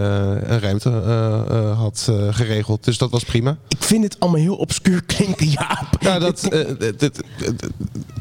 een 0.51 0.61
ruimte 0.61 0.90
eh, 0.90 1.40
eh, 1.59 1.79
had 1.79 2.09
geregeld, 2.31 2.85
dus 2.85 2.99
dat 2.99 3.11
was 3.11 3.25
prima. 3.25 3.57
Ik 3.68 3.83
vind 3.83 4.05
het 4.05 4.21
allemaal 4.21 4.40
heel 4.40 4.57
obscuur 4.57 5.03
klinken, 5.05 5.49
Jaap. 5.49 5.88
Nou, 6.01 6.21
dat, 6.21 6.44
eh, 6.44 6.66
dat- 6.79 6.81
dat- 7.01 7.01
dat- 7.01 7.71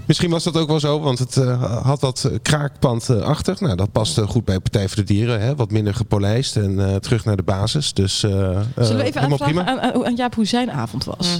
Misschien 0.05 0.29
was 0.29 0.43
dat 0.43 0.57
ook 0.57 0.67
wel 0.67 0.79
zo, 0.79 0.99
want 0.99 1.19
het 1.19 1.37
eh, 1.37 1.81
had 1.83 2.01
wat 2.01 2.29
kraakpand 2.41 3.09
eh, 3.09 3.21
achter. 3.21 3.55
Nou, 3.59 3.75
dat 3.75 3.91
past 3.91 4.17
eh, 4.17 4.27
goed 4.27 4.45
bij 4.45 4.59
Partij 4.59 4.87
voor 4.87 4.95
de 4.95 5.03
Dieren. 5.03 5.41
Hè? 5.41 5.55
Wat 5.55 5.71
minder 5.71 5.93
gepolijst 5.95 6.55
en 6.57 6.89
eh, 6.89 6.95
terug 6.95 7.25
naar 7.25 7.35
de 7.35 7.43
basis. 7.43 7.93
Dus 7.93 8.23
Zullen 8.29 8.65
we 8.75 8.83
eh, 8.83 8.85
even 8.85 9.03
helemaal 9.03 9.21
aanvragen 9.31 9.45
prima. 9.45 9.65
aan, 9.65 9.79
aan, 9.81 10.05
aan 10.05 10.15
Jaap 10.15 10.35
hoe 10.35 10.45
zijn 10.45 10.71
avond 10.71 11.03
was? 11.03 11.39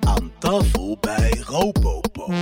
Aan 0.00 0.30
tafel 0.38 0.96
bij 1.00 1.42
Ropopo. 1.46 2.32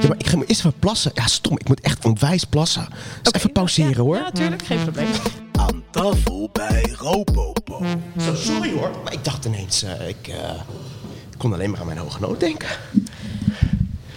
Ja, 0.00 0.08
maar 0.08 0.18
ik 0.18 0.26
ga 0.26 0.36
me 0.36 0.44
eerst 0.46 0.60
even 0.60 0.78
plassen. 0.78 1.10
Ja, 1.14 1.26
stom. 1.26 1.58
Ik 1.58 1.68
moet 1.68 1.80
echt 1.80 2.04
onwijs 2.04 2.44
plassen. 2.44 2.86
Dus 3.22 3.32
even 3.32 3.52
pauzeren 3.52 4.04
hoor. 4.04 4.16
Ja, 4.16 4.22
natuurlijk, 4.22 4.62
geen 4.62 4.82
probleem. 4.82 5.06
Aan 5.52 5.82
tafel 5.90 6.50
bij 6.52 6.94
Ropopo. 6.98 7.84
Zo, 8.20 8.34
sorry 8.34 8.72
hoor. 8.72 8.90
Maar 9.04 9.12
ik 9.12 9.24
dacht 9.24 9.44
ineens, 9.44 9.82
eh, 9.82 10.08
ik, 10.08 10.28
eh, 10.28 10.34
ik 11.30 11.38
kon 11.38 11.52
alleen 11.52 11.70
maar 11.70 11.80
aan 11.80 11.86
mijn 11.86 11.98
hoge 11.98 12.20
noot 12.20 12.40
denken. 12.40 12.68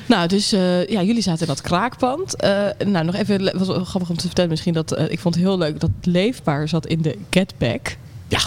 Nou, 0.06 0.28
dus 0.28 0.52
eh, 0.52 0.88
ja, 0.88 1.02
jullie 1.04 1.22
zaten 1.22 1.42
in 1.42 1.48
dat 1.48 1.62
kraakpand. 1.62 2.36
Eh, 2.36 2.68
nou, 2.86 3.06
nog 3.06 3.16
even, 3.16 3.42
le- 3.44 3.58
was 3.58 3.68
wel 3.68 3.84
grappig 3.86 4.10
om 4.10 4.18
te 4.18 4.26
vertellen 4.26 4.50
misschien 4.50 4.74
dat 4.74 4.92
eh, 4.92 5.12
ik 5.12 5.20
vond 5.20 5.36
het 5.36 5.44
heel 5.44 5.58
leuk 5.58 5.80
dat 5.80 5.90
het 5.96 6.06
leefbaar 6.06 6.68
zat 6.68 6.86
in 6.88 7.02
de 7.02 7.18
Getback. 7.30 7.98
Ja. 8.28 8.40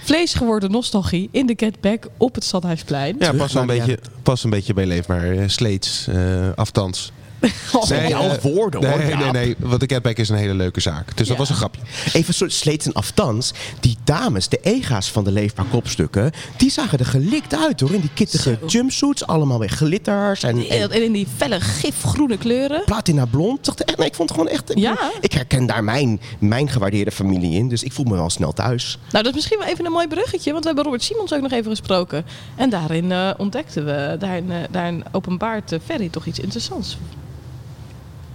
Vlees 0.00 0.34
geworden 0.34 0.70
nostalgie 0.70 1.28
in 1.32 1.46
de 1.46 1.54
Getback 1.56 2.08
op 2.16 2.34
het 2.34 2.44
Stadhuisplein. 2.44 3.16
Ja, 3.18 3.32
pas 3.32 3.54
een, 3.54 3.66
beetje, 3.66 3.98
pas 4.22 4.44
een 4.44 4.50
beetje 4.50 4.74
bij 4.74 4.86
Leefbaar. 4.86 5.30
eh, 5.30 5.42
Sleets, 5.48 6.06
eh 6.08 6.48
aftans. 6.54 7.12
Oh, 7.72 7.88
Nee, 7.88 8.08
jouw 8.08 8.22
eh, 8.28 8.40
woorden 8.42 8.90
hoor. 8.90 8.98
Nee, 8.98 9.14
nee, 9.14 9.30
nee. 9.30 9.54
Want 9.58 9.80
de 9.80 9.86
Catback 9.86 10.16
is 10.16 10.28
een 10.28 10.36
hele 10.36 10.54
leuke 10.54 10.80
zaak. 10.80 11.16
Dus 11.16 11.28
dat 11.28 11.36
was 11.36 11.48
een 11.48 11.56
grapje. 11.56 11.80
Even 12.06 12.24
een 12.28 12.34
soort 12.34 12.52
sleets 12.52 12.86
en 12.86 12.92
aftans. 12.92 13.52
Die 13.80 13.96
dames, 14.04 14.48
de 14.48 14.58
ega's 14.62 15.10
van 15.10 15.24
de 15.24 15.30
leefbaar 15.32 15.64
kopstukken, 15.70 16.32
die 16.56 16.70
zagen 16.70 16.98
er 16.98 17.06
gelikt 17.06 17.54
uit 17.56 17.80
hoor. 17.80 17.92
In 17.92 18.00
die 18.00 18.10
kittige 18.14 18.58
Zo. 18.60 18.66
jumpsuits, 18.66 19.26
allemaal 19.26 19.58
weer 19.58 19.68
glitters 19.68 20.42
en, 20.42 20.68
en 20.68 20.90
En 20.90 21.02
in 21.04 21.12
die 21.12 21.26
felle 21.36 21.60
gifgroene 21.60 22.36
kleuren. 22.38 22.82
platina 22.84 23.24
blond. 23.26 23.64
Dacht 23.64 23.84
echt, 23.84 23.98
nee, 23.98 24.06
ik 24.06 24.14
vond 24.14 24.28
het 24.28 24.38
gewoon 24.38 24.54
echt. 24.54 24.72
Ja? 24.74 25.10
Ik 25.20 25.32
herken 25.32 25.66
daar 25.66 25.84
mijn, 25.84 26.20
mijn 26.38 26.68
gewaardeerde 26.68 27.10
familie 27.10 27.58
in, 27.58 27.68
dus 27.68 27.82
ik 27.82 27.92
voel 27.92 28.04
me 28.04 28.14
wel 28.14 28.30
snel 28.30 28.52
thuis. 28.52 28.98
Nou, 29.10 29.24
dat 29.24 29.26
is 29.26 29.34
misschien 29.34 29.58
wel 29.58 29.68
even 29.68 29.86
een 29.86 29.92
mooi 29.92 30.06
bruggetje, 30.08 30.50
want 30.50 30.60
we 30.60 30.66
hebben 30.66 30.84
Robert 30.84 31.04
Simons 31.04 31.32
ook 31.32 31.40
nog 31.42 31.52
even 31.52 31.70
gesproken. 31.70 32.24
En 32.56 32.70
daarin 32.70 33.12
eh, 33.12 33.30
ontdekten 33.36 33.84
we, 33.84 34.16
daarin, 34.18 34.50
eh, 34.50 34.56
daarin 34.70 35.04
openbaart 35.12 35.76
Ferry 35.84 36.08
toch 36.08 36.26
iets 36.26 36.38
interessants. 36.40 36.98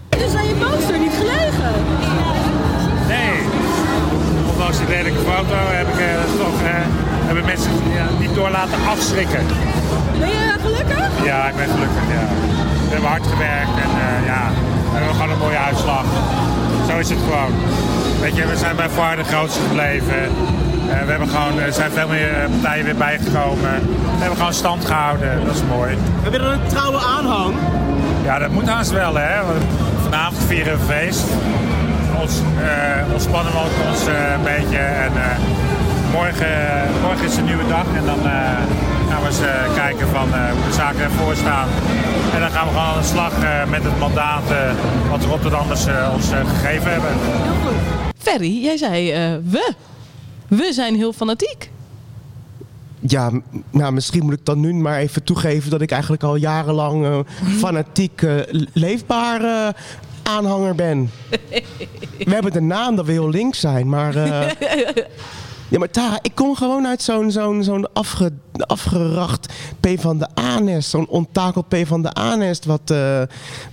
Dus 0.09 0.35
aan 0.35 0.47
je 0.47 0.55
poster 0.55 0.99
niet 0.99 1.15
gelegen. 1.21 1.73
Nee. 3.07 3.35
Ondanks 4.51 4.77
die 4.77 4.87
lelijke 4.87 5.19
foto 5.19 5.55
heb 5.79 5.87
ik 5.87 5.99
eh, 5.99 6.07
toch, 6.37 6.61
eh, 6.61 6.69
hebben 7.27 7.45
mensen 7.45 7.71
ja, 7.99 8.05
niet 8.19 8.35
door 8.35 8.49
laten 8.49 8.79
afschrikken. 8.89 9.45
Ben 10.19 10.29
je 10.29 10.55
gelukkig? 10.61 11.09
Ja, 11.23 11.47
ik 11.47 11.55
ben 11.55 11.69
gelukkig, 11.69 12.03
ja. 12.17 12.25
We 12.85 12.95
hebben 12.95 13.09
hard 13.09 13.27
gewerkt 13.27 13.75
en 13.85 13.91
eh, 14.05 14.25
ja, 14.25 14.43
we 14.91 14.97
hebben 14.97 15.15
gewoon 15.15 15.31
een 15.31 15.37
mooie 15.37 15.57
uitslag. 15.57 16.05
Zo 16.89 16.97
is 16.97 17.09
het 17.09 17.19
gewoon. 17.27 17.53
Weet 18.21 18.35
je, 18.35 18.45
we 18.45 18.57
zijn 18.57 18.75
bij 18.75 18.89
VAR 18.89 19.15
de 19.15 19.23
grootste 19.23 19.59
gebleven. 19.67 20.21
Eh, 20.89 21.03
we 21.05 21.09
hebben 21.11 21.29
gewoon, 21.29 21.59
er 21.59 21.73
zijn 21.73 21.91
veel 21.91 22.07
meer 22.07 22.31
partijen 22.51 22.85
weer 22.85 22.95
bijgekomen. 22.95 23.73
We 24.15 24.19
hebben 24.19 24.37
gewoon 24.37 24.53
stand 24.53 24.85
gehouden, 24.85 25.45
dat 25.45 25.55
is 25.55 25.61
mooi. 25.69 25.97
Heb 26.21 26.33
je 26.33 26.39
dan 26.39 26.51
een 26.51 26.67
trouwe 26.67 26.97
aanhang? 26.97 27.53
Ja, 28.23 28.39
dat 28.39 28.49
moet 28.49 28.67
haast 28.69 28.91
wel, 28.91 29.15
hè. 29.15 29.39
Vanavond 30.09 30.43
vieren 30.43 30.79
we 30.79 30.85
feest. 30.85 31.25
Ons, 32.21 32.33
eh, 32.61 33.13
ontspannen 33.13 33.51
we 33.53 33.59
ook 33.59 33.87
ons 33.89 34.07
eh, 34.07 34.31
een 34.33 34.43
beetje. 34.43 34.77
En 34.77 35.11
eh, 35.15 35.37
morgen, 36.11 36.55
morgen 37.01 37.25
is 37.25 37.37
een 37.37 37.45
nieuwe 37.45 37.67
dag. 37.67 37.85
En 37.95 38.05
dan 38.05 38.19
gaan 39.09 39.21
we 39.21 39.27
eens 39.27 39.75
kijken 39.75 40.07
van, 40.07 40.27
hoe 40.53 40.67
de 40.67 40.73
zaken 40.73 41.01
ervoor 41.01 41.35
staan. 41.35 41.67
En 42.33 42.39
dan 42.39 42.49
gaan 42.49 42.67
we 42.67 42.73
gewoon 42.73 42.87
aan 42.87 43.01
de 43.01 43.07
slag 43.07 43.33
met 43.69 43.83
het 43.83 43.99
mandaat 43.99 44.43
wat 45.09 45.21
de 45.21 45.27
Rotterdammers 45.27 45.85
ons 46.13 46.27
gegeven 46.47 46.91
hebben. 46.91 47.11
Ferry, 48.17 48.63
jij 48.63 48.77
zei 48.77 49.11
we. 49.43 49.73
We 50.47 50.73
zijn 50.73 50.95
heel 50.95 51.13
fanatiek. 51.13 51.71
Ja, 52.99 53.31
nou, 53.69 53.93
misschien 53.93 54.23
moet 54.23 54.33
ik 54.33 54.45
dan 54.45 54.59
nu 54.59 54.73
maar 54.73 54.97
even 54.97 55.23
toegeven 55.23 55.69
dat 55.69 55.81
ik 55.81 55.91
eigenlijk 55.91 56.23
al 56.23 56.35
jarenlang 56.35 57.05
eh, 57.05 57.19
fanatiek 57.63 58.21
leefbaar 58.73 59.43
eh, 59.43 59.73
aanhanger 60.23 60.75
ben. 60.75 61.11
We 62.17 62.33
hebben 62.33 62.51
de 62.51 62.61
naam 62.61 62.95
dat 62.95 63.05
we 63.05 63.11
heel 63.11 63.29
links 63.29 63.59
zijn, 63.59 63.89
maar. 63.89 64.15
ja, 65.69 65.77
maar 65.79 65.89
Tara, 65.91 66.19
ik 66.21 66.31
kom 66.35 66.55
gewoon 66.55 66.87
uit 66.87 67.01
zo'n 67.01 67.31
zo'n 67.31 67.63
zo'n 67.63 67.93
afge, 67.93 68.31
afgeracht 68.57 69.53
P 69.79 69.87
van 69.95 70.17
de 70.17 70.27
A-nest. 70.39 70.89
Zo'n 70.89 71.07
onttakeld 71.07 71.67
P 71.67 71.75
van 71.83 72.01
de 72.01 72.17
A-nest, 72.17 72.65
wat, 72.65 72.81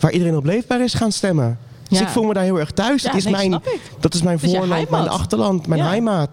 waar 0.00 0.10
iedereen 0.12 0.36
op 0.36 0.44
leefbaar 0.44 0.82
is 0.82 0.94
gaan 0.94 1.12
stemmen. 1.12 1.58
Dus 1.88 1.98
Ja. 1.98 2.04
ik 2.04 2.10
voel 2.10 2.24
me 2.24 2.34
daar 2.34 2.42
heel 2.42 2.58
erg 2.58 2.70
thuis. 2.70 3.02
Ja, 3.02 3.08
dat, 3.08 3.18
is 3.18 3.24
nee, 3.24 3.48
mijn, 3.48 3.62
dat 4.00 4.14
is 4.14 4.22
mijn 4.22 4.38
voorland, 4.38 4.68
mijn 4.68 4.86
heimat. 4.88 5.08
achterland, 5.08 5.66
mijn 5.66 6.02
Ja. 6.02 6.26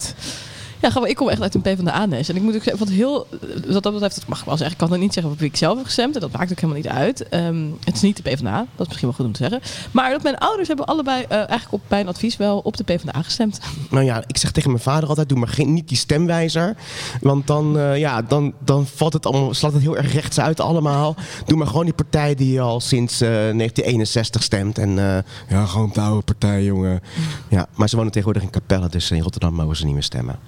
Ja, 0.83 1.05
ik 1.05 1.15
kom 1.15 1.29
echt 1.29 1.41
uit 1.41 1.55
een 1.55 1.61
P 1.61 1.67
van 1.75 1.85
de 1.85 1.93
A-nest. 1.93 2.29
En 2.29 2.35
ik 2.35 2.41
moet 2.41 2.55
ook 2.55 2.63
zeggen, 2.63 2.85
wat 2.85 2.93
heel, 2.93 3.27
wat 3.67 3.83
dat 3.83 3.93
betreft, 3.93 4.15
dat 4.15 4.27
mag 4.27 4.39
ik 4.39 4.45
wel 4.45 4.57
zeggen. 4.57 4.75
Ik 4.75 4.81
kan 4.81 4.93
er 4.93 4.99
niet 4.99 5.13
zeggen 5.13 5.31
op 5.31 5.39
wie 5.39 5.49
ik 5.49 5.55
zelf 5.55 5.75
heb 5.75 5.85
gestemd. 5.85 6.15
En 6.15 6.21
dat 6.21 6.31
maakt 6.31 6.51
ook 6.51 6.59
helemaal 6.59 6.81
niet 6.81 6.91
uit. 6.91 7.29
Ehm, 7.29 7.65
het 7.83 7.95
is 7.95 8.01
niet 8.01 8.23
de 8.23 8.31
P 8.31 8.35
van 8.35 8.45
de 8.45 8.51
A. 8.51 8.57
Dat 8.57 8.67
is 8.79 8.87
misschien 8.87 9.07
wel 9.07 9.17
goed 9.17 9.25
om 9.25 9.31
te 9.31 9.49
zeggen. 9.49 9.61
Maar 9.91 10.11
dat 10.11 10.23
mijn 10.23 10.37
ouders 10.37 10.67
hebben 10.67 10.85
allebei 10.85 11.23
eh, 11.23 11.37
eigenlijk 11.37 11.71
op 11.71 11.81
mijn 11.87 12.07
advies 12.07 12.37
wel 12.37 12.59
op 12.59 12.77
de 12.77 12.83
P 12.83 12.87
van 12.87 13.09
de 13.11 13.15
A 13.17 13.21
gestemd. 13.21 13.59
Nou 13.89 14.05
ja, 14.05 14.23
ik 14.27 14.37
zeg 14.37 14.51
tegen 14.51 14.71
mijn 14.71 14.83
vader 14.83 15.09
altijd: 15.09 15.29
doe 15.29 15.37
maar 15.37 15.47
geen, 15.47 15.73
niet 15.73 15.87
die 15.87 15.97
stemwijzer. 15.97 16.75
Want 17.21 17.47
dan, 17.47 17.77
eh, 17.77 17.97
ja, 17.97 18.21
dan, 18.21 18.53
dan 18.59 18.87
valt 18.87 19.13
het 19.13 19.25
allemaal, 19.25 19.53
slaat 19.53 19.73
het 19.73 19.81
heel 19.81 19.97
erg 19.97 20.13
rechts 20.13 20.39
uit 20.39 20.59
allemaal. 20.59 21.15
Doe 21.45 21.57
maar 21.57 21.67
gewoon 21.67 21.85
die 21.85 21.93
partij 21.93 22.35
die 22.35 22.61
al 22.61 22.79
sinds 22.79 23.21
eh, 23.21 23.29
1961 23.29 24.43
stemt. 24.43 24.77
En 24.77 24.89
eh, 24.89 25.23
ja, 25.49 25.65
gewoon 25.65 25.89
de 25.93 26.01
oude 26.01 26.21
partij, 26.21 26.63
jongen. 26.63 27.01
Ja, 27.49 27.67
maar 27.75 27.89
ze 27.89 27.95
wonen 27.95 28.11
tegenwoordig 28.11 28.43
in 28.43 28.49
Capelle, 28.49 28.89
dus 28.89 29.11
in 29.11 29.21
Rotterdam 29.21 29.53
mogen 29.53 29.75
ze 29.75 29.85
niet 29.85 29.93
meer 29.93 30.03
stemmen. 30.03 30.39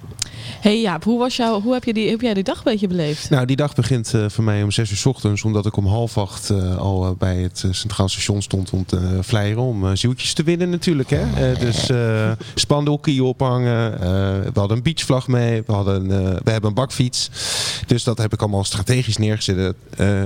Hey 0.66 0.80
Jaap, 0.80 1.04
hoe, 1.04 1.18
was 1.18 1.36
jouw, 1.36 1.60
hoe 1.60 1.72
heb, 1.72 1.84
je 1.84 1.92
die, 1.92 2.10
heb 2.10 2.20
jij 2.20 2.34
die 2.34 2.42
dag 2.42 2.56
een 2.56 2.62
beetje 2.64 2.86
beleefd? 2.86 3.30
Nou, 3.30 3.46
die 3.46 3.56
dag 3.56 3.74
begint 3.74 4.14
eh, 4.14 4.24
voor 4.28 4.44
mij 4.44 4.62
om 4.62 4.70
6 4.70 4.90
uur 4.90 4.96
's 4.96 5.06
ochtends, 5.06 5.42
omdat 5.42 5.66
ik 5.66 5.76
om 5.76 5.86
half 5.86 6.18
acht 6.18 6.50
eh, 6.50 6.76
al 6.76 7.04
eh, 7.04 7.10
bij 7.18 7.36
het 7.36 7.64
Centraal 7.70 8.08
Station 8.08 8.42
stond 8.42 8.70
om 8.70 8.84
te 8.86 9.18
flyeren, 9.24 9.62
om 9.62 9.96
zieltjes 9.96 10.32
te 10.32 10.42
winnen 10.42 10.70
natuurlijk. 10.70 11.10
Hè? 11.10 11.54
Dus 11.58 11.90
spandoeken 12.54 13.20
ophangen, 13.20 13.98
we 14.52 14.58
hadden 14.58 14.76
een 14.76 14.82
beachvlag 14.82 15.28
mee, 15.28 15.62
we, 15.66 15.72
hadden, 15.72 16.08
we 16.44 16.50
hebben 16.50 16.68
een 16.68 16.74
bakfiets. 16.74 17.30
Dus 17.86 18.04
dat 18.04 18.18
heb 18.18 18.32
ik 18.32 18.40
allemaal 18.40 18.64
strategisch 18.64 19.16
neergezet, 19.16 19.76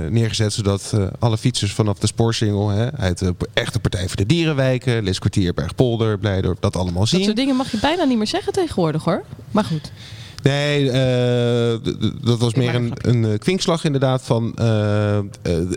neergezet 0.09 0.53
zodat 0.53 0.93
alle 1.19 1.37
fietsers 1.37 1.73
vanaf 1.73 1.99
de 1.99 2.07
spoorsingel 2.07 2.69
hè, 2.69 2.91
uit 2.91 3.17
de 3.17 3.35
echte 3.53 3.79
Partij 3.79 4.07
voor 4.07 4.17
de 4.17 4.25
Dierenwijken, 4.25 5.03
Liskwartier, 5.03 5.53
Bergpolder, 5.53 6.19
Blijdorp, 6.19 6.61
dat 6.61 6.75
allemaal 6.75 6.99
Dat 6.99 7.09
zien. 7.09 7.23
soort 7.23 7.35
dingen 7.35 7.55
mag 7.55 7.71
je 7.71 7.77
bijna 7.79 8.03
niet 8.03 8.17
meer 8.17 8.27
zeggen 8.27 8.53
tegenwoordig 8.53 9.03
hoor. 9.03 9.23
Maar 9.51 9.63
goed. 9.63 9.91
Nee, 10.43 10.91
eh, 10.91 11.93
dat 12.23 12.39
was 12.39 12.53
meer 12.53 12.75
een, 12.75 12.93
een 13.01 13.25
eh, 13.25 13.39
kwinkslag 13.39 13.83
inderdaad. 13.83 14.21
Van, 14.23 14.53
eh, 14.55 15.17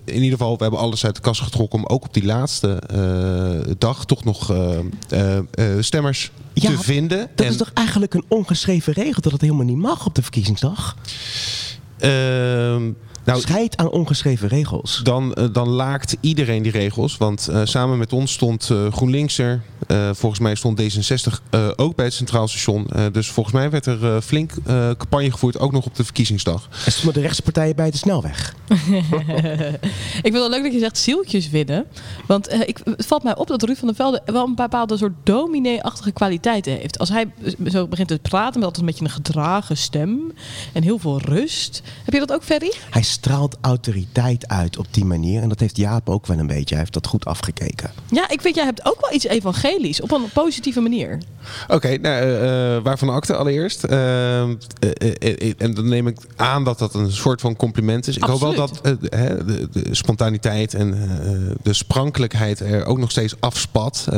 in 0.05 0.14
ieder 0.14 0.31
geval, 0.31 0.57
we 0.57 0.62
hebben 0.62 0.81
alles 0.81 1.05
uit 1.05 1.14
de 1.14 1.20
kast 1.20 1.40
getrokken 1.40 1.79
om 1.79 1.87
ook 1.87 2.05
op 2.05 2.14
die 2.14 2.24
laatste 2.24 2.79
dag 3.79 4.05
toch 4.05 4.24
nog 4.24 4.53
stemmers 5.81 6.31
Ja, 6.53 6.70
te 6.70 6.79
vinden. 6.79 7.18
Dat 7.35 7.46
En, 7.46 7.53
is 7.53 7.59
toch 7.59 7.70
eigenlijk 7.74 8.14
een 8.14 8.24
ongeschreven 8.29 8.92
regel 8.92 9.22
dat 9.22 9.33
het 9.33 9.40
helemaal 9.40 9.64
niet 9.64 9.77
mag 9.77 10.07
op 10.07 10.14
de 10.14 10.22
verkiezingsdag? 10.22 10.96
ehm, 11.98 12.90
nou, 13.24 13.40
Scheid 13.40 13.76
aan 13.76 13.90
ongeschreven 13.90 14.48
regels. 14.48 15.00
dan, 15.02 15.34
eh, 15.34 15.44
dan 15.52 15.68
laakt 15.68 16.16
iedereen 16.20 16.62
die 16.62 16.72
regels. 16.72 17.16
Want 17.16 17.48
eh, 17.48 17.60
samen 17.64 17.98
met 17.98 18.12
ons 18.12 18.32
stond 18.32 18.70
eh, 18.70 18.92
GroenLinks 18.92 19.38
er. 19.38 19.62
Eh, 19.87 20.10
volgens 20.12 20.40
mij 20.40 20.54
stond 20.54 20.80
D66 20.82 21.40
eh, 21.50 21.68
ook 21.76 21.96
bij 21.96 22.04
het 22.04 22.14
Centraal 22.14 22.48
Station. 22.48 22.87
Eh, 22.90 23.04
dus 23.12 23.28
volgens 23.30 23.54
mij 23.54 23.70
werd 23.70 23.87
er 23.87 24.22
flink 24.22 24.52
eh, 24.64 24.90
campagne 24.90 25.30
gevoerd, 25.30 25.58
ook 25.58 25.72
nog 25.72 25.87
op 25.87 25.94
de 25.94 26.04
verkiezingsdag. 26.04 26.68
Er 26.84 26.92
stonden 26.92 27.14
de 27.14 27.20
rechtse 27.20 27.42
partijen 27.42 27.76
bij 27.76 27.90
de 27.90 27.96
snelweg. 27.96 28.54
ik 28.68 28.78
vind 30.22 30.22
het 30.22 30.32
wel 30.32 30.50
leuk 30.50 30.62
dat 30.62 30.72
je 30.72 30.78
zegt 30.78 30.98
zieltjes 30.98 31.50
winnen. 31.50 31.87
Want 32.26 32.48
eh, 32.48 32.60
ik, 32.60 32.80
het 32.84 33.06
valt 33.06 33.22
mij 33.22 33.37
op 33.37 33.46
dat 33.46 33.62
Ruud 33.62 33.76
van 33.76 33.87
der 33.87 33.96
Velde 33.96 34.22
wel 34.26 34.46
een 34.46 34.54
bepaalde 34.54 34.96
soort 34.96 35.12
dominee-achtige 35.22 36.12
kwaliteiten 36.12 36.72
heeft. 36.72 36.98
Als 36.98 37.08
hij 37.08 37.26
zo 37.66 37.87
begint 37.87 38.08
te 38.08 38.18
praten 38.22 38.54
met 38.54 38.64
altijd 38.64 38.78
een 38.78 38.87
beetje 38.87 39.04
een 39.04 39.10
gedragen 39.10 39.76
stem 39.76 40.32
en 40.72 40.82
heel 40.82 40.98
veel 40.98 41.20
rust. 41.20 41.82
Heb 42.04 42.14
je 42.14 42.20
dat 42.20 42.32
ook, 42.32 42.42
Ferry? 42.44 42.72
Hij 42.90 43.02
straalt 43.14 43.57
autoriteit 43.61 44.48
uit 44.48 44.79
op 44.79 44.87
die 44.90 45.05
manier. 45.05 45.42
En 45.42 45.48
dat 45.48 45.61
heeft 45.61 45.77
Jaap 45.77 46.09
ook 46.09 46.27
wel 46.27 46.38
een 46.38 46.46
beetje. 46.46 46.74
Hij 46.74 46.79
heeft 46.79 46.92
dat 46.92 47.07
goed 47.07 47.24
afgekeken. 47.24 47.90
Ja, 48.11 48.29
ik 48.31 48.40
vind 48.40 48.55
jij 48.55 48.64
hebt 48.64 48.87
ook 48.87 49.00
wel 49.00 49.12
iets 49.12 49.24
evangelisch 49.27 50.00
op 50.00 50.12
een 50.12 50.29
positieve 50.33 50.81
manier. 50.81 51.18
Oké, 51.68 51.88
nou, 51.96 52.14
eh, 52.22 52.77
eh, 52.77 52.83
waarvan 52.83 53.09
akte 53.09 53.37
allereerst. 53.37 53.85
Eh, 53.85 54.42
eh, 54.42 55.53
en 55.59 55.74
dan 55.74 55.88
neem 55.88 56.07
ik 56.07 56.16
aan 56.37 56.64
dat 56.64 56.79
dat 56.79 56.94
een 56.94 57.12
soort 57.12 57.40
van 57.40 57.57
compliment 57.57 58.07
is. 58.07 58.16
Ik 58.16 58.22
hoop 58.24 58.40
wel 58.40 58.55
dat 58.55 58.81
de, 58.83 59.68
de 59.72 59.88
spontaniteit 59.90 60.74
en 60.74 60.92
eh, 60.94 61.55
de 61.62 61.72
sprankelijkheid 61.72 62.61
er 62.61 62.85
ook 62.85 62.98
nog 62.98 63.11
steeds 63.11 63.35
afspat. 63.40 64.09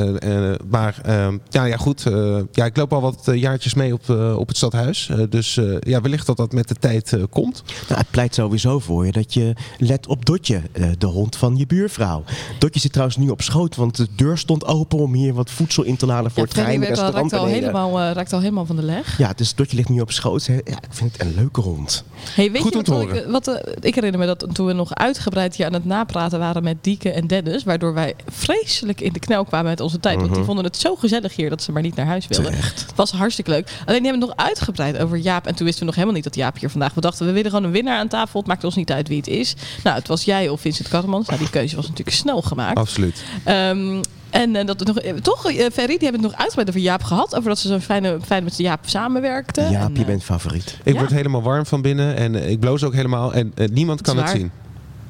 Maar 0.71 1.01
eh, 1.05 1.29
ja, 1.51 1.65
ja, 1.65 1.77
goed. 1.77 2.07
eh, 2.07 2.39
ja, 2.53 2.65
ik 2.65 2.77
loop 2.77 2.93
al 2.93 3.01
wat 3.01 3.23
jaartjes 3.33 3.75
mee 3.75 3.93
op, 3.93 4.09
op 4.37 4.49
het 4.49 4.57
stadhuis. 4.57 5.11
Dus 5.29 5.57
eh, 5.57 5.77
ja, 5.81 6.01
wellicht 6.01 6.27
dat 6.27 6.37
dat 6.37 6.53
met 6.53 6.69
de 6.69 6.75
tijd 6.75 7.17
komt. 7.31 7.63
Nou, 7.67 8.01
hij 8.01 8.05
pleit 8.11 8.35
sowieso 8.35 8.81
voor 8.87 9.07
je 9.07 9.13
dat 9.13 9.35
je 9.35 9.53
let 9.79 10.07
op 10.07 10.25
Dotje, 10.27 10.61
eh, 10.73 10.89
de 10.99 11.07
hond 11.07 11.37
van 11.37 11.57
je 11.57 11.67
buurvrouw. 11.67 12.25
Dotje 12.59 12.81
zit 12.81 12.93
trouwens 12.93 13.19
nu 13.19 13.29
op 13.29 13.43
schoot, 13.43 13.77
want 13.77 13.97
de 13.97 14.07
deur 14.17 14.39
stond 14.39 14.65
open 14.67 14.99
om 14.99 15.15
hier 15.15 15.35
wat 15.35 15.51
voedsel 15.51 15.83
in 15.83 15.97
te 15.97 16.07
laden 16.07 16.31
voor 16.31 16.43
Ja, 16.43 16.49
het 16.49 16.59
al, 16.59 16.65
treinrestaurant 16.65 17.33
raakt, 17.33 17.45
al 17.45 17.49
helemaal, 17.51 18.01
eh, 18.01 18.11
raakt 18.13 18.33
al 18.33 18.41
helemaal 18.41 18.67
van 18.67 18.77
de 18.77 18.83
leg. 18.83 19.19
Ja, 19.19 19.33
dus 19.37 19.55
Dotje 19.55 19.77
ligt 19.77 19.89
nu 19.89 20.01
op 20.01 20.13
schoot. 20.13 20.47
Hè. 20.47 20.55
Ja, 20.55 20.61
ik 20.65 20.89
vind 20.91 21.13
het 21.13 21.21
een 21.21 21.35
leuke 21.35 21.61
hond. 21.61 22.05
Hey, 22.35 22.51
weet 22.53 22.63
Goed 22.63 22.73
je 22.73 22.79
om 22.79 22.85
te 22.85 22.91
wat, 22.91 23.03
ik, 23.03 23.25
wat 23.29 23.49
eh, 23.49 23.73
ik 23.81 23.95
herinner 23.95 24.21
me 24.21 24.27
dat 24.27 24.47
toen 24.53 24.67
we 24.67 24.73
nog 24.73 24.95
uitgebreid 24.95 25.57
hier 25.57 25.67
aan 25.67 25.73
het 25.73 25.85
napraten 25.85 26.39
waren 26.39 26.63
met 26.63 26.77
Dieke 26.81 27.11
en 27.11 27.27
Dennis, 27.27 27.65
waardoor 27.65 27.95
wij 27.95 28.15
vreselijk 28.27 29.01
in 29.01 29.13
de 29.13 29.19
knel 29.19 29.45
kwamen 29.45 29.71
met 29.71 29.81
onze 29.81 30.01
tijd. 30.01 30.15
Want 30.17 30.27
die 30.29 30.37
Mhm. 30.37 30.47
vonden 30.47 30.65
het 30.65 30.77
zo 30.77 30.97
gezellig 30.97 31.37
hier 31.37 31.51
dat 31.51 31.63
ze 31.63 31.73
maar 31.73 31.83
niet 31.83 31.95
naar 31.95 32.07
huis 32.07 32.27
wilden. 32.27 32.51
Terecht. 32.51 32.81
Het 32.81 32.95
was 32.97 33.11
hartstikke 33.11 33.51
leuk. 33.51 33.69
Alleen 33.87 34.03
die 34.03 34.11
hebben 34.11 34.29
het 34.29 34.37
nog 34.39 34.47
uitgebreid 34.47 34.99
over 34.99 35.17
Jaap. 35.19 35.47
En 35.47 35.55
toen 35.55 35.65
wisten 35.65 35.81
we 35.81 35.87
nog 35.87 35.95
helemaal 35.95 36.15
niet 36.15 36.25
dat 36.25 36.35
Jaap 36.35 36.59
hier 36.59 36.71
vandaag. 36.71 36.95
We 36.95 37.01
dachten, 37.01 37.27
we 37.27 37.33
willen 37.33 37.51
gewoon 37.51 37.65
een 37.67 37.73
winnaar 37.73 37.99
aan 37.99 38.09
tafel. 38.09 38.39
Het 38.39 38.49
maakt 38.49 38.65
ons 38.65 38.76
niet 38.77 38.93
uit 38.93 39.09
wie 39.09 39.17
het 39.17 39.27
is. 39.29 39.55
Nou, 39.85 39.97
het 39.97 40.09
was 40.09 40.25
jij 40.25 40.49
of 40.49 40.61
Vincent 40.61 40.89
Karremans. 40.89 41.27
Nou, 41.27 41.39
die 41.39 41.51
keuze 41.51 41.77
was 41.77 41.89
natuurlijk 41.89 42.17
snel 42.17 42.43
gemaakt. 42.43 42.79
Absoluut. 42.79 43.25
Ehm, 43.45 44.03
en 44.31 44.57
eh, 44.57 44.67
dat 44.67 44.79
het 44.79 44.89
nog, 44.89 44.99
eh, 44.99 45.15
toch, 45.15 45.51
eh, 45.51 45.55
Ferry, 45.73 45.97
die 45.99 46.09
hebben 46.09 46.21
het 46.23 46.31
nog 46.31 46.35
uitgebreid 46.35 46.69
over 46.69 46.81
Jaap 46.81 47.03
gehad. 47.03 47.37
Over 47.37 47.49
dat 47.49 47.59
ze 47.59 47.69
zo 47.69 47.79
fijn, 47.79 48.23
fijn 48.25 48.45
met 48.45 48.57
Jaap 48.57 48.81
samenwerkten. 48.85 49.71
Jaap, 49.71 49.89
En, 49.89 49.97
je 49.97 50.05
bent 50.05 50.25
favoriet. 50.25 50.79
Ik 50.83 50.93
Ja. 50.93 50.99
word 50.99 51.11
helemaal 51.11 51.43
warm 51.43 51.67
van 51.67 51.83
binnen 51.83 52.17
en 52.17 52.51
ik 52.51 52.61
bloos 52.61 52.85
ook 52.85 52.95
helemaal. 52.95 53.35
En 53.35 53.53
niemand 53.73 54.01
kan 54.01 54.17
het 54.17 54.27
waar. 54.27 54.37
zien. 54.37 54.51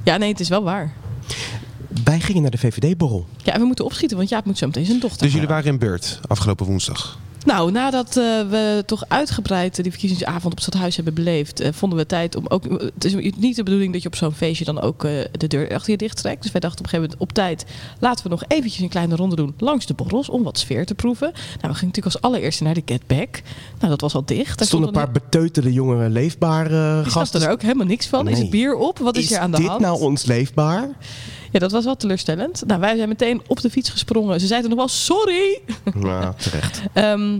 Ja, 0.03 0.17
nee, 0.17 0.31
het 0.31 0.41
is 0.41 0.49
wel 0.49 0.63
waar. 0.63 0.93
Wij 2.05 2.21
gingen 2.21 2.43
naar 2.43 2.51
de 2.51 2.59
VVD-borrel. 2.59 3.27
Ja, 3.43 3.59
we 3.59 3.65
moeten 3.65 3.85
opschieten, 3.85 4.17
want 4.17 4.29
Jaap 4.29 4.45
moet 4.45 4.59
zo 4.59 4.67
meteen 4.67 4.85
zijn 4.85 5.01
dochter 5.01 5.23
Dus 5.23 5.33
jullie 5.33 5.49
waren 5.49 5.67
in 5.67 5.79
beurt 5.79 6.21
afgelopen 6.27 6.67
woensdag. 6.67 7.19
Nou, 7.47 7.71
nadat 7.71 8.09
eh, 8.17 8.25
we 8.49 8.83
toch 8.87 9.05
uitgebreid 9.09 9.77
eh, 9.77 9.83
die 9.83 9.91
verkiezingsavond 9.93 10.45
op 10.45 10.51
het 10.51 10.63
stadhuis 10.63 10.97
hebben 10.97 11.15
beleefd, 11.15 11.61
eh, 11.61 11.73
vonden 11.73 11.99
we 11.99 12.07
tijd 12.07 12.37
om 12.37 12.45
ook. 12.49 12.65
Het 12.95 13.05
is 13.05 13.15
niet 13.37 13.57
de 13.57 13.63
bedoeling 13.63 13.93
dat 13.93 14.03
je 14.03 14.09
op 14.09 14.17
zo'n 14.17 14.33
feestje 14.33 14.65
dan 14.65 14.81
ook 14.81 15.03
de 15.33 15.47
deur 15.47 15.75
achter 15.75 15.91
je 15.91 15.97
dicht 15.97 16.17
trekt. 16.17 16.43
Dus 16.43 16.53
wij 16.53 16.61
dachten 16.61 16.79
op 16.79 16.85
een 16.85 16.91
gegeven 16.91 17.17
moment 17.19 17.31
op 17.31 17.33
tijd. 17.33 17.65
Laten 18.01 18.25
we 18.25 18.31
nog 18.31 18.45
eventjes 18.49 18.83
een 18.83 18.89
kleine 18.89 19.17
ronde 19.17 19.37
doen 19.37 19.55
langs 19.59 19.87
de 19.87 19.95
borrels 19.95 20.29
om 20.29 20.43
wat 20.43 20.59
sfeer 20.59 20.87
te 20.87 20.95
proeven. 20.95 21.31
Nou, 21.33 21.39
we 21.47 21.75
gingen 21.75 21.87
natuurlijk 21.87 22.15
als 22.15 22.21
allereerste 22.21 22.63
naar 22.63 22.75
de 22.75 22.83
Get 22.85 23.07
Back. 23.07 23.43
Nou, 23.79 23.91
dat 23.91 24.01
was 24.01 24.15
al 24.15 24.25
dicht. 24.25 24.61
Er 24.61 24.67
stonden 24.67 24.89
een 24.89 24.95
paar 24.95 25.11
beteutelde 25.11 25.73
jongeren 25.73 26.11
leefbaar 26.11 26.69
Die 27.03 27.11
gasten. 27.11 27.43
er 27.43 27.51
ook 27.51 27.63
helemaal 27.63 27.87
niks 27.87 28.07
van. 28.07 28.29
Is 28.29 28.39
het 28.39 28.51
bier 28.51 28.75
op? 28.75 28.99
Wat 28.99 29.17
is, 29.17 29.23
Is 29.23 29.29
hier 29.29 29.39
aan 29.39 29.51
de 29.51 29.57
dit 29.57 29.67
hand? 29.67 29.81
nou 29.81 30.01
ons 30.01 30.25
leefbaar? 30.25 30.89
Ja, 31.57 31.63
dat 31.63 31.73
was 31.73 31.85
wel 31.85 31.97
teleurstellend. 31.97 32.63
Nou, 32.67 32.81
wij 32.81 32.97
zijn 32.97 33.09
meteen 33.09 33.43
op 33.47 33.61
de 33.61 33.71
fiets 33.71 33.91
gesprongen. 33.91 34.41
Ze 34.41 34.47
zeiden 34.47 34.71
nog 34.71 34.79
wel 34.79 34.89
sorry. 34.89 35.61
Nou, 35.95 36.35
terecht. 36.37 36.81
Ehm, 36.93 37.39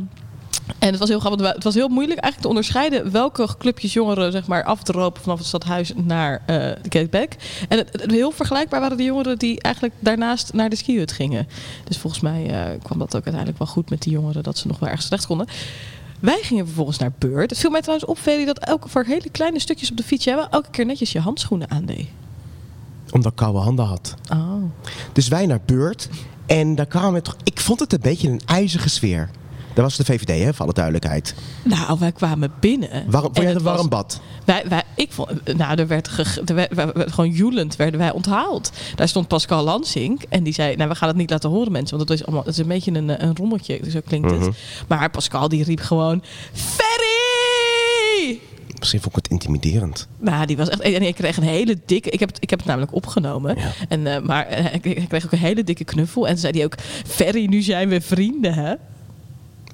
en 0.79 0.91
het 0.91 0.99
was 0.99 1.09
heel 1.09 1.19
grappig. 1.21 1.41
want 1.43 1.55
Het 1.55 1.65
was 1.65 1.75
heel 1.75 1.89
moeilijk 1.89 2.21
eigenlijk 2.21 2.43
te 2.43 2.49
onderscheiden 2.49 3.13
welke 3.13 3.49
clubjes 3.59 3.93
jongeren 3.93 4.33
zeg 4.33 4.47
maar, 4.47 4.65
afdropen 4.65 5.23
vanaf 5.23 5.39
het 5.39 5.47
stadhuis 5.47 5.93
naar 5.97 6.43
eh, 6.47 6.57
de 6.57 6.77
Gateback. 6.83 7.33
En 7.69 7.79
het, 7.79 7.89
het- 7.93 8.11
heel 8.11 8.31
vergelijkbaar 8.31 8.81
waren 8.81 8.97
de 8.97 9.03
jongeren 9.03 9.39
die 9.39 9.61
eigenlijk 9.61 9.95
daarnaast 9.99 10.53
naar 10.53 10.69
de 10.69 10.77
skihut 10.77 11.13
gingen. 11.13 11.49
Dus 11.85 11.99
volgens 11.99 12.23
mij 12.23 12.47
eh, 12.51 12.79
kwam 12.83 12.99
dat 12.99 13.09
ook 13.17 13.25
uiteindelijk 13.25 13.59
wel 13.59 13.67
goed 13.69 13.91
met 13.91 14.03
die 14.03 14.13
jongeren 14.13 14.43
dat 14.43 14.59
ze 14.59 14.67
nog 14.67 14.79
wel 14.79 14.89
ergens 14.89 15.07
terecht 15.07 15.27
konden. 15.27 15.47
Wij 16.21 16.39
gingen 16.43 16.67
vervolgens 16.67 16.99
naar 16.99 17.13
Beurt. 17.19 17.51
Het 17.51 17.59
viel 17.59 17.71
mij 17.71 17.81
trouwens 17.81 18.09
op, 18.09 18.19
Feli, 18.19 18.45
dat 18.45 18.59
elke 18.59 18.89
voor 18.89 19.05
hele 19.05 19.31
kleine 19.31 19.61
stukjes 19.61 19.91
op 19.91 19.97
de 19.97 20.03
fiets 20.03 20.25
wel 20.25 20.49
elke 20.51 20.71
keer 20.71 20.87
netjes 20.87 21.13
je 21.13 21.21
handschoenen 21.21 21.71
aandeed. 21.71 22.07
Omdat 23.11 23.31
ik 23.33 23.37
koude 23.39 23.59
handen 23.59 23.85
had. 23.85 24.15
Oh. 24.33 24.63
Dus 25.13 25.29
wij 25.29 25.47
naar 25.47 25.61
Beurt. 25.67 26.09
En 26.47 26.75
daar 26.75 26.87
kwamen 26.87 27.13
we 27.13 27.23
toch... 27.23 27.37
Ik 27.45 27.61
vond 27.61 27.81
het 27.81 27.93
een 27.93 28.01
beetje 28.03 28.29
een 28.29 28.41
ijzige 28.47 28.89
sfeer. 28.89 29.31
Dat 29.75 29.85
was 29.85 29.97
de 29.97 30.05
VVD, 30.05 30.43
hè, 30.45 30.55
voor 30.55 30.65
alle 30.65 30.73
duidelijkheid. 30.75 31.35
Nou, 31.65 31.99
wij 31.99 32.13
kwamen 32.13 32.53
binnen. 32.61 32.91
Waarom, 32.91 33.23
vond 33.35 33.37
jij 33.37 33.45
het 33.47 33.55
het 33.55 33.63
warm 33.63 33.89
bad? 33.89 34.21
Wij, 34.45 34.65
wij, 34.69 34.83
ik 34.95 35.13
vond, 35.13 35.57
nou, 35.57 35.79
er 35.79 35.87
werd, 35.87 36.09
ge, 36.09 36.43
er 36.55 37.11
gewoon 37.11 37.31
joelend 37.31 37.77
werden 37.77 38.01
wij 38.01 38.13
onthaald. 38.13 38.73
Daar 38.95 39.09
stond 39.09 39.29
Pascal 39.29 39.65
Lansing 39.65 40.23
en 40.29 40.43
die 40.43 40.53
zei, 40.53 40.77
nou, 40.77 40.89
we 40.89 40.95
gaan 40.95 41.09
het 41.09 41.17
niet 41.17 41.31
laten 41.31 41.51
horen 41.51 41.73
mensen, 41.73 41.97
want 41.97 42.09
dat 42.09 42.19
is 42.19 42.25
allemaal, 42.27 42.45
dat 42.45 42.53
is 42.53 42.59
een 42.59 42.69
beetje 42.69 42.93
een, 42.93 43.11
eh, 43.11 43.29
een 43.29 43.37
rommeltje, 43.37 43.81
zo 43.91 44.01
klinkt 44.07 44.31
Mhm. 44.31 44.41
het. 44.43 44.57
Maar 44.89 45.11
Pascal 45.11 45.49
die 45.49 45.65
riep 45.65 45.81
gewoon, 45.81 46.23
Ferry! 46.53 47.26
Misschien 48.87 49.13
vond 49.13 49.17
ik 49.17 49.23
het 49.23 49.43
intimiderend. 49.43 50.09
Nou, 50.19 50.47
die 50.47 50.57
was 50.57 50.69
echt. 50.69 50.81
En 50.81 51.03
ik 51.03 51.15
kreeg 51.15 51.37
een 51.37 51.43
hele 51.43 51.79
dikke. 51.87 52.11
Ik 52.11 52.21
heb 52.21 52.29
het, 52.29 52.43
ik 52.43 52.51
heb 52.51 52.59
het 52.59 52.69
namelijk 52.69 52.95
opgenomen. 52.95 53.57
En, 53.89 54.07
eh, 54.07 54.23
maar 54.23 54.47
eh, 54.47 54.75
ik, 54.75 55.09
kreeg 55.09 55.25
ook 55.25 55.33
een 55.33 55.39
hele 55.39 55.65
dikke 55.65 55.85
knuffel. 55.85 56.29
En 56.29 56.39
zei 56.39 56.53
hij 56.53 56.65
ook: 56.65 56.75
Ferry, 57.07 57.47
nu 57.47 57.63
zijn 57.63 57.89
we 57.89 58.01
vrienden, 58.01 58.55
hè? 58.55 58.75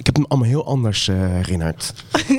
Ik 0.02 0.08
heb 0.08 0.16
hem 0.16 0.26
allemaal 0.28 0.48
heel 0.48 0.66
anders 0.66 1.08
eh, 1.08 1.16
herinnerd. 1.16 1.92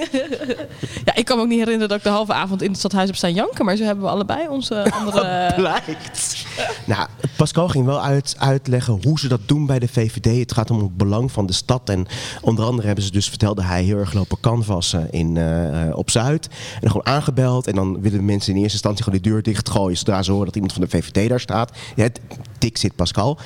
Ja, 1.06 1.16
ik 1.16 1.26
kan 1.26 1.38
me 1.38 1.44
ook 1.44 1.50
niet 1.50 1.60
herinneren 1.60 1.90
dat 1.90 1.98
ik 1.98 2.04
de 2.04 2.10
halve 2.10 2.34
avond 2.34 2.62
in 2.62 2.70
het 2.70 2.78
stadhuis 2.78 3.08
heb 3.08 3.16
staan 3.16 3.34
janken. 3.34 3.66
Maar 3.66 3.76
zo 3.76 3.84
hebben 3.84 4.04
we 4.04 4.10
allebei 4.10 4.48
onze 4.48 4.92
andere. 5.00 5.54
Blijkt. 5.56 6.46
Nou, 6.86 7.08
Pascal 7.38 7.68
ging 7.68 7.86
wel 7.86 8.02
uit, 8.02 8.36
uitleggen 8.38 9.00
hoe 9.04 9.20
ze 9.20 9.28
dat 9.28 9.40
doen 9.46 9.66
bij 9.66 9.80
de 9.80 9.88
VVD. 9.88 10.40
Het 10.40 10.54
gaat 10.54 10.72
om 10.72 10.80
het 10.80 10.98
belang 10.98 11.32
van 11.32 11.46
de 11.46 11.54
stad. 11.54 11.90
En 11.90 12.06
onder 12.42 12.66
andere 12.66 12.86
hebben 12.86 13.06
ze 13.06 13.12
dus, 13.12 13.30
vertelde 13.30 13.64
hij, 13.64 13.84
heel 13.84 13.98
erg 13.98 14.14
lopen 14.14 14.40
canvassen 14.40 15.12
in, 15.12 15.38
eh, 15.38 15.98
op 15.98 16.10
Zuid. 16.10 16.50
En 16.82 16.88
gewoon 16.88 17.06
aangebeld. 17.06 17.68
En 17.68 17.76
dan 17.76 18.02
willen 18.02 18.26
mensen 18.26 18.52
in 18.52 18.58
eerste 18.60 18.74
instantie 18.74 19.04
gewoon 19.04 19.20
de 19.22 19.30
deur 19.30 19.44
dichtgooien. 19.44 19.98
Zodra 19.98 20.24
ze 20.24 20.32
horen 20.32 20.46
dat 20.46 20.56
iemand 20.56 20.74
van 20.74 20.82
de 20.82 20.90
VVD 20.90 21.30
daar 21.30 21.40
staat. 21.40 21.72
Ja, 21.96 22.08
dik 22.58 22.78
zit 22.78 22.96
Pascal. 22.96 23.38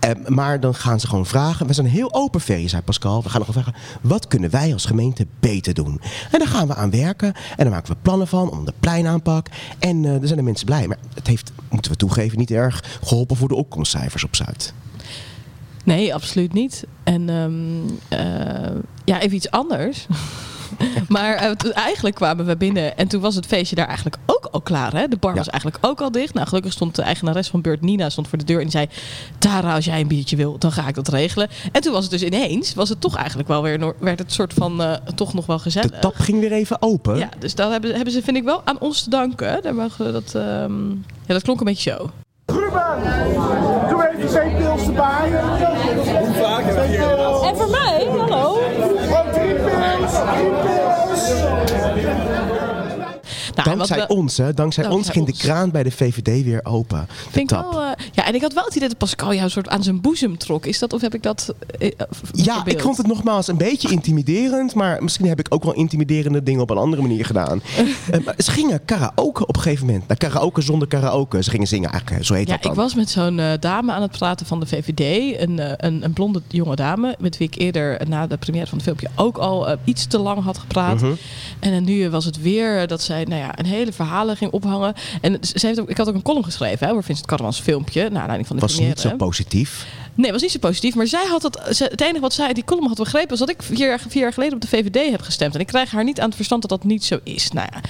Eh, 0.00 0.10
maar 0.26 0.60
dan 0.60 0.74
gaan 0.74 1.00
ze 1.00 1.06
gewoon 1.06 1.26
vragen. 1.26 1.66
We 1.66 1.72
zijn 1.72 1.86
heel 1.86 2.14
open, 2.14 2.40
Ferry, 2.40 2.68
zei 2.68 2.82
Pascal. 2.82 3.22
We 3.22 3.28
gaan 3.28 3.44
gewoon 3.44 3.61
wat 4.00 4.26
kunnen 4.26 4.50
wij 4.50 4.72
als 4.72 4.84
gemeente 4.84 5.26
beter 5.40 5.74
doen? 5.74 6.00
En 6.30 6.38
daar 6.38 6.48
gaan 6.48 6.66
we 6.66 6.74
aan 6.74 6.90
werken. 6.90 7.34
En 7.34 7.56
daar 7.56 7.70
maken 7.70 7.92
we 7.92 7.98
plannen 8.02 8.26
van 8.26 8.50
om 8.50 8.64
de 8.64 8.74
pleinaanpak. 8.80 9.46
En 9.78 10.04
eh 10.04 10.20
er 10.20 10.26
zijn 10.26 10.38
de 10.38 10.44
mensen 10.44 10.66
blij. 10.66 10.86
Maar 10.86 10.98
het 11.14 11.26
heeft, 11.26 11.52
moeten 11.68 11.90
we 11.90 11.96
toegeven, 11.96 12.38
niet 12.38 12.50
erg 12.50 12.98
geholpen 13.02 13.36
voor 13.36 13.48
de 13.48 13.54
opkomstcijfers 13.54 14.24
op 14.24 14.36
Zuid. 14.36 14.74
Nee, 15.84 16.14
absoluut 16.14 16.52
niet. 16.52 16.84
En 17.02 17.28
ehm, 17.28 18.20
eh, 18.20 18.76
ja, 19.04 19.20
even 19.20 19.36
iets 19.36 19.50
anders. 19.50 20.06
maar 21.08 21.34
eh, 21.34 21.50
eigenlijk 21.74 22.14
kwamen 22.14 22.46
we 22.46 22.56
binnen 22.56 22.96
en 22.96 23.08
toen 23.08 23.20
was 23.20 23.34
het 23.34 23.46
feestje 23.46 23.76
daar 23.76 23.86
eigenlijk 23.86 24.16
ook 24.26 24.48
al 24.50 24.60
klaar. 24.60 24.92
Hè? 24.92 25.08
De 25.08 25.16
bar 25.16 25.34
was 25.34 25.48
eigenlijk 25.48 25.86
ook 25.86 26.00
al 26.00 26.10
dicht. 26.10 26.34
Nou, 26.34 26.46
gelukkig 26.46 26.72
stond 26.72 26.94
de 26.94 27.02
eigenares 27.02 27.48
van 27.48 27.60
Beurt, 27.60 27.80
Nina, 27.80 28.10
stond 28.10 28.28
voor 28.28 28.38
de 28.38 28.44
deur 28.44 28.56
en 28.56 28.62
die 28.62 28.70
zei... 28.70 28.88
Tara, 29.38 29.74
als 29.74 29.84
jij 29.84 30.00
een 30.00 30.08
biertje 30.08 30.36
wil, 30.36 30.58
dan 30.58 30.72
ga 30.72 30.88
ik 30.88 30.94
dat 30.94 31.08
regelen. 31.08 31.48
En 31.72 31.80
toen 31.80 31.92
was 31.92 32.02
het 32.02 32.10
dus 32.10 32.22
ineens, 32.22 32.74
was 32.74 32.88
het 32.88 33.00
toch 33.00 33.16
eigenlijk 33.16 33.48
wel 33.48 33.62
weer... 33.62 33.94
werd 33.98 34.18
het 34.18 34.32
soort 34.32 34.52
van 34.54 34.82
eh, 34.82 34.92
toch 35.14 35.34
nog 35.34 35.46
wel 35.46 35.58
gezellig. 35.58 35.90
De 35.90 35.98
tap 35.98 36.14
ging 36.16 36.40
weer 36.40 36.52
even 36.52 36.82
open. 36.82 37.18
Ja, 37.18 37.28
dus 37.38 37.54
dat 37.54 37.70
hebben, 37.70 37.94
hebben 37.94 38.12
ze, 38.12 38.22
vind 38.22 38.36
ik 38.36 38.44
wel, 38.44 38.60
aan 38.64 38.80
ons 38.80 39.02
te 39.02 39.10
danken. 39.10 39.62
Daar 39.62 39.74
mogen 39.74 40.06
we 40.06 40.12
dat, 40.12 40.34
ehm, 40.34 40.90
ja, 40.90 41.34
dat 41.34 41.42
klonk 41.42 41.58
een 41.58 41.66
beetje 41.66 41.90
zo. 41.90 42.10
Ruben, 42.46 42.96
doe 43.88 44.08
even 44.08 44.28
twee 44.28 44.54
pils 44.54 44.86
erbij. 44.86 45.30
Hoe 46.20 46.34
vaak 46.34 46.64
heb 46.64 46.90
je 46.90 47.42
En 47.46 47.56
voor 47.56 47.70
mij, 47.70 48.06
hallo. 48.18 48.58
Oh, 50.24 50.26
drie 50.26 50.44
pils, 50.44 50.62
drie 50.62 50.68
pils. 50.68 51.01
Nou, 53.56 53.76
Dankzij 53.76 53.98
we- 53.98 54.06
ons, 54.14 54.36
hè? 54.36 54.54
Dankzij, 54.54 54.88
ons 54.88 55.08
ging 55.08 55.26
de 55.26 55.32
kraan 55.36 55.70
bij 55.70 55.82
de 55.82 55.90
VVD 55.90 56.44
weer 56.44 56.60
open. 56.64 57.06
Vind 57.30 57.50
ik 57.50 57.56
wel, 57.58 57.82
eh, 57.82 57.88
ja, 58.12 58.26
en 58.26 58.34
ik 58.34 58.40
had 58.42 58.52
wel 58.52 58.64
het 58.64 58.74
idee 58.74 58.88
dat 58.88 58.98
Pascal 58.98 59.34
jou 59.34 59.48
soort 59.50 59.68
aan 59.68 59.82
zijn 59.82 60.00
boezem 60.00 60.38
trok. 60.38 60.66
Is 60.66 60.78
dat 60.78 60.92
of 60.92 61.00
heb 61.00 61.14
ik 61.14 61.22
dat? 61.22 61.54
eh, 61.78 61.86
eh, 61.88 61.92
Ja, 62.32 62.54
verbeeld? 62.54 62.76
ik 62.76 62.82
vond 62.82 62.96
het 62.96 63.06
nogmaals 63.06 63.48
een 63.48 63.56
beetje 63.56 63.90
intimiderend. 63.98 64.74
Maar 64.74 65.02
misschien 65.02 65.26
heb 65.26 65.38
ik 65.38 65.46
ook 65.48 65.64
wel 65.64 65.72
intimiderende 65.74 66.42
dingen 66.42 66.60
op 66.60 66.70
een 66.70 66.76
andere 66.76 67.02
manier 67.02 67.24
gedaan. 67.26 67.62
Ze 68.38 68.50
gingen 68.50 68.84
karaoke 68.84 69.46
op 69.46 69.56
een 69.56 69.62
gegeven 69.62 69.86
moment. 69.86 70.06
Nou, 70.06 70.18
karaoke 70.18 70.60
zonder 70.60 70.88
karaoke. 70.88 71.42
Ze 71.42 71.50
gingen 71.50 71.66
zingen 71.66 71.90
eigenlijk, 71.90 72.24
zo 72.24 72.34
heet 72.34 72.46
Ja, 72.46 72.52
dat 72.52 72.62
dan. 72.62 72.72
ik 72.72 72.78
was 72.78 72.94
met 72.94 73.10
zo'n 73.10 73.40
dame 73.60 73.92
aan 73.92 74.02
het 74.02 74.10
praten 74.10 74.46
van 74.46 74.60
de 74.60 74.66
VVD. 74.66 75.00
Een, 75.40 75.86
een, 75.86 76.04
een 76.04 76.12
blonde 76.12 76.42
jonge 76.48 76.76
dame. 76.76 77.16
Met 77.18 77.36
wie 77.38 77.46
ik 77.48 77.54
eerder 77.58 78.00
na 78.08 78.26
de 78.26 78.36
première 78.36 78.66
van 78.66 78.74
het 78.74 78.84
filmpje 78.86 79.08
ook 79.16 79.36
al 79.38 79.76
iets 79.84 80.06
te 80.06 80.18
lang 80.18 80.42
had 80.44 80.58
gepraat. 80.58 81.00
Mhm. 81.00 81.12
En 81.60 81.84
nu 81.84 82.10
was 82.10 82.24
het 82.24 82.40
weer 82.42 82.86
dat 82.86 83.02
zij 83.02 83.24
nou 83.24 83.40
ja, 83.40 83.41
een 83.54 83.66
hele 83.66 83.92
verhalen 83.92 84.36
ging 84.36 84.50
ophangen. 84.50 84.94
En 85.20 85.38
ze 85.40 85.66
heeft 85.66 85.80
ook, 85.80 85.88
ik 85.90 85.96
had 85.96 86.08
ook 86.08 86.14
een 86.14 86.22
column 86.22 86.44
geschreven 86.44 86.86
hè, 86.86 86.92
over 86.92 87.04
Vincent 87.04 87.26
Karremans 87.26 87.60
filmpje. 87.60 88.02
Naar 88.02 88.20
aanleiding 88.20 88.46
van 88.46 88.56
de 88.56 88.62
was 88.62 88.72
première. 88.72 88.94
niet 88.94 89.04
zo 89.04 89.16
positief. 89.16 89.86
Nee, 90.14 90.32
was 90.32 90.42
niet 90.42 90.50
zo 90.50 90.58
positief. 90.58 90.94
Maar 90.94 91.06
zij 91.06 91.26
had 91.28 91.60
ze- 91.70 91.84
het 91.90 92.00
enige 92.00 92.20
wat 92.20 92.32
zij 92.32 92.52
die 92.52 92.64
column 92.64 92.86
had 92.88 92.96
begrepen... 92.96 93.28
was 93.28 93.38
dat 93.38 93.50
ik 93.50 93.62
vier 93.62 93.78
jaar, 93.88 94.00
jaar 94.10 94.32
geleden 94.32 94.54
op 94.54 94.60
de 94.60 94.68
VVD 94.68 95.10
heb 95.10 95.20
gestemd. 95.22 95.54
En 95.54 95.60
ik 95.60 95.66
krijg 95.66 95.90
haar 95.90 96.04
niet 96.04 96.20
aan 96.20 96.26
het 96.26 96.34
verstand 96.34 96.60
dat 96.62 96.70
dat 96.70 96.84
niet 96.84 97.04
zo 97.04 97.18
is. 97.22 97.50
Nou 97.50 97.68
ja, 97.72 97.80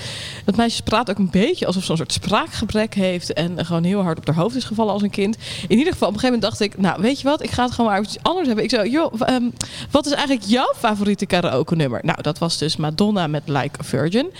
dat 0.44 0.56
meisje 0.56 0.82
praat 0.82 1.10
ook 1.10 1.18
een 1.18 1.30
beetje 1.30 1.66
alsof 1.66 1.84
ze 1.84 1.90
een 1.90 1.96
soort 1.96 2.12
spraakgebrek 2.12 2.94
heeft... 2.94 3.32
en 3.32 3.66
gewoon 3.66 3.84
heel 3.84 4.02
hard 4.02 4.18
op 4.18 4.26
haar 4.26 4.36
hoofd 4.36 4.56
is 4.56 4.64
gevallen 4.64 4.92
als 4.92 5.02
een 5.02 5.10
kind. 5.10 5.36
In 5.68 5.78
ieder 5.78 5.92
geval, 5.92 6.08
op 6.08 6.14
een 6.14 6.20
gegeven 6.20 6.40
moment 6.40 6.58
dacht 6.58 6.72
ik... 6.72 6.78
nou, 6.80 7.02
weet 7.02 7.20
je 7.20 7.28
wat, 7.28 7.42
ik 7.42 7.50
ga 7.50 7.64
het 7.64 7.72
gewoon 7.72 7.90
maar 7.90 8.00
iets 8.02 8.16
anders 8.22 8.46
hebben. 8.46 8.64
Ik 8.64 8.70
zei, 8.70 8.90
joh, 8.90 9.12
ehm, 9.18 9.44
wat 9.90 10.06
is 10.06 10.12
eigenlijk 10.12 10.46
jouw 10.46 10.72
favoriete 10.76 11.26
karaoke 11.26 11.76
nummer? 11.76 12.00
Nou, 12.04 12.22
dat 12.22 12.38
was 12.38 12.58
dus 12.58 12.76
Madonna 12.76 13.26
met 13.26 13.42
Like 13.46 13.80
a 13.80 13.84
Virgin. 13.84 14.30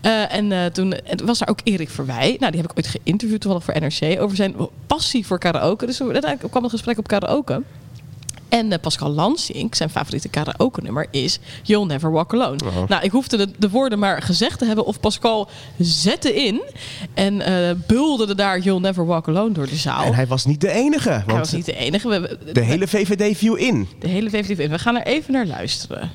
Eh, 0.00 0.34
en 0.34 0.52
eh, 0.52 0.64
toen 0.64 0.92
en 0.92 1.26
was 1.26 1.38
daar 1.38 1.48
ook 1.48 1.60
Erik 1.64 1.90
Verwij. 1.90 2.36
Nou, 2.38 2.52
die 2.52 2.60
heb 2.60 2.70
ik 2.70 2.76
ooit 2.76 2.86
geïnterviewd 3.02 3.40
toevallig 3.40 3.64
voor 3.64 3.80
NRC... 3.80 4.20
over 4.22 4.36
zijn 4.36 4.54
passie 4.96 5.26
voor 5.26 5.38
karaoke. 5.38 5.86
Dus 5.86 6.00
uiteindelijk 6.02 6.50
kwam 6.50 6.62
het 6.62 6.72
gesprek 6.72 6.98
op 6.98 7.06
karaoke... 7.08 7.62
En 8.48 8.72
eh, 8.72 8.78
Pascal 8.80 9.10
Lansink, 9.10 9.74
zijn 9.74 9.90
favoriete 9.90 10.28
karaoke 10.28 10.80
nummer 10.82 11.06
is 11.10 11.38
You'll 11.62 11.86
Never 11.86 12.10
Walk 12.12 12.32
Alone. 12.34 12.58
Oh. 12.64 12.88
Nou, 12.88 13.02
ik 13.02 13.10
hoefde 13.10 13.36
de, 13.36 13.48
de 13.58 13.70
woorden 13.70 13.98
maar 13.98 14.22
gezegd 14.22 14.58
te 14.58 14.64
hebben 14.64 14.84
of 14.86 15.00
Pascal 15.00 15.48
zette 15.78 16.34
in 16.44 16.62
en 17.14 17.40
eh 17.40 17.70
bulderde 17.86 18.34
daar 18.34 18.58
You'll 18.58 18.80
Never 18.80 19.06
Walk 19.06 19.28
Alone 19.28 19.52
door 19.52 19.66
de 19.66 19.76
zaal. 19.76 20.04
En 20.04 20.14
hij 20.14 20.26
was 20.26 20.44
niet 20.44 20.60
de 20.60 20.70
enige. 20.70 21.10
Want 21.10 21.26
Hij 21.26 21.38
was 21.38 21.52
niet 21.52 21.64
de 21.66 21.76
enige. 21.76 22.08
We- 22.08 22.20
we- 22.44 22.52
de 22.52 22.60
hele 22.60 22.86
VVD 22.88 23.36
viel 23.36 23.54
in. 23.54 23.88
de 23.98 24.08
hele 24.08 24.30
VVD 24.30 24.58
in. 24.58 24.70
We 24.70 24.78
gaan 24.78 24.96
er 24.96 25.06
even 25.06 25.32
naar 25.32 25.46
luisteren. 25.46 26.10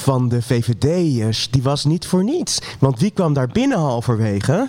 Van 0.00 0.28
de 0.28 0.42
VVD'ers, 0.42 1.50
die 1.50 1.62
was 1.62 1.84
niet 1.84 2.06
voor 2.06 2.24
niets. 2.24 2.58
Want 2.78 3.00
wie 3.00 3.10
kwam 3.10 3.32
daar 3.32 3.48
binnen 3.48 3.78
halverwege? 3.78 4.68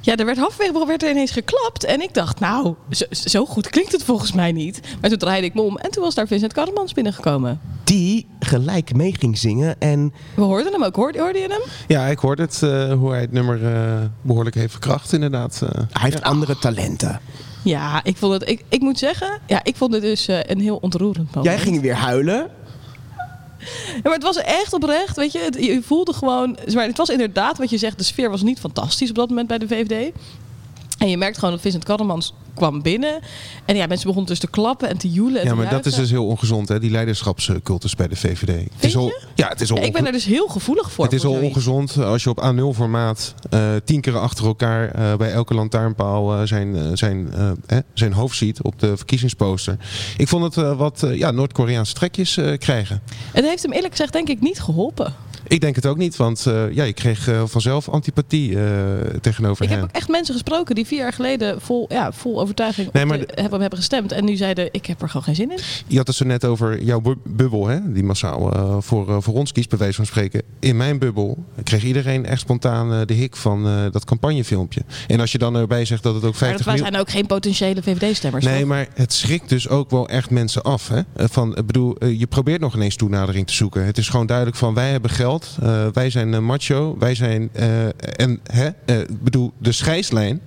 Ja, 0.00 0.16
er 0.16 0.24
werd 0.24 0.38
halverwege 0.38 0.86
werd 0.86 1.02
er 1.02 1.10
ineens 1.10 1.30
geklapt. 1.30 1.84
En 1.84 2.00
ik 2.02 2.14
dacht, 2.14 2.40
nou, 2.40 2.74
zo, 2.90 3.04
zo 3.10 3.46
goed 3.46 3.68
klinkt 3.68 3.92
het 3.92 4.04
volgens 4.04 4.32
mij 4.32 4.52
niet. 4.52 4.80
Maar 5.00 5.10
toen 5.10 5.18
draaide 5.18 5.46
ik 5.46 5.54
me 5.54 5.60
om 5.60 5.76
en 5.78 5.90
toen 5.90 6.02
was 6.02 6.14
daar 6.14 6.26
Vincent 6.26 6.52
Karremans 6.52 6.92
binnengekomen. 6.92 7.60
Die 7.84 8.26
gelijk 8.40 8.94
mee 8.94 9.14
ging 9.18 9.38
zingen 9.38 9.80
en... 9.80 10.12
We 10.34 10.42
hoorden 10.42 10.72
hem 10.72 10.84
ook. 10.84 10.96
Hoorde, 10.96 11.18
hoorde 11.20 11.38
je 11.38 11.46
hem? 11.48 11.60
Ja, 11.88 12.06
ik 12.06 12.18
hoorde 12.18 12.42
het, 12.42 12.62
eh, 12.62 12.92
hoe 12.92 13.10
hij 13.10 13.20
het 13.20 13.32
nummer 13.32 13.64
eh, 13.74 13.98
behoorlijk 14.22 14.54
heeft 14.56 14.70
verkracht, 14.72 15.12
inderdaad. 15.12 15.62
eh. 15.62 15.68
Hij 15.90 16.10
heeft 16.10 16.22
andere 16.22 16.58
talenten. 16.58 17.20
Ja, 17.64 18.04
ik 18.04 18.16
vond 18.16 18.32
het. 18.32 18.48
Ik, 18.48 18.64
ik 18.68 18.80
moet 18.80 18.98
zeggen, 18.98 19.38
ja, 19.46 19.60
ik 19.64 19.76
vond 19.76 19.92
het 19.92 20.02
dus 20.02 20.28
eh, 20.28 20.38
een 20.42 20.60
heel 20.60 20.76
ontroerend 20.76 21.34
moment. 21.34 21.44
Jij 21.44 21.58
ging 21.58 21.80
weer 21.80 21.94
huilen. 21.94 22.48
Maar 24.02 24.12
het 24.12 24.22
was 24.22 24.36
echt 24.36 24.72
oprecht, 24.72 25.16
weet 25.16 25.32
je. 25.32 25.38
Het, 25.38 25.56
je 25.64 25.82
voelde 25.82 26.12
gewoon... 26.12 26.58
Het 26.64 26.96
was 26.96 27.08
inderdaad 27.08 27.58
wat 27.58 27.70
je 27.70 27.78
zegt, 27.78 27.98
de 27.98 28.04
sfeer 28.04 28.30
was 28.30 28.42
niet 28.42 28.60
fantastisch 28.60 29.10
op 29.10 29.16
dat 29.16 29.28
moment 29.28 29.48
bij 29.48 29.58
de 29.58 29.68
VVD. 29.68 30.12
En 31.00 31.08
je 31.08 31.16
merkt 31.16 31.38
gewoon 31.38 31.50
dat 31.50 31.60
Vincent 31.60 31.84
Karremans 31.84 32.34
kwam 32.54 32.82
binnen. 32.82 33.20
En 33.64 33.76
ja, 33.76 33.86
mensen 33.86 34.06
begonnen 34.06 34.30
dus 34.30 34.38
te 34.38 34.50
klappen 34.50 34.88
en 34.88 34.98
te 34.98 35.10
joelen 35.10 35.40
en 35.40 35.46
Ja, 35.46 35.54
maar 35.54 35.70
dat 35.70 35.86
is 35.86 35.94
dus 35.94 36.10
heel 36.10 36.26
ongezond, 36.26 36.68
hè? 36.68 36.80
die 36.80 36.90
leiderschapscultus 36.90 37.94
bij 37.94 38.08
de 38.08 38.16
VVD. 38.16 38.68
Het 38.74 38.84
is 38.84 38.96
al, 38.96 39.12
ja, 39.34 39.48
het 39.48 39.60
is 39.60 39.70
al 39.70 39.76
Ja, 39.76 39.82
ik 39.82 39.92
ben 39.92 40.06
er 40.06 40.12
dus 40.12 40.24
heel 40.24 40.46
gevoelig 40.48 40.92
voor. 40.92 41.04
Het 41.04 41.14
is 41.14 41.24
al 41.24 41.32
ongezond 41.32 41.96
als 41.96 42.22
je 42.22 42.30
op 42.30 42.42
A0 42.44 42.76
formaat 42.76 43.34
eh, 43.50 43.72
tien 43.84 44.00
keer 44.00 44.18
achter 44.18 44.44
elkaar 44.46 44.90
eh, 44.90 45.16
bij 45.16 45.32
elke 45.32 45.54
lantaarnpaal 45.54 46.46
zijn, 46.46 46.76
eh, 46.76 46.82
zijn, 46.94 47.32
eh, 47.66 47.78
zijn 47.94 48.12
hoofd 48.12 48.36
ziet 48.36 48.62
op 48.62 48.78
de 48.78 48.96
verkiezingsposter. 48.96 49.76
Ik 50.16 50.28
vond 50.28 50.54
het 50.54 50.76
wat 50.76 51.06
ja, 51.12 51.30
Noord-Koreaanse 51.30 51.94
trekjes 51.94 52.38
krijgen. 52.58 53.02
Het 53.32 53.44
heeft 53.44 53.62
hem 53.62 53.72
eerlijk 53.72 53.92
gezegd 53.92 54.12
denk 54.12 54.28
ik 54.28 54.40
niet 54.40 54.60
geholpen. 54.60 55.14
Ik 55.46 55.60
denk 55.60 55.74
het 55.74 55.86
ook 55.86 55.96
niet, 55.96 56.16
want 56.16 56.46
eh, 56.46 56.72
ja, 56.72 56.84
je 56.84 56.92
kreeg 56.92 57.28
eh, 57.28 57.42
vanzelf 57.46 57.88
antipathie 57.88 58.58
eh, 58.58 58.64
tegenover 59.20 59.64
Ik 59.64 59.70
hen. 59.70 59.78
heb 59.80 59.88
ook 59.88 59.94
echt 59.94 60.08
mensen 60.08 60.34
gesproken 60.34 60.74
die 60.74 60.86
vier 60.86 60.98
jaar 60.98 61.12
geleden 61.12 61.60
vol, 61.60 61.86
ja, 61.88 62.12
vol 62.12 62.40
overtuiging 62.40 62.92
Nee, 62.92 63.04
maar 63.04 63.18
de- 63.18 63.28
hebben, 63.34 63.60
hebben 63.60 63.78
gestemd. 63.78 64.12
En 64.12 64.24
nu 64.24 64.36
zeiden, 64.36 64.68
ik 64.72 64.86
heb 64.86 65.02
er 65.02 65.06
gewoon 65.08 65.22
geen 65.22 65.34
zin 65.34 65.50
in. 65.50 65.58
Je 65.86 65.96
had 65.96 66.06
het 66.06 66.16
zo 66.16 66.24
net 66.24 66.44
over 66.44 66.82
jouw 66.82 67.00
bu- 67.00 67.16
bubbel, 67.24 67.66
hè? 67.66 67.92
die 67.92 68.02
massaal 68.04 68.52
voor, 68.82 69.22
voor 69.22 69.34
ons 69.34 69.52
kiest, 69.52 69.68
bij 69.68 69.78
wijze 69.78 69.94
van 69.96 70.06
spreken. 70.06 70.42
In 70.58 70.76
mijn 70.76 70.98
bubbel 70.98 71.44
kreeg 71.62 71.84
iedereen 71.84 72.26
echt 72.26 72.40
spontaan 72.40 73.06
de 73.06 73.14
hik 73.14 73.36
van 73.36 73.88
dat 73.92 74.04
campagnefilmpje. 74.04 74.80
En 75.06 75.20
als 75.20 75.32
je 75.32 75.38
dan 75.38 75.54
erbij 75.56 75.84
zegt 75.84 76.02
dat 76.02 76.14
het 76.14 76.24
ook 76.24 76.30
Maar 76.30 76.38
50 76.38 76.58
dat 76.66 76.74
miljoen... 76.74 76.92
zijn 76.92 77.02
ook 77.06 77.10
geen 77.10 77.26
potentiële 77.26 77.82
VVD-stemmers. 77.82 78.44
Nee, 78.44 78.64
maar 78.66 78.86
het 78.94 79.12
schrikt 79.12 79.48
dus 79.48 79.68
ook 79.68 79.90
wel 79.90 80.08
echt 80.08 80.30
mensen 80.30 80.62
af. 80.62 80.88
Hè? 80.88 81.00
Van, 81.28 81.56
ik 81.56 81.66
bedoel, 81.66 82.04
je 82.06 82.26
probeert 82.26 82.60
nog 82.60 82.74
ineens 82.74 82.96
toenadering 82.96 83.46
te 83.46 83.52
zoeken. 83.52 83.84
Het 83.84 83.98
is 83.98 84.08
gewoon 84.08 84.26
duidelijk 84.26 84.56
van 84.56 84.74
wij 84.74 84.90
hebben 84.90 85.10
geld, 85.10 85.29
eh, 85.38 85.86
wij 85.92 86.10
zijn 86.10 86.34
eh, 86.34 86.40
macho, 86.40 86.96
wij 86.98 87.14
zijn 87.14 87.48
eh, 87.52 87.84
en 88.16 88.40
hè, 88.52 88.68
eh, 88.84 88.98
ik 88.98 89.22
bedoel, 89.22 89.52
de 89.58 89.72
scheidslijn 89.72 90.40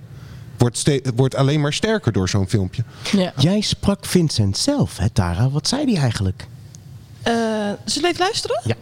wordt, 0.58 0.90
wordt 1.14 1.34
alleen 1.36 1.60
maar 1.60 1.72
sterker 1.72 2.12
door 2.12 2.28
zo'n 2.28 2.48
filmpje. 2.48 2.82
Ja. 3.12 3.32
Jij 3.36 3.60
sprak 3.60 4.04
Vincent 4.06 4.56
zelf, 4.58 4.96
hè 4.98 5.10
Tara? 5.10 5.50
Wat 5.50 5.68
zei 5.68 5.92
hij 5.92 6.02
eigenlijk? 6.02 6.46
Eh, 7.22 7.32
zullen 7.84 8.02
we 8.02 8.08
even 8.08 8.18
luisteren? 8.18 8.60
Ja. 8.64 8.74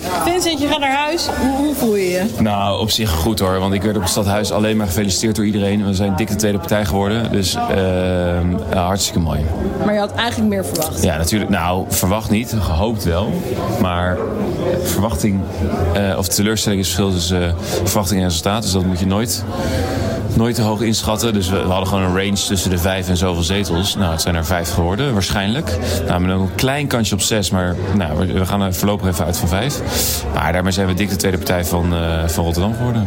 Vincent, 0.00 0.60
je 0.60 0.68
gaat 0.68 0.80
naar 0.80 0.96
huis. 0.96 1.28
Hoe, 1.56 1.74
voel 1.74 1.96
je 1.96 2.08
je? 2.08 2.24
Nou, 2.38 2.80
op 2.80 2.90
zich 2.90 3.10
goed 3.10 3.38
hoor. 3.38 3.58
Want 3.58 3.74
ik 3.74 3.82
werd 3.82 3.96
op 3.96 4.02
het 4.02 4.10
stadhuis 4.10 4.52
alleen 4.52 4.76
maar 4.76 4.86
gefeliciteerd 4.86 5.36
door 5.36 5.44
iedereen. 5.44 5.86
We 5.86 5.94
zijn 5.94 6.16
dik 6.16 6.28
de 6.28 6.36
tweede 6.36 6.58
partij 6.58 6.84
geworden. 6.84 7.32
Dus 7.32 7.54
ehm, 7.54 8.54
hartstikke 8.74 9.18
mooi. 9.20 9.40
Maar 9.84 9.94
je 9.94 10.00
had 10.00 10.14
eigenlijk 10.14 10.50
meer 10.50 10.64
verwacht. 10.64 11.02
Ja, 11.02 11.16
natuurlijk. 11.16 11.50
Nou, 11.50 11.84
verwacht 11.88 12.30
niet. 12.30 12.54
Gehoopt 12.60 13.04
wel. 13.04 13.32
Maar 13.80 14.18
verwachting 14.82 15.40
eh, 15.94 16.18
of 16.18 16.28
teleurstelling 16.28 16.80
is 16.80 16.86
verschil 16.86 17.10
tussen 17.10 17.42
eh, 17.48 17.54
verwachting 17.84 18.20
en 18.20 18.26
resultaat. 18.26 18.62
Dus 18.62 18.72
dat 18.72 18.84
moet 18.84 18.98
je 18.98 19.06
nooit, 19.06 19.44
nooit 20.34 20.54
te 20.54 20.62
hoog 20.62 20.80
inschatten. 20.80 21.32
Dus 21.32 21.48
we, 21.48 21.56
we 21.56 21.68
hadden 21.68 21.88
gewoon 21.88 22.02
een 22.02 22.16
range 22.16 22.46
tussen 22.46 22.70
de 22.70 22.78
vijf 22.78 23.08
en 23.08 23.16
zoveel 23.16 23.42
zetels. 23.42 23.94
Nou, 23.94 24.12
het 24.12 24.20
zijn 24.22 24.34
er 24.34 24.44
vijf 24.44 24.72
geworden, 24.72 25.12
waarschijnlijk. 25.12 25.78
Nou, 26.06 26.20
met 26.20 26.30
een 26.30 26.54
klein 26.54 26.86
kansje 26.86 27.14
op 27.14 27.20
zes. 27.20 27.50
Maar 27.50 27.76
nou, 27.94 28.18
we, 28.18 28.32
we 28.32 28.46
gaan 28.46 28.60
er 28.62 28.74
voorlopig 28.74 29.08
even 29.08 29.24
uit 29.24 29.38
van 29.38 29.48
vijf. 29.48 29.80
Maar 30.34 30.52
daarmee 30.52 30.72
zijn 30.72 30.86
we 30.86 30.94
dik 30.94 31.08
de 31.08 31.16
tweede 31.16 31.36
partij 31.38 31.64
van, 31.64 31.94
eh, 31.94 32.28
van 32.28 32.44
Rotterdam 32.44 32.74
geworden. 32.74 33.06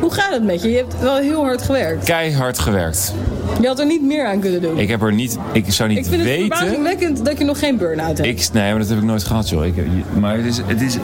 Hoe 0.00 0.12
gaat 0.12 0.32
het 0.32 0.44
met 0.44 0.62
je? 0.62 0.70
Je 0.70 0.76
hebt 0.76 1.00
wel 1.00 1.16
heel 1.16 1.42
hard 1.42 1.62
gewerkt. 1.62 2.04
Keihard 2.04 2.58
gewerkt. 2.58 3.14
Je 3.60 3.66
had 3.66 3.78
er 3.78 3.86
niet 3.86 4.02
meer 4.02 4.26
aan 4.26 4.40
kunnen 4.40 4.62
doen. 4.62 4.78
Ik 4.78 4.88
heb 4.88 5.02
er 5.02 5.12
niet... 5.12 5.38
Ik 5.52 5.72
zou 5.72 5.88
niet 5.88 5.98
Ik 5.98 6.04
vind 6.04 6.16
het 6.16 6.30
weten... 6.30 6.56
verbazingwekkend 6.56 7.24
dat 7.24 7.38
je 7.38 7.44
nog 7.44 7.58
geen 7.58 7.76
burn-out 7.76 8.18
hebt. 8.18 8.28
Ik, 8.28 8.48
nee, 8.52 8.70
maar 8.70 8.78
dat 8.78 8.88
heb 8.88 8.98
ik 8.98 9.04
nooit 9.04 9.24
gehad, 9.24 9.48
joh. 9.48 9.66
Ik, 9.66 9.74
maar 10.18 10.36
het 10.36 10.46
is, 10.46 10.56
het 10.66 10.80
is 10.80 10.96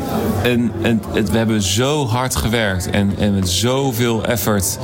een, 0.42 0.72
een, 0.82 1.02
het, 1.12 1.30
we 1.30 1.36
hebben 1.36 1.62
zo 1.62 2.06
hard 2.06 2.36
gewerkt 2.36 2.90
en, 2.90 3.12
en 3.18 3.34
met 3.34 3.48
zoveel 3.48 4.24
effort 4.24 4.78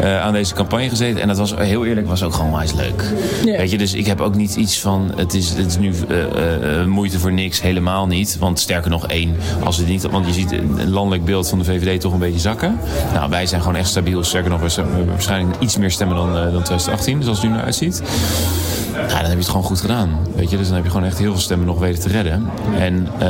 eh, 0.00 0.20
aan 0.20 0.32
deze 0.32 0.54
campagne 0.54 0.88
gezeten. 0.88 1.22
En 1.22 1.28
dat 1.28 1.38
was 1.38 1.54
heel 1.54 1.84
eerlijk, 1.84 2.06
was 2.06 2.22
ook 2.22 2.34
gewoon 2.34 2.52
wijs 2.52 2.72
leuk. 2.72 3.04
Weet 3.44 3.70
je, 3.70 3.78
dus 3.78 3.94
ik 3.94 4.06
heb 4.06 4.20
ook 4.20 4.34
niet 4.34 4.56
iets 4.56 4.80
van, 4.80 5.12
het 5.16 5.34
is, 5.34 5.48
het 5.48 5.66
is 5.66 5.78
nu 5.78 5.92
eh, 6.08 6.84
moeite 6.84 7.18
voor 7.18 7.32
niks, 7.32 7.62
helemaal 7.62 8.06
niet. 8.06 8.36
Want 8.38 8.58
sterker 8.58 8.90
nog 8.90 9.06
één, 9.06 9.36
als 9.70 9.78
het 9.78 9.88
niet, 9.88 10.10
want 10.10 10.26
je 10.26 10.32
ziet 10.32 10.52
een 10.52 10.90
landelijk 10.90 11.24
beeld 11.24 11.48
van 11.48 11.58
de 11.58 11.64
VVD 11.64 12.00
toch 12.00 12.12
een 12.12 12.18
beetje 12.18 12.40
zakken. 12.40 12.78
Nou, 13.12 13.30
wij 13.30 13.46
zijn 13.46 13.60
gewoon 13.60 13.76
echt 13.76 13.88
stabiel. 13.88 14.24
Sterker 14.24 14.50
nog, 14.50 14.60
we 14.60 15.04
waarschijnlijk 15.06 15.60
iets 15.60 15.76
meer 15.76 15.90
stemmen 15.90 16.16
dan, 16.16 16.28
eh, 16.28 16.42
dan 16.42 16.62
2018, 16.62 17.22
zoals 17.22 17.42
het 17.42 17.50
nu 17.50 17.56
eruit 17.56 17.74
ziet. 17.74 18.02
Ja, 19.08 19.16
dan 19.16 19.24
heb 19.24 19.30
je 19.30 19.36
het 19.36 19.48
gewoon 19.48 19.62
goed 19.62 19.80
gedaan. 19.80 20.18
Weet 20.34 20.50
je? 20.50 20.56
Dus 20.56 20.66
dan 20.66 20.74
heb 20.76 20.84
je 20.84 20.90
gewoon 20.90 21.06
echt 21.06 21.18
heel 21.18 21.32
veel 21.32 21.40
stemmen 21.40 21.66
nog 21.66 21.78
weten 21.78 22.00
te 22.02 22.08
redden. 22.08 22.50
En 22.78 23.08
eh, 23.14 23.20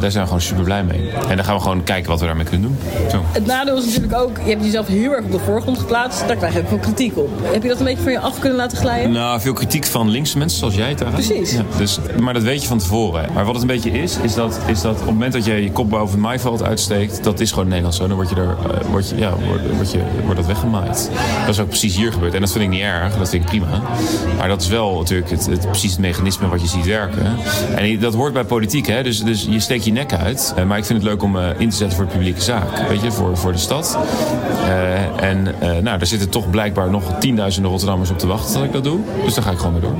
daar 0.00 0.10
zijn 0.10 0.22
we 0.22 0.26
gewoon 0.26 0.40
super 0.40 0.64
blij 0.64 0.84
mee. 0.84 1.10
En 1.28 1.36
dan 1.36 1.44
gaan 1.44 1.54
we 1.54 1.60
gewoon 1.62 1.84
kijken 1.84 2.10
wat 2.10 2.20
we 2.20 2.26
daarmee 2.26 2.44
kunnen 2.44 2.68
doen. 2.68 2.78
Zo. 3.10 3.22
Het 3.32 3.46
nadeel 3.46 3.76
is 3.78 3.84
natuurlijk 3.84 4.14
ook, 4.14 4.38
je 4.44 4.50
hebt 4.50 4.64
jezelf 4.64 4.86
heel 4.86 5.12
erg 5.12 5.24
op 5.24 5.32
de 5.32 5.38
voorgrond 5.38 5.78
geplaatst. 5.78 6.26
Daar 6.26 6.36
krijg 6.36 6.54
je 6.54 6.60
ook 6.60 6.68
veel 6.68 6.78
kritiek 6.78 7.16
op. 7.16 7.30
Heb 7.42 7.62
je 7.62 7.68
dat 7.68 7.78
een 7.78 7.84
beetje 7.84 8.02
van 8.02 8.12
je 8.12 8.18
af 8.18 8.38
kunnen 8.38 8.58
laten 8.58 8.78
glijden? 8.78 9.12
Nou, 9.12 9.40
veel 9.40 9.52
kritiek 9.52 9.84
van 9.84 10.08
linkse 10.08 10.38
mensen 10.38 10.58
zoals 10.58 10.74
jij, 10.74 10.94
Tara. 10.94 11.10
Precies. 11.10 11.52
Ja, 11.52 11.62
dus, 11.76 11.98
maar 12.20 12.34
dat 12.34 12.42
weet 12.42 12.62
je 12.62 12.68
van 12.68 12.78
tevoren. 12.78 13.32
Maar 13.34 13.44
wat 13.44 13.54
het 13.54 13.62
een 13.62 13.68
beetje 13.68 13.90
is, 13.90 14.16
is 14.16 14.34
dat, 14.34 14.58
is 14.66 14.80
dat 14.80 14.92
op 14.92 14.98
het 14.98 15.06
moment 15.06 15.32
dat 15.32 15.44
je 15.44 15.62
je 15.62 15.72
kop 15.72 15.90
boven 15.90 16.10
het 16.10 16.20
maaiveld 16.20 16.62
uitsteekt, 16.62 17.24
dat 17.24 17.40
is 17.40 17.50
gewoon 17.52 17.68
Nederlands 17.68 17.96
zo. 17.96 18.06
Dan 18.06 18.16
word 18.16 18.28
je 18.28 18.36
er, 18.36 18.56
word 18.90 19.08
je, 19.08 19.16
ja, 19.16 19.30
word, 19.46 19.76
word 19.76 19.92
je, 19.92 20.00
wordt 20.24 20.36
dat 20.36 20.46
weggemaaid. 20.46 21.10
Dat 21.40 21.54
is 21.54 21.60
ook 21.60 21.68
precies 21.68 21.96
hier 21.96 22.12
gebeurd. 22.12 22.34
En 22.34 22.40
dat 22.40 22.52
vind 22.52 22.64
ik 22.64 22.70
niet 22.70 22.80
erg, 22.80 23.16
dat 23.18 23.28
vind 23.28 23.42
ik 23.42 23.48
prima. 23.48 23.80
Maar 24.38 24.48
dat 24.48 24.62
is 24.62 24.68
wel 24.68 24.83
natuurlijk 24.92 25.30
het, 25.30 25.46
het, 25.46 25.66
precies 25.66 25.90
het 25.90 26.00
mechanisme 26.00 26.48
wat 26.48 26.60
je 26.60 26.66
ziet 26.66 26.86
werken. 26.86 27.36
En 27.76 27.98
dat 27.98 28.14
hoort 28.14 28.32
bij 28.32 28.44
politiek, 28.44 28.86
hè? 28.86 29.02
Dus, 29.02 29.22
dus 29.22 29.46
je 29.48 29.60
steekt 29.60 29.84
je 29.84 29.92
nek 29.92 30.12
uit. 30.12 30.52
Eh, 30.56 30.64
maar 30.64 30.78
ik 30.78 30.84
vind 30.84 31.02
het 31.02 31.08
leuk 31.08 31.22
om 31.22 31.38
eh, 31.38 31.48
in 31.58 31.70
te 31.70 31.76
zetten 31.76 31.96
voor 31.96 32.06
de 32.06 32.12
publieke 32.12 32.40
zaak, 32.40 32.88
weet 32.88 33.00
je, 33.00 33.12
voor, 33.12 33.36
voor 33.36 33.52
de 33.52 33.58
stad. 33.58 33.98
Eh, 34.64 35.28
en 35.28 35.42
nou, 35.60 35.98
daar 35.98 36.06
zitten 36.06 36.28
toch 36.28 36.50
blijkbaar 36.50 36.90
nog 36.90 37.02
tienduizenden 37.18 37.70
Rotterdammers 37.70 38.10
op 38.10 38.18
te 38.18 38.26
wachten 38.26 38.54
dat 38.54 38.64
ik 38.64 38.72
dat 38.72 38.84
doe. 38.84 38.98
Dus 39.24 39.34
daar 39.34 39.44
ga 39.44 39.50
ik 39.50 39.58
gewoon 39.58 39.72
mee 39.72 39.82
door. 39.82 39.94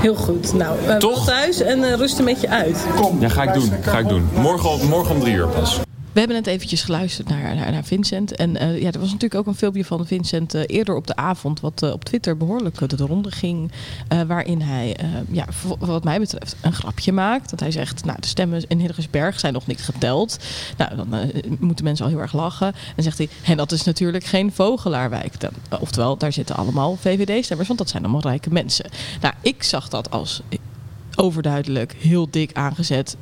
Heel 0.00 0.14
goed. 0.14 0.54
Nou, 0.54 0.76
uh, 0.86 0.96
Toch? 0.96 1.26
thuis 1.26 1.60
en 1.60 1.96
rust 1.96 2.18
een 2.18 2.24
beetje 2.24 2.48
uit. 2.48 2.86
Ja, 3.20 3.28
ga 3.28 3.42
ik 3.42 3.54
doen. 3.54 3.72
Ga 3.82 3.98
ik 3.98 4.08
doen. 4.08 4.28
Morgen, 4.34 4.88
morgen 4.88 5.14
om 5.14 5.20
drie 5.20 5.34
uur 5.34 5.46
pas. 5.46 5.80
We 6.12 6.18
hebben 6.18 6.36
net 6.36 6.46
eventjes 6.46 6.82
geluisterd 6.82 7.28
naar, 7.28 7.54
naar, 7.54 7.84
Vincent. 7.84 8.36
En 8.36 8.56
eh, 8.56 8.80
ja, 8.80 8.92
er 8.92 8.98
was 8.98 9.12
natuurlijk 9.12 9.34
ook 9.34 9.46
een 9.46 9.54
filmpje 9.54 9.84
van 9.84 10.06
Vincent 10.06 10.54
eh, 10.54 10.62
eerder 10.66 10.94
op 10.94 11.06
de 11.06 11.16
avond... 11.16 11.60
wat 11.60 11.82
eh, 11.82 11.92
op 11.92 12.04
Twitter 12.04 12.36
behoorlijk 12.36 12.88
de 12.88 13.06
ronde 13.06 13.30
ging. 13.30 13.72
waarin 14.26 14.60
hij, 14.60 14.96
ja, 15.30 15.46
wat 15.78 16.04
mij 16.04 16.18
betreft, 16.18 16.56
een 16.60 16.72
grapje 16.72 17.12
maakt. 17.12 17.50
Dat 17.50 17.60
hij 17.60 17.70
zegt, 17.70 18.04
nou, 18.04 18.20
de 18.20 18.26
stemmen 18.26 18.62
in 18.68 18.78
Hillegersberg 18.78 19.40
zijn 19.40 19.52
nog 19.52 19.66
niet 19.66 19.82
geteld. 19.82 20.38
Nou, 20.76 20.96
dan 20.96 21.30
moeten 21.58 21.84
mensen 21.84 22.04
al 22.04 22.10
heel 22.10 22.20
erg 22.20 22.32
lachen. 22.32 22.74
En 22.96 23.02
zegt 23.02 23.18
hij, 23.18 23.28
en 23.44 23.56
dat 23.56 23.72
is 23.72 23.84
natuurlijk 23.84 24.24
geen 24.24 24.52
Vogelaarwijk. 24.52 25.40
Dan, 25.40 25.50
oftewel, 25.80 26.16
daar 26.16 26.32
zitten 26.32 26.56
allemaal 26.56 26.96
VVD-stemmers, 26.96 27.68
want 27.68 27.80
dat 27.80 27.90
zijn 27.90 28.02
allemaal 28.02 28.22
rijke 28.22 28.52
mensen. 28.52 28.90
Nou, 29.20 29.34
ik 29.40 29.62
zag 29.62 29.88
dat 29.88 30.10
als 30.10 30.42
overduidelijk, 31.16 31.94
heel 31.98 32.30
dik 32.30 32.52
aangezet. 32.52 33.16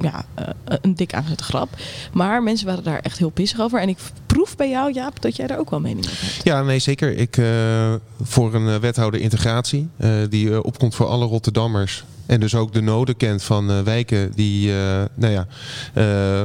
Ja, 0.00 0.24
eh, 0.34 0.48
een 0.64 0.94
dik 0.94 1.14
aangezette 1.14 1.44
grap. 1.44 1.68
Maar 2.12 2.42
mensen 2.42 2.66
waren 2.66 2.84
daar 2.84 3.00
echt 3.00 3.18
heel 3.18 3.30
pissig 3.30 3.60
over. 3.60 3.80
En 3.80 3.88
ik 3.88 3.98
proef 4.26 4.56
bij 4.56 4.70
jou, 4.70 4.92
Jaap, 4.92 5.22
dat 5.22 5.36
jij 5.36 5.46
daar 5.46 5.58
ook 5.58 5.70
wel 5.70 5.80
mening 5.80 6.06
over 6.06 6.20
hebt. 6.20 6.44
Ja, 6.44 6.62
nee, 6.62 6.78
zeker. 6.78 7.16
Ik 7.16 7.36
eh, 7.36 7.94
voor 8.22 8.54
een 8.54 8.68
eh, 8.68 8.76
wethouder 8.76 9.20
integratie 9.20 9.88
die 10.28 10.62
opkomt 10.62 10.94
voor 10.94 11.06
alle 11.06 11.26
Rotterdammers. 11.26 12.04
En 12.26 12.40
dus 12.40 12.54
ook 12.54 12.72
de 12.72 12.80
noden 12.80 13.16
kent 13.16 13.42
van 13.42 13.84
wijken 13.84 14.32
die, 14.34 14.72
nou 15.14 15.32
ja, 15.32 15.46
eh, 15.94 16.42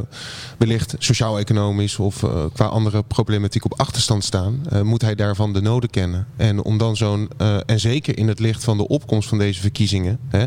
wellicht 0.58 0.96
sociaal-economisch 1.00 2.00
of 2.00 2.26
qua 2.54 2.66
andere 2.66 3.04
problematiek 3.04 3.66
op 3.66 3.80
achterstand 3.80 4.24
staan, 4.24 4.62
moet 4.84 5.02
hij 5.02 5.16
daarvan 5.16 5.54
de 5.54 5.62
noden 5.62 5.90
kennen. 5.90 6.28
En 6.38 6.64
om 6.64 6.78
dan 6.78 6.98
zo'n, 6.98 7.30
en 7.66 7.80
zeker 7.80 8.18
in 8.18 8.28
het 8.28 8.40
licht 8.40 8.64
van 8.64 8.78
de 8.78 8.88
opkomst 8.88 9.30
van 9.30 9.38
deze 9.38 9.62
verkiezingen, 9.62 10.20
hè, 10.30 10.46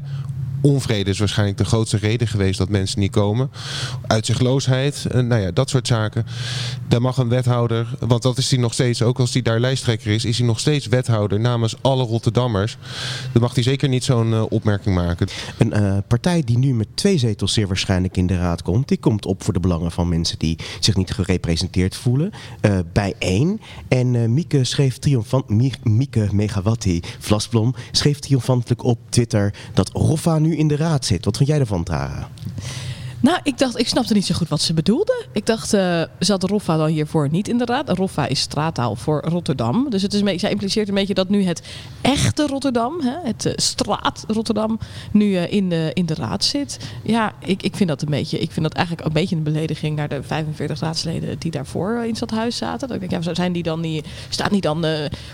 onvrede 0.65 1.11
is 1.11 1.19
waarschijnlijk 1.19 1.59
de 1.59 1.65
grootste 1.65 1.97
reden 1.97 2.29
geweest 2.29 2.59
dat 2.59 2.69
mensen 2.69 3.01
niet 3.01 3.11
komen. 3.11 3.51
Uitzichtloosheid, 4.07 5.07
eh, 5.11 5.21
nou 5.21 5.41
ja, 5.41 5.51
dat 5.51 5.71
soort 5.71 5.87
zaken. 5.87 6.27
Daar 6.89 7.01
mag 7.01 7.17
een 7.17 7.29
wethouder, 7.29 7.87
want 8.01 8.23
dat 8.23 8.39
is 8.39 8.51
hij 8.51 8.59
nog 8.61 8.73
steeds, 8.73 9.03
ook 9.03 9.19
als 9.21 9.33
hij 9.33 9.43
daar 9.43 9.61
lijsttrekker 9.61 10.11
is, 10.13 10.25
is 10.25 10.39
hij 10.39 10.47
nog 10.47 10.61
steeds 10.61 10.87
wethouder 10.87 11.41
namens 11.41 11.75
alle 11.81 12.05
Rotterdammers. 12.05 12.77
Dan 13.33 13.43
mag 13.43 13.55
hij 13.55 13.63
zeker 13.63 13.89
niet 13.89 14.05
zo'n 14.05 14.33
eh, 14.33 14.43
opmerking 14.49 14.95
maken. 14.95 15.29
Een 15.59 15.73
eh, 15.73 15.97
partij 16.09 16.43
die 16.45 16.59
nu 16.59 16.75
met 16.75 16.87
twee 16.95 17.19
zetels 17.19 17.53
zeer 17.53 17.67
waarschijnlijk 17.67 18.17
in 18.17 18.27
de 18.27 18.37
raad 18.37 18.63
komt, 18.63 18.89
die 18.89 18.99
komt 18.99 19.27
op 19.27 19.43
voor 19.45 19.53
de 19.53 19.61
belangen 19.61 19.91
van 19.93 20.09
mensen 20.09 20.39
die 20.39 20.59
zich 20.81 20.97
niet 20.97 21.11
gerepresenteerd 21.11 21.97
voelen. 21.97 22.31
eh, 22.61 22.79
bij 22.93 23.15
één. 23.19 23.61
En 23.89 24.35
Mieke 24.35 24.65
schreef 24.65 24.99
triomfant, 24.99 25.49
Mie- 25.49 25.73
Mieke 25.83 26.29
Megawatti 26.33 27.01
Vlasblom 27.19 27.75
schreef 27.91 28.19
triomfantelijk 28.19 28.85
op 28.85 28.99
Twitter 29.09 29.55
dat 29.75 29.91
Roffa 29.93 30.39
nu 30.39 30.54
in 30.57 30.69
de 30.69 30.77
raad 30.77 31.05
zit. 31.05 31.25
Wat 31.25 31.37
vind 31.37 31.49
jij 31.49 31.59
ervan, 31.59 31.85
Tara? 31.85 32.29
Nou, 33.25 33.39
ik 33.43 33.59
dacht, 33.59 33.79
ik 33.79 33.89
snapte 33.89 34.15
niet 34.15 34.27
zo 34.27 34.35
goed 34.35 34.49
wat 34.49 34.61
ze 34.61 34.75
bedoelde. 34.75 35.25
Ik 35.33 35.47
dacht, 35.47 35.73
eh, 35.73 36.03
zat 36.19 36.43
Roffa 36.43 36.77
dan 36.77 36.89
hiervoor 36.89 37.29
niet 37.31 37.49
in 37.49 37.59
de 37.59 37.65
raad? 37.65 37.89
Roffa 37.89 38.27
is 38.27 38.41
straattaal 38.41 38.97
voor 38.97 39.23
Rotterdam. 39.25 39.91
Dus 39.91 40.03
het 40.03 40.15
is 40.15 40.23
beetje, 40.23 40.39
zij 40.39 40.51
impliceert 40.51 40.89
een 40.89 40.95
beetje 40.95 41.15
dat 41.15 41.29
nu 41.29 41.45
het 41.45 41.63
echte 42.01 42.47
Rotterdam, 42.47 43.01
hè, 43.01 43.15
het 43.23 43.47
eh, 43.47 43.53
straat 43.57 44.25
Rotterdam, 44.29 44.79
nu 45.13 45.37
eh, 45.37 45.53
in, 45.53 45.69
de, 45.69 45.91
in 45.95 46.07
de 46.07 46.15
raad 46.15 46.45
zit. 46.45 46.79
Ja, 47.03 47.33
ik, 47.39 47.63
ik 47.63 47.77
vind 47.77 47.89
dat 47.89 48.03
een 48.03 48.11
beetje, 48.11 48.39
ik 48.39 48.51
vind 48.51 48.67
dat 48.67 48.75
eigenlijk 48.75 49.07
een 49.07 49.13
beetje 49.13 49.37
een 49.37 49.43
belediging 49.43 49.97
naar 49.97 50.09
de 50.09 50.23
45 50.23 50.81
raadsleden 50.81 51.39
die 51.39 51.51
daarvoor 51.51 52.05
in 52.05 52.17
dat 52.19 52.31
huis 52.31 52.57
zaten. 52.57 52.89
Dat 52.89 53.03
ik 53.03 53.11
denk, 53.11 53.25
ja, 53.25 53.35
zijn 53.35 53.53
die 53.53 53.63
dan 53.63 53.81
niet, 53.81 54.07
staat 54.29 54.51
niet 54.51 54.63
dan 54.63 54.85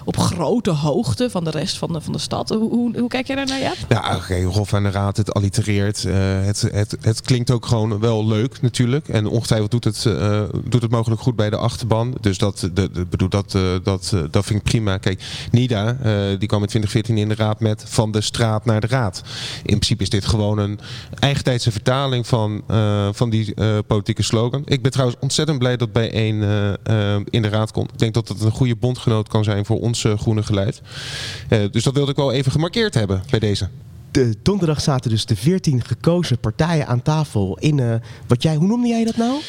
op 0.05 0.17
grote 0.17 0.71
hoogte 0.71 1.31
van 1.31 1.45
de 1.45 1.51
rest 1.51 1.79
van 1.79 1.93
de, 1.93 2.01
van 2.01 2.13
de 2.13 2.19
stad? 2.19 2.49
Hoe, 2.49 2.99
hoe, 2.99 3.09
kijk 3.09 3.27
jij 3.27 3.37
daar 3.37 3.47
naar, 3.47 3.61
Jaap? 3.61 3.77
Ja, 3.89 4.17
oké, 4.17 4.43
Rof 4.43 4.75
aan 4.75 4.83
de 4.83 4.91
Raad, 4.91 5.17
het 5.17 5.35
allitereert. 5.35 6.03
het, 6.03 6.61
het, 6.61 6.97
het 7.01 7.21
klinkt 7.21 7.51
ook 7.51 7.67
gewoon 7.67 7.80
wel 7.89 8.27
leuk 8.27 8.61
natuurlijk. 8.61 9.09
En 9.09 9.27
ongetwijfeld 9.27 9.71
doet 9.71 9.85
het, 9.85 10.07
eh, 10.07 10.43
doet 10.65 10.83
het 10.83 10.91
mogelijk 10.91 11.21
goed 11.21 11.37
bij 11.37 11.51
de 11.51 11.57
achterban. 11.57 12.15
Dus 12.21 12.39
dat, 12.39 12.69
de, 12.75 13.07
bedoel, 13.11 13.29
dat, 13.29 13.55
eh, 13.55 13.63
dat, 13.83 14.11
eh, 14.15 14.23
dat 14.31 14.45
vind 14.45 14.59
ik 14.59 14.65
prima. 14.65 14.99
Kijk, 14.99 15.23
Nida, 15.51 15.93
die 16.39 16.49
kwam 16.49 16.63
in 16.63 16.69
2014 16.69 17.19
in 17.19 17.29
de 17.29 17.35
raad 17.35 17.61
met 17.61 17.85
van 17.87 18.11
de 18.11 18.21
straat 18.21 18.65
naar 18.65 18.81
de 18.81 18.87
raad. 18.87 19.23
In 19.57 19.63
principe 19.63 20.03
is 20.03 20.11
dit 20.11 20.25
gewoon 20.25 20.59
een 20.59 20.81
eigentijdse 21.19 21.73
vertaling 21.73 22.27
van, 22.27 22.63
van 23.13 23.31
die 23.31 23.55
politieke 23.87 24.23
slogan. 24.23 24.63
Ik 24.65 24.83
ben 24.83 24.91
trouwens 24.91 25.19
ontzettend 25.21 25.59
blij 25.59 25.77
dat 25.77 25.93
bij 25.93 26.13
één 26.13 26.35
in 27.31 27.43
de 27.43 27.49
raad 27.49 27.73
komt. 27.73 27.93
Ik 27.93 27.99
denk 27.99 28.15
dat 28.15 28.29
het 28.29 28.41
een 28.41 28.51
goede 28.51 28.77
bondgenoot 28.77 29.29
kan 29.29 29.45
zijn 29.45 29.65
voor 29.65 29.81
ons 29.81 30.05
groene 30.17 30.43
geluid. 30.43 30.83
Dus 31.71 31.83
dat 31.83 31.95
wilde 31.95 32.11
ik 32.11 32.17
wel 32.17 32.33
even 32.33 32.53
gemarkeerd 32.53 32.95
hebben 32.95 33.23
bij 33.31 33.39
deze. 33.39 33.69
De 34.11 34.35
donderdag 34.43 34.81
zaten 34.81 35.11
dus 35.11 35.27
de 35.27 35.37
14 35.37 35.85
gekozen 35.85 36.39
partijen 36.39 36.87
aan 36.87 37.03
tafel 37.03 37.59
in 37.61 37.79
eh, 37.79 37.95
wat 38.27 38.43
jij, 38.43 38.57
hoe 38.57 38.67
noemde 38.67 38.89
jij 38.89 39.05
dat 39.05 39.17
nou? 39.17 39.41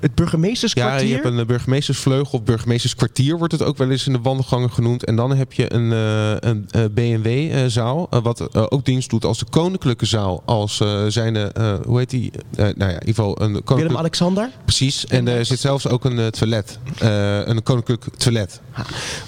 Het 0.00 0.14
burgemeesterskwartier. 0.14 1.00
Ja, 1.00 1.06
je 1.06 1.14
hebt 1.14 1.24
een 1.26 1.38
eh, 1.38 1.46
burgemeestersvleugel 1.46 2.38
of 2.38 2.44
burgemeesterskwartier 2.44 3.38
wordt 3.38 3.52
het 3.52 3.62
ook 3.62 3.76
wel 3.76 3.90
eens 3.90 4.06
in 4.06 4.12
de 4.12 4.20
wandelgangen 4.20 4.70
genoemd. 4.70 5.04
En 5.04 5.16
dan 5.16 5.30
heb 5.36 5.52
je 5.52 5.72
een, 5.74 5.92
eh, 5.92 6.50
een 6.50 6.68
eh, 6.70 6.84
BMW-zaal, 6.94 8.08
wat 8.22 8.40
eh, 8.40 8.66
ook 8.68 8.84
dienst 8.84 9.10
doet 9.10 9.24
als 9.24 9.38
de 9.38 9.46
koninklijke 9.50 10.06
zaal. 10.06 10.42
Als 10.44 10.80
eh, 10.80 10.88
hoe 11.86 11.98
heet 11.98 12.10
die? 12.10 12.32
Nou 12.56 12.74
ja, 12.76 12.86
in 12.86 12.92
ieder 12.92 13.00
geval 13.04 13.42
een 13.42 13.62
Willem-Alexander? 13.64 14.50
Precies. 14.64 15.06
En 15.06 15.28
er 15.28 15.44
zit 15.44 15.60
zelfs 15.60 15.88
ook 15.88 16.04
een 16.04 16.30
toilet. 16.30 16.78
Een 16.98 17.62
koninklijk 17.62 18.04
toilet. 18.16 18.60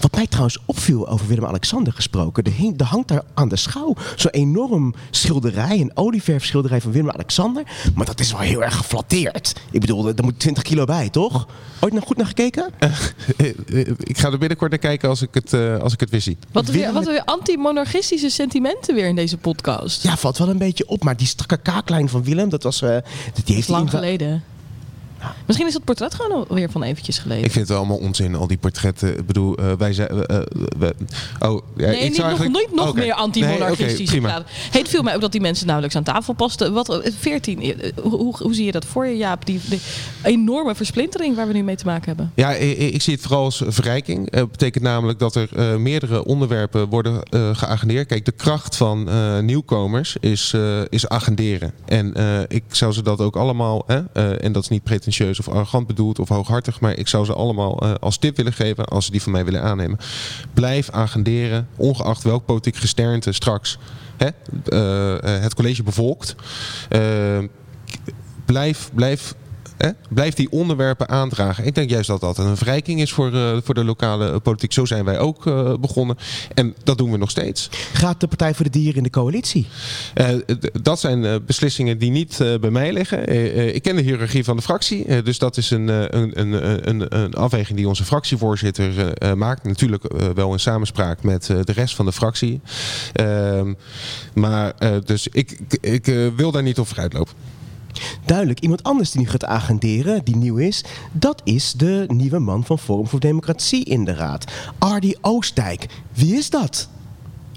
Wat 0.00 0.14
mij 0.14 0.26
trouwens 0.26 0.58
opviel 0.64 1.08
over 1.08 1.26
Willem-Alexander 1.26 1.92
gesproken, 1.92 2.44
er, 2.44 2.52
hing, 2.52 2.80
er 2.80 2.86
hangt 2.86 3.08
daar 3.08 3.22
aan 3.34 3.48
de 3.48 3.56
schouw 3.56 3.94
zo'n 4.16 4.30
enorm 4.30 4.94
schilderij, 5.10 5.80
een 5.80 5.90
olieverfschilderij 5.94 6.80
van 6.80 6.92
Willem-Alexander. 6.92 7.62
Maar 7.94 8.06
dat 8.06 8.20
is 8.20 8.32
wel 8.32 8.40
heel 8.40 8.62
erg 8.62 8.76
geflatteerd. 8.76 9.52
Ik 9.70 9.80
bedoel, 9.80 10.08
er 10.08 10.24
moet 10.24 10.38
20 10.38 10.61
kilo 10.62 10.84
bij, 10.84 11.08
toch? 11.08 11.46
Ooit 11.80 11.92
nog 11.92 12.04
goed 12.04 12.16
naar 12.16 12.26
gekeken? 12.26 12.70
ik 13.98 14.18
ga 14.18 14.30
er 14.30 14.38
binnenkort 14.38 14.70
naar 14.70 14.78
kijken 14.80 15.08
als 15.08 15.22
ik 15.22 15.28
het, 15.32 15.52
eh, 15.52 15.78
als 15.78 15.92
ik 15.92 16.00
het 16.00 16.10
weer 16.10 16.20
zie. 16.20 16.36
Wat 16.52 16.66
weer, 16.66 16.92
wat 16.92 17.04
weer 17.06 17.24
anti-monarchistische 17.24 18.30
sentimenten 18.30 18.94
weer 18.94 19.06
in 19.06 19.14
deze 19.16 19.36
podcast. 19.36 20.02
Ja, 20.02 20.16
valt 20.16 20.38
wel 20.38 20.48
een 20.48 20.58
beetje 20.58 20.88
op. 20.88 21.04
Maar 21.04 21.16
die 21.16 21.26
strakke 21.26 21.56
kaaklijn 21.56 22.08
van 22.08 22.24
Willem, 22.24 22.48
dat 22.48 22.62
was... 22.62 22.82
eh, 22.82 22.96
die 23.44 23.54
heeft 23.54 23.68
Lang 23.68 23.90
hij- 23.90 24.40
Misschien 25.46 25.66
is 25.66 25.72
dat 25.72 25.84
portret 25.84 26.14
gewoon 26.14 26.48
alweer 26.48 26.70
van 26.70 26.82
eventjes 26.82 27.18
geleden. 27.18 27.44
Ik 27.44 27.50
vind 27.52 27.68
het 27.68 27.76
allemaal 27.76 27.96
onzin, 27.96 28.34
al 28.34 28.46
die 28.46 28.56
portretten. 28.56 29.18
Ik 29.18 29.26
bedoel, 29.26 29.56
eh, 29.56 29.72
wij 29.78 29.92
zijn... 29.92 30.08
eh, 30.08 30.36
eh, 30.38 30.42
oh, 31.50 31.62
ja, 31.76 31.86
Nee, 31.86 31.96
ik 31.96 32.02
niet 32.02 32.14
zou 32.16 32.30
nog, 32.30 32.38
eigenlijk- 32.40 32.74
nog 32.74 32.88
Oké. 32.88 32.94
meer 32.96 33.04
Nee, 33.06 33.14
anti-monarchistisch. 33.14 34.18
praten. 34.20 34.46
Hey, 34.70 34.80
het 34.80 34.90
viel 34.90 35.02
mij 35.02 35.14
ook 35.14 35.20
dat 35.20 35.32
die 35.32 35.40
mensen 35.40 35.64
nauwelijks 35.66 35.96
aan 35.96 36.02
tafel 36.02 36.32
pasten. 36.34 36.72
Wat, 36.72 37.02
eh, 37.02 37.12
14, 37.18 37.62
eh, 37.62 37.92
hoe, 38.02 38.10
hoe, 38.16 38.36
hoe 38.38 38.54
zie 38.54 38.64
je 38.64 38.72
dat 38.72 38.84
voor 38.84 39.06
je, 39.06 39.16
Jaap? 39.16 39.46
Die, 39.46 39.60
die 39.68 39.80
enorme 40.22 40.74
versplintering 40.74 41.36
waar 41.36 41.46
we 41.46 41.52
nu 41.52 41.62
mee 41.62 41.76
te 41.76 41.84
maken 41.86 42.04
hebben. 42.06 42.32
Ja, 42.34 42.50
ik, 42.52 42.78
ik 42.78 43.02
zie 43.02 43.12
het 43.14 43.22
vooral 43.22 43.44
als 43.44 43.62
verrijking. 43.66 44.34
Het 44.34 44.50
betekent 44.50 44.84
namelijk 44.84 45.18
dat 45.18 45.34
er 45.34 45.80
meerdere 45.80 46.24
onderwerpen 46.24 46.88
worden 46.88 47.20
geagendeerd. 47.56 48.06
Kijk, 48.06 48.24
de 48.24 48.32
kracht 48.32 48.76
van 48.76 49.08
nieuwkomers 49.46 50.16
is, 50.20 50.54
is 50.88 51.08
agenderen. 51.08 51.72
En 51.84 52.14
ik 52.48 52.62
zou 52.70 52.92
ze 52.92 53.02
dat 53.02 53.20
ook 53.20 53.36
allemaal, 53.36 53.84
hè, 53.86 54.32
en 54.36 54.52
dat 54.52 54.62
is 54.62 54.68
niet 54.68 54.82
pretentieus 54.82 55.10
of 55.20 55.48
arrogant 55.48 55.86
bedoeld 55.86 56.18
of 56.18 56.28
hooghartig, 56.28 56.80
maar 56.80 56.98
ik 56.98 57.08
zou 57.08 57.24
ze 57.24 57.34
allemaal 57.34 57.78
eh, 57.78 57.94
als 58.00 58.18
tip 58.18 58.36
willen 58.36 58.52
geven 58.52 58.84
als 58.84 59.04
ze 59.04 59.10
die 59.10 59.22
van 59.22 59.32
mij 59.32 59.44
willen 59.44 59.62
aannemen. 59.62 59.98
Blijf 60.54 60.90
agenderen, 60.90 61.68
ongeacht 61.76 62.22
welk 62.22 62.44
politiek 62.44 62.76
gesternte 62.76 63.32
straks 63.32 63.78
hè, 64.16 64.28
eh, 64.66 65.36
eh, 65.36 65.42
het 65.42 65.54
college 65.54 65.82
bevolkt. 65.82 66.34
Blijf, 68.44 68.90
blijf, 68.94 69.34
hè, 69.76 69.90
blijf 70.08 70.34
die 70.34 70.50
onderwerpen 70.50 71.08
aandragen. 71.08 71.66
Ik 71.66 71.74
denk 71.74 71.90
juist 71.90 72.08
dat 72.08 72.20
dat 72.20 72.38
een 72.38 72.56
verrijking 72.56 73.00
is 73.00 73.12
voor, 73.12 73.32
eh, 73.32 73.56
voor 73.64 73.74
de 73.74 73.84
lokale 73.84 74.30
eh, 74.30 74.36
politiek. 74.42 74.72
Zo 74.72 74.84
zijn 74.84 75.04
wij 75.04 75.18
ook 75.18 75.46
eh, 75.46 75.74
begonnen. 75.80 76.16
En 76.54 76.74
dat 76.84 76.98
doen 76.98 77.10
we 77.10 77.16
nog 77.16 77.30
steeds. 77.30 77.68
Gaat 77.92 78.20
de 78.20 78.26
Partij 78.26 78.54
voor 78.54 78.64
de 78.64 78.70
Dieren 78.70 78.96
in 78.96 79.02
de 79.02 79.10
coalitie? 79.10 79.66
Dat 80.82 81.00
zijn 81.00 81.44
beslissingen 81.46 81.98
die 81.98 82.10
niet 82.10 82.36
bij 82.60 82.70
mij 82.70 82.92
liggen. 82.92 83.28
Ik 83.74 83.82
ken 83.82 83.96
de 83.96 84.02
hiërarchie 84.02 84.44
van 84.44 84.56
de 84.56 84.62
fractie. 84.62 85.22
dus 85.22 85.38
dat 85.38 85.56
is 85.56 85.70
een, 85.70 85.88
een, 85.88 86.40
een, 86.40 86.88
een, 86.88 87.18
een 87.18 87.34
afweging 87.34 87.78
die 87.78 87.88
onze 87.88 88.04
fractievoorzitter 88.04 89.12
maakt. 89.36 89.64
Natuurlijk 89.64 90.04
wel 90.34 90.52
in 90.52 90.60
samenspraak 90.60 91.22
met 91.22 91.46
de 91.46 91.72
rest 91.72 91.94
van 91.94 92.04
de 92.04 92.12
fractie. 92.12 92.60
Ehm, 93.12 93.74
maar 94.34 94.74
dus 95.04 95.28
ik, 95.28 95.58
ik, 95.80 96.06
ik, 96.06 96.32
wil 96.36 96.50
daar 96.50 96.62
niet 96.62 96.78
op 96.78 96.86
vooruit 96.86 97.12
lopen. 97.12 97.34
Duidelijk, 98.24 98.60
iemand 98.60 98.82
anders 98.82 99.10
die 99.10 99.20
nu 99.20 99.28
gaat 99.28 99.44
agenderen, 99.44 100.24
die 100.24 100.36
nieuw 100.36 100.56
is, 100.56 100.84
dat 101.12 101.40
is 101.44 101.72
de 101.72 102.04
nieuwe 102.08 102.38
man 102.38 102.64
van 102.64 102.78
Forum 102.78 103.06
voor 103.06 103.20
Democratie 103.20 103.84
in 103.84 104.04
de 104.04 104.14
raad. 104.14 104.52
Ardy 104.78 105.14
Oostdijk. 105.20 105.86
Wie 106.12 106.34
is 106.36 106.50
dat? 106.50 106.88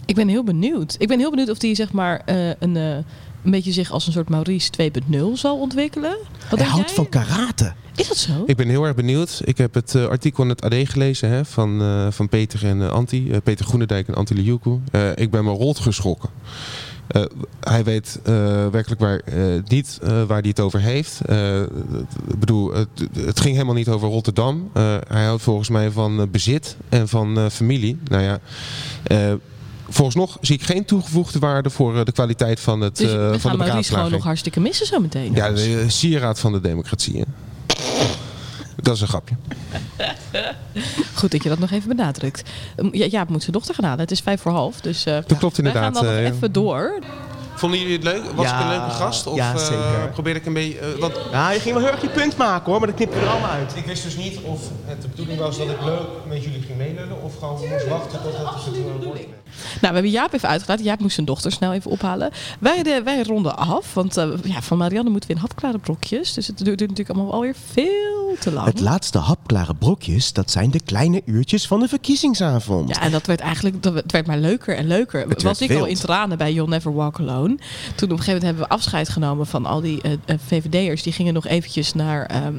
Ik 0.05 0.15
ben 0.15 0.27
heel 0.27 0.43
benieuwd. 0.43 0.95
Ik 0.97 1.07
ben 1.07 1.19
heel 1.19 1.29
benieuwd 1.29 1.49
of 1.49 1.57
die 1.57 1.75
zeg 1.75 1.91
maar 1.91 2.21
eh, 2.25 2.49
een, 2.59 2.77
eh, 2.77 2.95
een 3.43 3.51
beetje 3.51 3.71
zich 3.71 3.91
als 3.91 4.07
een 4.07 4.13
soort 4.13 4.29
Maurice 4.29 4.69
2.0 4.69 5.15
zal 5.33 5.57
ontwikkelen. 5.59 6.17
Wat 6.49 6.59
Hij 6.59 6.67
houdt 6.67 6.85
jij? 6.85 6.95
van 6.95 7.09
karate. 7.09 7.73
Is 7.95 8.07
dat 8.07 8.17
zo? 8.17 8.43
Ik 8.45 8.55
ben 8.55 8.67
heel 8.69 8.83
erg 8.83 8.95
benieuwd. 8.95 9.41
Ik 9.43 9.57
heb 9.57 9.73
het 9.73 9.95
eh, 9.95 10.05
artikel 10.05 10.43
in 10.43 10.49
het 10.49 10.61
AD 10.61 10.73
gelezen 10.83 11.29
hè, 11.29 11.45
van, 11.45 11.81
eh, 11.81 12.07
van 12.11 12.29
Peter 12.29 12.65
en 12.65 12.81
eh, 12.81 12.89
Anti. 12.89 13.39
Peter 13.43 13.65
Groenendijk 13.65 14.07
en 14.07 14.13
Anti 14.13 14.35
Liuku. 14.35 14.79
Eh, 14.91 15.09
ik 15.15 15.31
ben 15.31 15.43
me 15.43 15.51
rot 15.51 15.79
geschrokken. 15.79 16.29
Eh, 17.07 17.21
hij 17.59 17.83
weet 17.83 18.19
eh, 18.23 18.33
werkelijk 18.67 19.01
waar 19.01 19.19
eh, 19.19 19.35
niet 19.67 19.99
waar 20.01 20.39
hij 20.39 20.49
het 20.49 20.59
over 20.59 20.79
heeft. 20.79 21.19
Ik 22.29 22.39
bedoel, 22.39 22.73
het, 22.73 22.87
het 23.15 23.39
ging 23.39 23.53
helemaal 23.53 23.75
niet 23.75 23.87
over 23.89 24.07
Rotterdam. 24.09 24.69
Hij 25.07 25.25
houdt 25.25 25.41
volgens 25.43 25.69
mij 25.69 25.91
van 25.91 26.31
bezit 26.31 26.75
en 26.89 27.07
van 27.07 27.51
familie. 27.51 27.97
Nou 28.07 28.23
ja, 28.23 28.39
eh, 29.03 29.33
Vooralsnog 29.89 30.37
zie 30.41 30.55
ik 30.55 30.63
geen 30.63 30.85
toegevoegde 30.85 31.39
waarde 31.39 31.69
voor 31.69 32.05
de 32.05 32.11
kwaliteit 32.11 32.59
van, 32.59 32.81
het, 32.81 32.95
Dus 32.97 33.11
van 33.11 33.17
de 33.17 33.19
gaan 33.19 33.31
Maurice 33.31 33.49
gewoon 33.49 33.57
beraadslaging. 33.67 34.11
nog 34.11 34.23
hartstikke 34.23 34.59
missen 34.59 34.85
zo 34.85 34.99
meteen. 34.99 35.33
Ja, 35.33 35.51
de 35.51 35.85
sieraad 35.87 36.39
van 36.39 36.51
de 36.51 36.61
democratie. 36.61 37.17
hè. 37.17 37.23
Dat 38.81 38.95
is 38.95 39.01
een 39.01 39.07
grapje. 39.07 39.35
Goed 41.19 41.31
dat 41.31 41.43
je 41.43 41.49
dat 41.49 41.59
nog 41.59 41.71
even 41.71 41.87
benadrukt. 41.87 42.49
Ja, 42.91 43.05
Jaap 43.05 43.29
moet 43.29 43.41
zijn 43.41 43.51
dochter 43.51 43.75
gaan 43.75 43.83
halen. 43.83 43.99
Het 43.99 44.11
is 44.11 44.19
vijf 44.19 44.41
voor 44.41 44.51
half. 44.51 44.81
Dus 44.81 45.05
uh, 45.07 45.17
Dat 45.27 45.37
klopt 45.37 45.57
inderdaad, 45.57 45.83
Wij 45.83 46.01
gaan 46.01 46.03
dan 46.03 46.13
eh, 46.13 46.21
nog 46.21 46.29
ja. 46.29 46.35
even 46.35 46.51
door. 46.51 46.99
Vonden 47.55 47.79
jullie 47.79 47.95
het 47.95 48.03
leuk? 48.03 48.23
Was 48.35 48.45
Ja, 48.45 48.57
ik 48.57 48.63
een 48.63 48.69
leuke 48.69 48.89
gast? 48.89 49.27
Of 49.27 49.35
ja, 49.35 49.53
eh, 49.53 49.57
zeker. 49.57 50.09
probeerde 50.13 50.39
ik 50.39 50.45
een 50.45 50.53
beetje... 50.53 50.97
want 50.99 51.13
Ja, 51.31 51.51
je 51.51 51.59
ging 51.59 51.73
wel 51.75 51.83
heel 51.83 51.93
erg 51.93 52.01
je 52.01 52.09
punt 52.09 52.37
maken 52.37 52.65
hoor, 52.65 52.77
maar 52.79 52.87
dat 52.87 52.95
knippen 52.95 53.19
we 53.19 53.25
er 53.25 53.31
allemaal 53.31 53.49
uit. 53.49 53.75
ik 53.75 53.85
wist 53.85 54.03
dus 54.03 54.15
niet 54.15 54.39
of 54.43 54.61
het 54.85 55.01
de 55.01 55.07
bedoeling 55.07 55.39
was 55.39 55.57
dat 55.57 55.69
ik 55.69 55.83
leuk 55.83 56.07
met 56.27 56.43
jullie 56.43 56.61
ging 56.61 56.77
meelullen... 56.77 57.21
of 57.21 57.37
gewoon 57.37 57.59
moest 57.69 57.87
wachten 57.87 58.21
tot 58.21 58.37
het 58.37 58.65
het 58.65 59.03
woord 59.03 59.13
kreeg. 59.13 59.25
Nou, 59.55 59.79
we 59.79 59.87
hebben 59.87 60.09
Jaap 60.09 60.33
even 60.33 60.49
uitgelaten. 60.49 60.85
Jaap 60.85 60.99
moest 60.99 61.13
zijn 61.13 61.25
dochter 61.25 61.51
snel 61.51 61.73
even 61.73 61.91
ophalen. 61.91 62.31
Wij, 62.59 62.83
de, 62.83 63.01
wij 63.03 63.23
ronden 63.23 63.57
af, 63.57 63.93
want 63.93 64.17
eh, 64.17 64.29
ja, 64.43 64.61
van 64.61 64.77
Marianne 64.77 65.09
moeten 65.09 65.29
we 65.29 65.35
in 65.35 65.41
hapklare 65.41 65.77
brokjes. 65.77 66.33
Dus 66.33 66.47
het 66.47 66.57
duurt 66.57 66.79
natuurlijk 66.79 67.09
allemaal 67.09 67.33
alweer 67.33 67.55
veel 67.71 68.35
te 68.39 68.51
lang. 68.51 68.65
Het 68.65 68.79
laatste 68.79 69.17
hapklare 69.17 69.75
brokjes, 69.75 70.33
dat 70.33 70.51
zijn 70.51 70.71
de 70.71 70.79
kleine 70.79 71.21
uurtjes 71.25 71.67
van 71.67 71.79
de 71.79 71.87
verkiezingsavond. 71.87 72.89
Ja, 72.89 73.01
en 73.01 73.11
dat 73.11 73.25
werd 73.25 73.39
eigenlijk 73.39 73.83
dat 73.83 74.11
werd 74.11 74.27
maar 74.27 74.37
leuker 74.37 74.77
en 74.77 74.87
leuker. 74.87 75.27
Het 75.27 75.43
Was 75.43 75.61
ik 75.61 75.71
al 75.71 75.85
in 75.85 75.95
tranen 75.95 76.37
bij 76.37 76.53
You'll 76.53 76.69
Never 76.69 76.93
Walk 76.93 77.19
Alone. 77.19 77.57
Toen 77.95 78.11
op 78.11 78.17
een 78.17 78.23
gegeven 78.23 78.25
moment 78.25 78.43
hebben 78.43 78.63
we 78.63 78.69
afscheid 78.69 79.09
genomen 79.09 79.47
van 79.47 79.65
al 79.65 79.81
die 79.81 80.01
eh, 80.01 80.11
eh, 80.25 80.39
VVD'ers. 80.47 81.03
Die 81.03 81.13
gingen 81.13 81.33
nog 81.33 81.47
eventjes 81.47 81.93
naar, 81.93 82.25
ehm, 82.25 82.55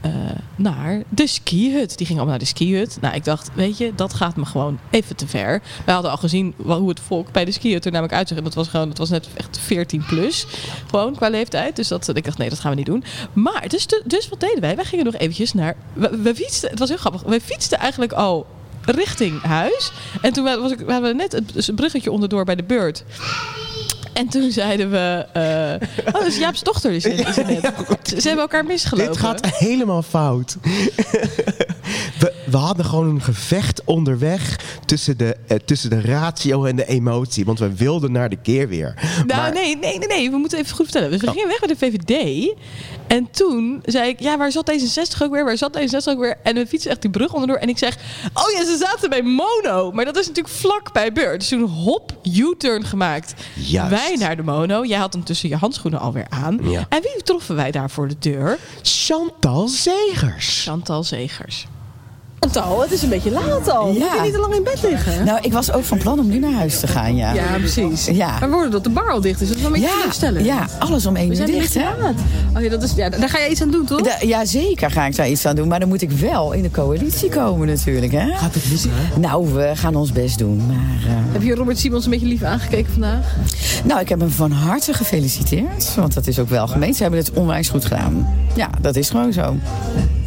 eh, 0.00 0.10
naar 0.56 1.02
de 1.08 1.26
skihut. 1.26 1.98
Die 1.98 2.06
gingen 2.06 2.22
allemaal 2.22 2.38
naar 2.38 2.38
de 2.38 2.44
skihut. 2.54 2.98
Nou, 3.00 3.14
ik 3.14 3.24
dacht, 3.24 3.50
weet 3.54 3.78
je, 3.78 3.92
dat 3.94 4.14
gaat 4.14 4.36
me 4.36 4.44
gewoon 4.44 4.78
even 4.90 5.16
te 5.16 5.26
ver. 5.26 5.62
Wij 5.84 5.94
hadden 5.94 6.10
al 6.10 6.16
gezien 6.16 6.54
hoe 6.62 6.88
het 6.88 7.00
volk 7.00 7.32
bij 7.32 7.44
de 7.44 7.52
skihut 7.52 7.84
er 7.84 7.90
namelijk 7.92 8.16
uitzag. 8.16 8.38
En 8.38 8.44
dat 8.44 8.54
was 8.54 8.68
gewoon, 8.68 8.88
dat 8.88 8.98
was 8.98 9.10
net 9.10 9.28
echt 9.34 9.58
14 9.58 10.04
plus. 10.06 10.46
Gewoon 10.86 11.14
qua 11.14 11.28
leeftijd. 11.28 11.76
Dus 11.76 11.88
dat, 11.88 12.16
ik 12.16 12.24
dacht, 12.24 12.38
nee, 12.38 12.48
dat 12.48 12.60
gaan 12.60 12.70
we 12.70 12.76
niet 12.76 12.86
doen. 12.86 13.04
Maar, 13.32 13.68
dus, 13.68 13.86
dus 14.04 14.28
wat 14.28 14.40
deden 14.40 14.60
wij? 14.60 14.76
Wij 14.76 14.84
gingen 14.84 15.04
nog 15.04 15.14
eventjes 15.14 15.52
naar... 15.52 15.76
We, 15.92 16.18
we 16.22 16.34
fietsten, 16.34 16.70
het 16.70 16.78
was 16.78 16.88
heel 16.88 16.98
grappig. 16.98 17.22
We 17.22 17.40
fietsten 17.40 17.78
eigenlijk 17.78 18.12
al 18.12 18.46
richting 18.84 19.42
huis. 19.42 19.92
En 20.22 20.32
toen 20.32 20.44
was 20.44 20.72
ik, 20.72 20.78
we 20.78 21.12
net 21.16 21.32
het 21.32 21.74
bruggetje 21.74 22.12
onderdoor 22.12 22.44
bij 22.44 22.56
de 22.56 22.64
beurt. 22.64 23.04
En 24.18 24.28
toen 24.28 24.50
zeiden 24.50 24.90
we... 24.90 25.26
eh, 25.32 26.04
oh, 26.06 26.12
dat 26.12 26.26
is 26.26 26.38
Jaap's 26.38 26.62
dochter. 26.62 26.92
Is, 26.92 27.04
is 27.04 27.36
het 27.36 27.46
net. 27.46 27.72
Ze, 28.02 28.20
ze 28.20 28.26
hebben 28.28 28.44
elkaar 28.44 28.64
misgelopen. 28.64 29.12
Dit 29.12 29.20
gaat 29.20 29.46
helemaal 29.46 30.02
fout. 30.02 30.56
We, 32.50 32.56
hadden 32.56 32.84
gewoon 32.84 33.08
een 33.08 33.22
gevecht 33.22 33.84
onderweg 33.84 34.60
tussen 34.84 35.16
de, 35.16 35.36
eh, 35.46 35.56
tussen 35.64 35.90
de 35.90 36.00
ratio 36.00 36.64
en 36.64 36.76
de 36.76 36.86
emotie. 36.86 37.44
Want 37.44 37.58
we 37.58 37.74
wilden 37.74 38.12
naar 38.12 38.28
de 38.28 38.36
keerweer. 38.36 38.94
Nou, 39.26 39.40
Maar- 39.40 39.52
nee, 39.52 39.76
nee, 39.76 39.98
nee, 39.98 40.08
nee, 40.08 40.30
we 40.30 40.36
moeten 40.36 40.58
even 40.58 40.76
goed 40.76 40.84
vertellen. 40.84 41.10
Dus 41.10 41.20
we 41.20 41.30
gingen 41.30 41.48
weg 41.48 41.60
met 41.60 41.68
de 41.68 41.76
VVD. 41.76 42.54
En 43.06 43.30
toen 43.30 43.82
zei 43.84 44.08
ik, 44.08 44.20
ja, 44.20 44.36
waar 44.38 44.52
zat 44.52 44.70
D66 44.70 45.22
ook 45.22 45.32
weer? 45.32 45.44
Waar 45.44 45.56
zat 45.56 45.78
D66 45.78 46.08
ook 46.08 46.18
weer? 46.18 46.36
En 46.42 46.54
we 46.54 46.66
fietsen 46.66 46.90
echt 46.90 47.02
die 47.02 47.10
brug 47.10 47.32
onderdoor. 47.32 47.56
En 47.56 47.68
ik 47.68 47.78
zeg, 47.78 47.96
oh 48.34 48.50
ja, 48.56 48.64
ze 48.64 48.76
zaten 48.80 49.10
bij 49.10 49.22
Mono. 49.22 49.92
Maar 49.92 50.04
dat 50.04 50.16
is 50.16 50.26
natuurlijk 50.26 50.54
vlak 50.54 50.92
bij 50.92 51.12
Beurt. 51.12 51.38
Dus 51.40 51.48
toen 51.48 51.62
hop, 51.62 52.16
U-turn 52.36 52.84
gemaakt. 52.84 53.34
Juist. 53.54 53.90
Wij 53.90 54.16
naar 54.18 54.36
de 54.36 54.42
Mono. 54.42 54.84
Jij 54.84 54.98
had 54.98 55.12
hem 55.12 55.24
tussen 55.24 55.48
je 55.48 55.56
handschoenen 55.56 56.00
alweer 56.00 56.26
aan. 56.28 56.58
Ja. 56.62 56.86
En 56.88 57.02
wie 57.02 57.22
troffen 57.22 57.56
wij 57.56 57.70
daar 57.70 57.90
voor 57.90 58.08
de 58.08 58.16
deur? 58.18 58.58
Chantal 58.82 59.68
Zegers. 59.68 60.62
Chantal 60.64 61.04
Zegers. 61.04 61.66
Chantal, 62.40 62.80
het 62.82 62.90
is 62.92 63.02
een 63.02 63.08
beetje 63.08 63.30
laat 63.30 63.68
al. 63.70 63.86
Ja. 63.86 63.92
Moet 63.98 64.12
je 64.14 64.20
niet 64.22 64.32
te 64.32 64.38
lang 64.40 64.54
in 64.54 64.62
bed 64.62 64.82
liggen? 64.82 65.24
Nou, 65.24 65.38
ik 65.42 65.52
was 65.52 65.72
ook 65.72 65.84
van 65.84 65.98
plan 65.98 66.18
om 66.18 66.28
nu 66.28 66.38
naar 66.38 66.52
huis 66.52 66.80
te 66.80 66.86
gaan, 66.86 67.16
ja. 67.16 67.32
Ja, 67.32 67.44
precies. 67.58 68.06
Ja. 68.06 68.38
Maar 68.40 68.50
worden 68.50 68.70
dat 68.70 68.84
de 68.84 68.90
bar 68.90 69.10
al 69.10 69.20
dicht 69.20 69.40
is, 69.40 69.48
dat 69.48 69.56
is 69.56 69.62
wel 69.62 69.74
een 69.74 69.80
beetje 69.80 69.94
Ja, 69.94 69.98
teleurstellend. 70.00 70.44
ja, 70.46 70.66
alles 70.78 71.06
om 71.06 71.16
één 71.16 71.28
We 71.28 71.36
uur 71.40 71.46
dicht, 71.46 71.74
hè? 71.74 71.80
Oh 72.56 72.62
ja, 72.62 72.68
dat 72.68 72.82
is, 72.82 72.92
ja, 72.96 73.08
daar 73.08 73.28
ga 73.28 73.38
je 73.38 73.50
iets 73.50 73.62
aan 73.62 73.70
doen, 73.70 73.84
toch? 73.84 74.00
Da- 74.02 74.16
ja, 74.20 74.44
zeker 74.44 74.90
ga 74.90 75.06
ik 75.06 75.16
daar 75.16 75.28
iets 75.28 75.46
aan 75.46 75.56
doen. 75.56 75.68
Maar 75.68 75.80
dan 75.80 75.88
moet 75.88 76.02
ik 76.02 76.10
wel 76.10 76.52
in 76.52 76.62
de 76.62 76.70
coalitie 76.70 77.28
komen 77.28 77.66
natuurlijk, 77.66 78.12
hè? 78.12 78.26
Gaat 78.36 78.54
het 78.54 78.68
lukken, 78.70 78.90
hè? 78.94 79.18
Nou, 79.20 79.52
we 79.54 79.70
gaan 79.74 79.94
ons 79.94 80.12
best 80.12 80.38
doen. 80.38 80.56
Maar, 80.66 80.76
eh, 81.06 81.12
Heb 81.32 81.42
je 81.42 81.54
Robert 81.54 81.78
Simons 81.78 82.04
een 82.04 82.10
beetje 82.10 82.26
lief 82.26 82.42
aangekeken 82.42 82.92
vandaag? 82.92 83.34
nou, 83.84 84.00
ik 84.00 84.08
heb 84.08 84.20
hem 84.20 84.30
van 84.30 84.50
harte 84.50 84.92
gefeliciteerd. 84.94 85.94
Want 85.96 86.14
dat 86.14 86.26
is 86.26 86.38
ook 86.38 86.48
wel 86.48 86.66
gemeend. 86.68 86.96
Ze 86.96 87.02
hebben 87.02 87.20
het 87.20 87.30
onwijs 87.32 87.68
goed 87.68 87.84
gedaan. 87.84 88.28
Ja, 88.54 88.70
dat 88.80 88.96
is 88.96 89.10
gewoon 89.10 89.32
zo. 89.32 89.56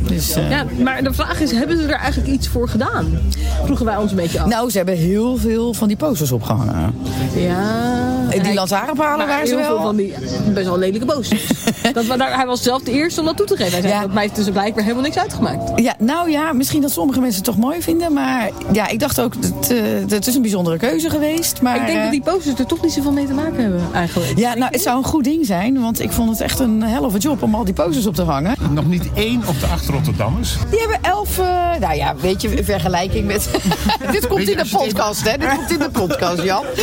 Dus, 0.07 0.33
eh, 0.33 0.49
Ja, 0.49 0.65
maar 0.83 1.03
de 1.03 1.13
vraag 1.13 1.41
is, 1.41 1.51
hebben 1.51 1.77
ze 1.77 1.83
er 1.83 1.89
eigenlijk 1.99 2.31
iets 2.31 2.47
voor 2.47 2.69
gedaan? 2.69 3.19
Vroegen 3.63 3.85
wij 3.85 3.97
ons 3.97 4.11
een 4.11 4.17
beetje 4.17 4.39
af. 4.41 4.47
Nou, 4.47 4.69
ze 4.69 4.77
hebben 4.77 4.95
heel 4.97 5.37
veel 5.37 5.73
van 5.73 5.87
die 5.87 5.97
posters 5.97 6.31
opgehangen. 6.31 6.93
ja. 7.35 7.89
Die 8.29 8.39
hij- 8.41 8.53
lantaarnpalen 8.53 9.27
waren 9.27 9.47
ze 9.47 9.55
heel 9.55 9.63
wel. 9.63 9.75
veel 9.75 9.85
van 9.85 9.95
die 9.95 10.13
best 10.53 10.65
wel 10.67 10.77
lelijke 10.77 11.05
posters. 11.05 11.47
dat, 11.93 12.05
we 12.05 12.17
daar, 12.17 12.35
hij 12.35 12.45
was 12.45 12.63
zelf 12.63 12.81
de 12.81 12.91
eerste 12.91 13.19
om 13.19 13.25
dat 13.25 13.37
toe 13.37 13.45
te 13.45 13.55
geven. 13.55 13.71
Hij 13.71 13.81
zei, 13.81 13.93
Ja. 13.93 14.01
dat 14.01 14.13
mij 14.13 14.23
heeft 14.23 14.35
dus 14.35 14.49
blijkbaar 14.49 14.83
helemaal 14.83 15.03
niks 15.03 15.17
uitgemaakt. 15.17 15.71
Ja, 15.81 15.95
nou 15.99 16.29
ja, 16.29 16.53
misschien 16.53 16.81
dat 16.81 16.91
sommige 16.91 17.19
mensen 17.19 17.35
het 17.43 17.45
toch 17.51 17.57
mooi 17.57 17.81
vinden. 17.81 18.13
Maar 18.13 18.49
ja, 18.71 18.87
ik 18.87 18.99
dacht 18.99 19.19
ook, 19.21 19.33
het, 19.33 19.71
eh, 19.71 19.77
het 20.07 20.27
is 20.27 20.35
een 20.35 20.41
bijzondere 20.41 20.77
keuze 20.77 21.09
geweest. 21.09 21.61
Maar, 21.61 21.75
ik 21.75 21.85
denk 21.85 21.97
eh, 21.97 22.03
dat 22.03 22.11
die 22.11 22.21
posters 22.21 22.59
er 22.59 22.65
toch 22.65 22.81
niet 22.81 22.91
zoveel 22.91 23.11
mee 23.11 23.25
te 23.27 23.33
maken 23.33 23.61
hebben, 23.61 23.81
eigenlijk. 23.93 24.37
Ja, 24.37 24.53
nou, 24.55 24.71
het 24.71 24.81
zou 24.81 24.97
een 24.97 25.03
goed 25.03 25.23
ding 25.23 25.45
zijn. 25.45 25.81
Want 25.81 25.99
ik 26.01 26.11
vond 26.11 26.29
het 26.29 26.41
echt 26.41 26.59
een 26.59 26.83
helft 26.83 27.21
job 27.21 27.41
om 27.43 27.55
al 27.55 27.63
die 27.65 27.73
posters 27.73 28.05
op 28.05 28.15
te 28.15 28.21
hangen. 28.23 28.55
Nog 28.71 28.87
niet 28.87 29.09
één 29.13 29.41
op 29.47 29.59
de 29.59 29.65
acht 29.65 29.89
Rotterdammers. 29.91 30.55
Die 30.69 30.79
hebben 30.79 30.97
elf, 31.01 31.37
eh, 31.39 31.45
nou 31.79 31.95
ja, 31.95 32.15
weet 32.15 32.41
je, 32.41 32.53
in 32.55 32.63
vergelijking 32.65 33.25
met... 33.27 33.49
Dit 34.11 34.27
komt 34.27 34.49
in 34.49 34.57
de 34.57 34.69
podcast, 34.71 35.29
hè? 35.31 35.37
Dit 35.37 35.49
komt 35.55 35.71
in 35.71 35.79
de 35.79 35.89
podcast, 35.89 36.43
Jan. 36.43 36.63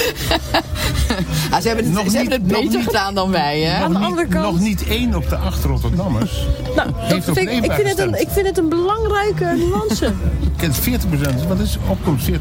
Ah, 1.51 1.61
ze 1.61 1.67
hebben 1.67 1.85
het, 1.85 1.95
Nog 1.95 2.11
ze 2.11 2.17
hebben 2.17 2.23
niet- 2.23 2.33
het 2.33 2.53
nog 2.53 2.61
beter 2.63 2.79
niet- 2.79 2.87
gedaan 2.87 3.15
dan 3.15 3.31
wij, 3.31 3.61
hè? 3.61 3.83
Aan 3.85 3.93
de 3.93 3.99
andere 3.99 4.27
kant... 4.27 4.45
Nog 4.45 4.61
niet 4.61 4.87
één 4.87 5.15
op 5.15 5.29
de 5.29 5.37
acht 5.37 5.65
Rotterdammers. 5.65 6.47
Nou, 6.77 6.91
dat 7.09 7.25
vind 7.25 7.39
ik, 7.39 7.65
ik, 7.65 7.73
vind 7.73 7.89
het 7.89 7.99
een, 7.99 8.21
ik 8.21 8.29
vind 8.31 8.47
het 8.47 8.59
een 8.59 8.69
belangrijke 8.69 9.45
nuance. 9.45 10.13
Je 10.61 10.65
kent 10.67 11.05
40% 11.45 11.49
Wat 11.49 11.61
is 11.61 11.79
opkomst 11.89 12.31
40% 12.31 12.33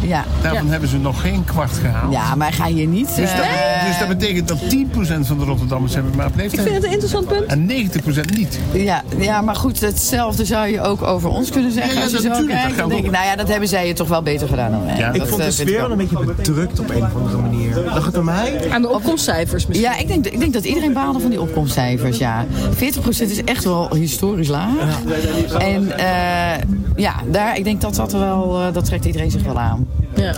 Ja. 0.00 0.24
Daarvan 0.42 0.68
hebben 0.68 0.88
ze 0.88 0.98
nog 0.98 1.20
geen 1.20 1.44
kwart 1.44 1.72
gehaald. 1.72 2.12
Ja, 2.12 2.34
maar 2.34 2.52
ga 2.52 2.66
je 2.66 2.88
niet... 2.88 3.16
Dus, 3.16 3.30
dat, 3.30 3.40
eh, 3.44 3.86
dus 3.86 3.98
dat 3.98 4.08
betekent 4.08 4.48
dat 4.48 4.58
10% 4.68 5.26
van 5.26 5.38
de 5.38 5.44
Rotterdammers 5.44 5.94
hebben 5.94 6.12
maar 6.16 6.26
op 6.26 6.32
ik 6.32 6.38
leeftijd. 6.38 6.62
vind 6.62 6.74
het 6.74 6.84
een 6.84 6.90
interessant 6.90 7.28
punt. 7.28 7.44
En 7.44 7.66
90% 7.66 8.36
niet. 8.36 8.58
Ja, 8.72 9.02
ja, 9.18 9.40
maar 9.40 9.54
goed, 9.56 9.80
hetzelfde 9.80 10.44
zou 10.44 10.68
je 10.68 10.80
ook 10.80 11.02
over 11.02 11.28
ons 11.28 11.50
kunnen 11.50 11.72
zeggen. 11.72 11.92
Ja, 11.92 11.98
ja, 11.98 12.04
als 12.04 12.12
je 12.12 12.20
zo 12.20 12.28
natuurlijk, 12.28 12.60
kijkt, 12.60 12.76
dan 12.76 12.88
denk 12.88 13.04
ik, 13.04 13.10
nou 13.10 13.24
ja, 13.26 13.36
dat 13.36 13.48
hebben 13.48 13.68
zij 13.68 13.86
het 13.88 13.96
toch 13.96 14.08
wel 14.08 14.22
beter 14.22 14.48
gedaan 14.48 14.70
dan 14.70 14.84
wij. 14.84 14.96
Ja, 14.96 15.12
Ik 15.12 15.18
Dat, 15.18 15.28
vond 15.28 15.40
eh, 15.40 15.46
de 15.46 15.52
vind 15.52 15.68
sfeer 15.68 15.90
een 15.90 15.96
beetje 15.96 16.24
bedrukt 16.24 16.80
op 16.80 16.90
een 16.90 17.02
of 17.02 17.14
andere 17.14 17.36
manier. 17.36 17.84
Lag 17.84 18.04
het 18.04 18.16
aan 18.16 18.24
mij? 18.24 18.70
Aan 18.70 18.82
de 18.82 18.90
opkomstcijfers 18.90 19.66
misschien. 19.66 19.90
Ja, 19.90 19.98
ik 19.98 20.08
denk, 20.08 20.26
ik 20.26 20.40
denk 20.40 20.52
dat 20.52 20.64
iedereen 20.64 20.92
baalde 20.92 21.20
van 21.20 21.30
die 21.30 21.40
opkomstcijfers, 21.40 22.18
ja. 22.18 22.44
40% 22.74 22.78
is 23.06 23.44
echt 23.44 23.64
wel 23.64 23.94
historisch 23.94 24.48
laag. 24.48 25.00
En 25.58 25.98
eh, 25.98 26.04
ja, 26.96 27.14
daar, 27.30 27.43
ik 27.52 27.64
denk 27.64 27.80
dat 27.80 27.94
dat 27.94 28.12
wel, 28.12 28.60
eh, 28.60 28.72
dat 28.72 28.84
trekt 28.84 29.04
iedereen 29.04 29.30
zich 29.30 29.42
wel 29.42 29.58
aan. 29.58 29.86
Ja. 30.14 30.34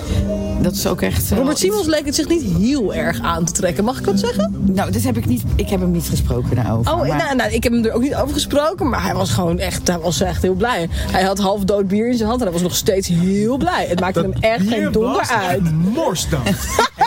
Dat 0.62 0.72
is 0.72 0.86
ook 0.86 1.00
echt... 1.02 1.30
eh, 1.32 1.38
Robert 1.38 1.58
Simons 1.58 1.86
leek 1.86 2.06
het 2.06 2.14
zich 2.14 2.28
niet 2.28 2.42
heel 2.42 2.94
erg 2.94 3.20
aan 3.20 3.44
te 3.44 3.52
trekken. 3.52 3.84
Mag 3.84 3.98
ik 3.98 4.04
dat 4.04 4.18
zeggen? 4.18 4.54
Nou, 4.74 4.90
dit 4.90 5.04
heb 5.04 5.16
ik 5.16 5.26
niet, 5.26 5.42
ik 5.56 5.68
heb 5.68 5.80
hem 5.80 5.90
niet 5.90 6.08
gesproken 6.08 6.56
daarover. 6.56 6.92
Oh, 6.92 6.98
maar- 6.98 7.16
nou, 7.16 7.36
nou, 7.36 7.50
ik 7.52 7.62
heb 7.62 7.72
hem 7.72 7.84
er 7.84 7.92
ook 7.92 8.02
niet 8.02 8.14
over 8.14 8.34
gesproken, 8.34 8.88
maar 8.88 9.02
hij 9.02 9.14
was 9.14 9.30
gewoon 9.30 9.58
echt, 9.58 9.88
hij 9.88 9.98
was 9.98 10.20
echt 10.20 10.42
heel 10.42 10.54
blij. 10.54 10.88
Hij 10.92 11.22
had 11.22 11.38
half 11.38 11.64
dood 11.64 11.88
bier 11.88 12.08
in 12.10 12.16
zijn 12.16 12.28
hand 12.28 12.40
en 12.40 12.46
hij 12.46 12.54
was 12.54 12.62
nog 12.66 12.76
steeds 12.76 13.08
heel 13.08 13.56
blij. 13.56 13.86
Het 13.88 14.00
maakte 14.00 14.20
hem 14.20 14.32
echt 14.40 14.68
geen 14.68 14.92
donder 14.92 15.28
uit. 15.48 15.72
Mors 15.94 16.28
dan. 16.28 16.40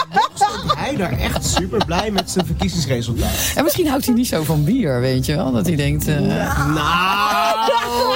hij 0.79 0.95
daar 0.95 1.19
echt 1.19 1.45
super 1.45 1.85
blij 1.85 2.11
met 2.11 2.31
zijn 2.31 2.45
verkiezingsresultaat. 2.45 3.51
En 3.55 3.63
misschien 3.63 3.87
houdt 3.87 4.05
hij 4.05 4.13
niet 4.15 4.27
zo 4.27 4.43
van 4.43 4.63
bier, 4.63 4.99
weet 4.99 5.25
je 5.25 5.35
wel? 5.35 5.51
Dat 5.51 5.65
hij 5.67 5.75
denkt... 5.75 6.07
eh, 6.07 6.27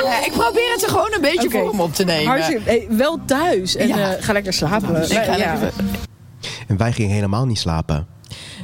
Ja, 0.04 0.26
ik 0.26 0.32
probeer 0.32 0.72
het 0.72 0.84
er 0.84 0.90
gewoon 0.90 1.14
een 1.14 1.22
beetje 1.22 1.50
voor 1.50 1.70
hem 1.70 1.80
op 1.80 1.94
te 1.94 2.04
nemen. 2.04 2.42
Hey, 2.64 2.88
wel 2.90 3.20
thuis 3.26 3.76
en 3.76 3.88
Ja. 3.88 4.14
eh, 4.16 4.24
ga 4.24 4.34
lekker 4.34 4.54
slapen. 4.54 5.02
Ik 5.04 5.08
ga 5.12 5.36
Ja. 5.36 5.54
lekker- 5.60 5.72
En 6.68 6.78
wij 6.78 6.92
gingen 6.92 7.12
helemaal 7.16 7.46
niet 7.46 7.60
slapen. 7.60 8.08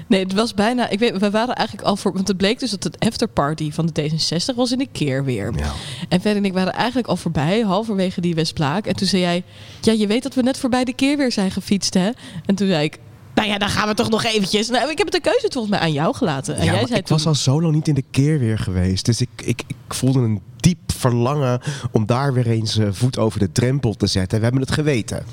Nee, 0.07 0.23
het 0.23 0.33
was 0.33 0.53
bijna. 0.53 0.89
Ik 0.89 0.99
weet, 0.99 1.17
we 1.17 1.29
waren 1.29 1.55
eigenlijk 1.55 1.87
al 1.87 1.95
voor. 1.95 2.13
Want 2.13 2.27
het 2.27 2.37
bleek 2.37 2.59
dus 2.59 2.71
dat 2.71 2.83
het 2.83 2.99
afterparty 2.99 3.71
van 3.71 3.89
de 3.93 4.01
D66 4.11 4.55
was 4.55 4.71
in 4.71 4.77
de 4.77 4.87
keer 4.91 5.23
weer. 5.23 5.51
Ja. 5.55 5.71
En 6.09 6.21
Ver 6.21 6.35
en 6.35 6.45
ik 6.45 6.53
waren 6.53 6.73
eigenlijk 6.73 7.07
al 7.07 7.15
voorbij, 7.15 7.59
halverwege 7.61 8.21
die 8.21 8.35
Westplaak. 8.35 8.85
En 8.85 8.95
toen 8.95 9.07
zei 9.07 9.21
jij: 9.21 9.43
Ja, 9.81 9.91
je 9.91 10.07
weet 10.07 10.23
dat 10.23 10.33
we 10.35 10.41
net 10.41 10.57
voorbij 10.57 10.83
de 10.83 10.93
keer 10.93 11.17
weer 11.17 11.31
zijn 11.31 11.51
gefietst, 11.51 11.93
hè? 11.93 12.09
En 12.45 12.55
toen 12.55 12.67
zei 12.67 12.83
ik. 12.83 12.97
Nou 13.39 13.51
ja, 13.51 13.57
dan 13.57 13.69
gaan 13.69 13.87
we 13.87 13.93
toch 13.93 14.09
nog 14.09 14.23
eventjes. 14.23 14.69
Nou, 14.69 14.91
ik 14.91 14.97
heb 14.97 15.11
het 15.11 15.23
de 15.23 15.29
keuze 15.29 15.47
volgens 15.51 15.73
mij 15.73 15.79
aan 15.79 15.91
jou 15.91 16.15
gelaten. 16.15 16.55
En 16.55 16.65
ja, 16.65 16.73
jij 16.73 16.87
zei 16.87 16.99
ik 16.99 17.05
toen, 17.05 17.17
was 17.17 17.25
al 17.25 17.35
zo 17.35 17.61
lang 17.61 17.73
niet 17.73 17.87
in 17.87 17.93
de 17.93 18.03
keerweer 18.11 18.59
geweest. 18.59 19.05
Dus 19.05 19.21
ik, 19.21 19.29
ik, 19.35 19.63
ik 19.67 19.75
voelde 19.93 20.19
een 20.19 20.41
diep 20.57 20.91
verlangen 20.97 21.61
om 21.91 22.05
daar 22.05 22.33
weer 22.33 22.47
eens 22.47 22.77
eh, 22.77 22.87
voet 22.91 23.17
over 23.17 23.39
de 23.39 23.51
drempel 23.51 23.93
te 23.93 24.07
zetten. 24.07 24.37
We 24.37 24.43
hebben 24.43 24.61
het 24.61 24.71
geweten. 24.71 25.25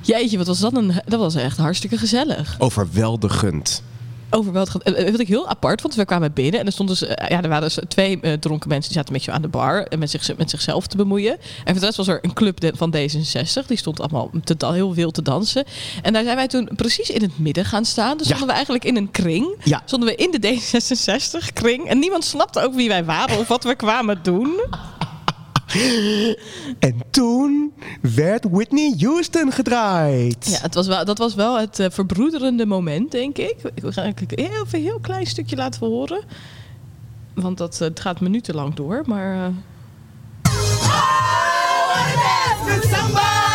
Jeetje, 0.00 0.38
wat 0.38 0.46
was 0.46 0.58
dat 0.58 0.76
een... 0.76 0.92
Dat 1.04 1.20
was 1.20 1.34
echt 1.34 1.56
hartstikke 1.56 1.98
gezellig. 1.98 2.56
Overweldigend. 2.58 3.82
Overweldigend. 4.30 4.82
Eh, 4.82 5.10
Wat 5.10 5.20
ik 5.20 5.28
heel 5.28 5.48
apart 5.48 5.80
vond, 5.80 5.94
we 5.94 6.04
kwamen 6.04 6.32
binnen 6.32 6.60
en 6.60 6.66
er 6.66 6.72
stonden 6.72 6.98
dus, 6.98 7.08
eh, 7.08 7.28
ja, 7.28 7.42
er 7.42 7.48
waren 7.48 7.62
dus 7.62 7.78
twee 7.88 8.20
eh, 8.20 8.32
dronken 8.32 8.68
mensen 8.68 8.92
die 8.92 8.98
zaten 8.98 9.12
een 9.14 9.18
beetje 9.20 9.32
aan 9.32 9.42
de 9.42 9.48
bar 9.48 9.82
en 9.86 9.98
met, 9.98 10.10
zich, 10.10 10.36
met 10.36 10.50
zichzelf 10.50 10.86
te 10.86 10.96
bemoeien. 10.96 11.32
En 11.32 11.64
voor 11.64 11.74
de 11.74 11.80
rest 11.80 11.96
was 11.96 12.08
er 12.08 12.18
een 12.22 12.32
club 12.32 12.60
de- 12.60 12.72
van 12.76 12.94
D66, 12.96 13.66
die 13.66 13.76
stond 13.76 14.00
allemaal 14.00 14.30
te, 14.44 14.56
heel 14.72 14.94
wild 14.94 15.14
te 15.14 15.22
dansen. 15.22 15.64
En 16.02 16.12
daar 16.12 16.24
zijn 16.24 16.36
wij 16.36 16.48
toen 16.48 16.68
precies 16.76 17.10
in 17.10 17.22
het 17.22 17.38
midden 17.38 17.64
gaan 17.64 17.84
staan. 17.84 18.16
Dus 18.16 18.26
stonden 18.26 18.46
we 18.48 18.52
eigenlijk 18.54 18.84
in 18.84 18.96
een 18.96 19.10
kring. 19.10 19.54
Ja. 19.64 19.82
Stonden 19.84 20.08
we 20.08 20.14
in 20.14 20.30
de 20.30 20.38
D66 20.58 21.52
kring 21.52 21.88
en 21.88 21.98
niemand 21.98 22.24
snapte 22.24 22.60
ook 22.60 22.74
wie 22.74 22.88
wij 22.88 23.04
waren 23.04 23.38
of 23.38 23.48
wat 23.48 23.64
we 23.64 23.74
kwamen 23.74 24.18
doen. 24.22 24.60
En 26.78 26.96
toen 27.10 27.72
werd 28.00 28.44
Whitney 28.50 28.94
Houston 28.98 29.52
gedraaid. 29.52 30.46
Ja, 30.50 30.58
het 30.60 30.74
was 30.74 30.86
wel, 30.86 31.04
dat 31.04 31.18
was 31.18 31.34
wel 31.34 31.58
het 31.58 31.78
eh, 31.78 31.86
verbroederende 31.90 32.66
moment, 32.66 33.10
denk 33.10 33.38
ik. 33.38 33.56
Ik 33.74 33.82
ga 33.86 34.02
eigenlijk 34.02 34.38
een 34.38 34.44
heel, 34.50 34.64
heel 34.70 34.98
klein 35.00 35.26
stukje 35.26 35.56
laten 35.56 35.86
horen. 35.86 36.22
Want 37.34 37.58
dat, 37.58 37.74
eh, 37.80 37.88
het 37.88 38.00
gaat 38.00 38.20
minutenlang 38.20 38.74
door, 38.74 39.02
maar... 39.06 39.34
eh, 39.34 39.48
Er 42.66 43.49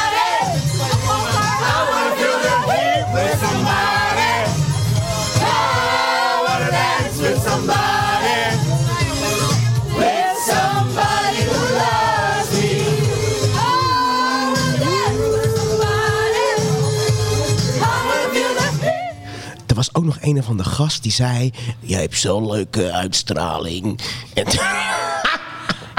ook 19.96 20.04
nog 20.04 20.18
een 20.22 20.44
van 20.44 20.58
de 20.58 20.64
gast 20.64 21.04
die 21.04 21.12
zei... 21.12 21.52
Jij 21.80 22.02
hebt 22.02 22.18
zo'n 22.18 22.52
leuke 22.52 22.92
uitstraling. 22.92 24.00
En 24.34 24.46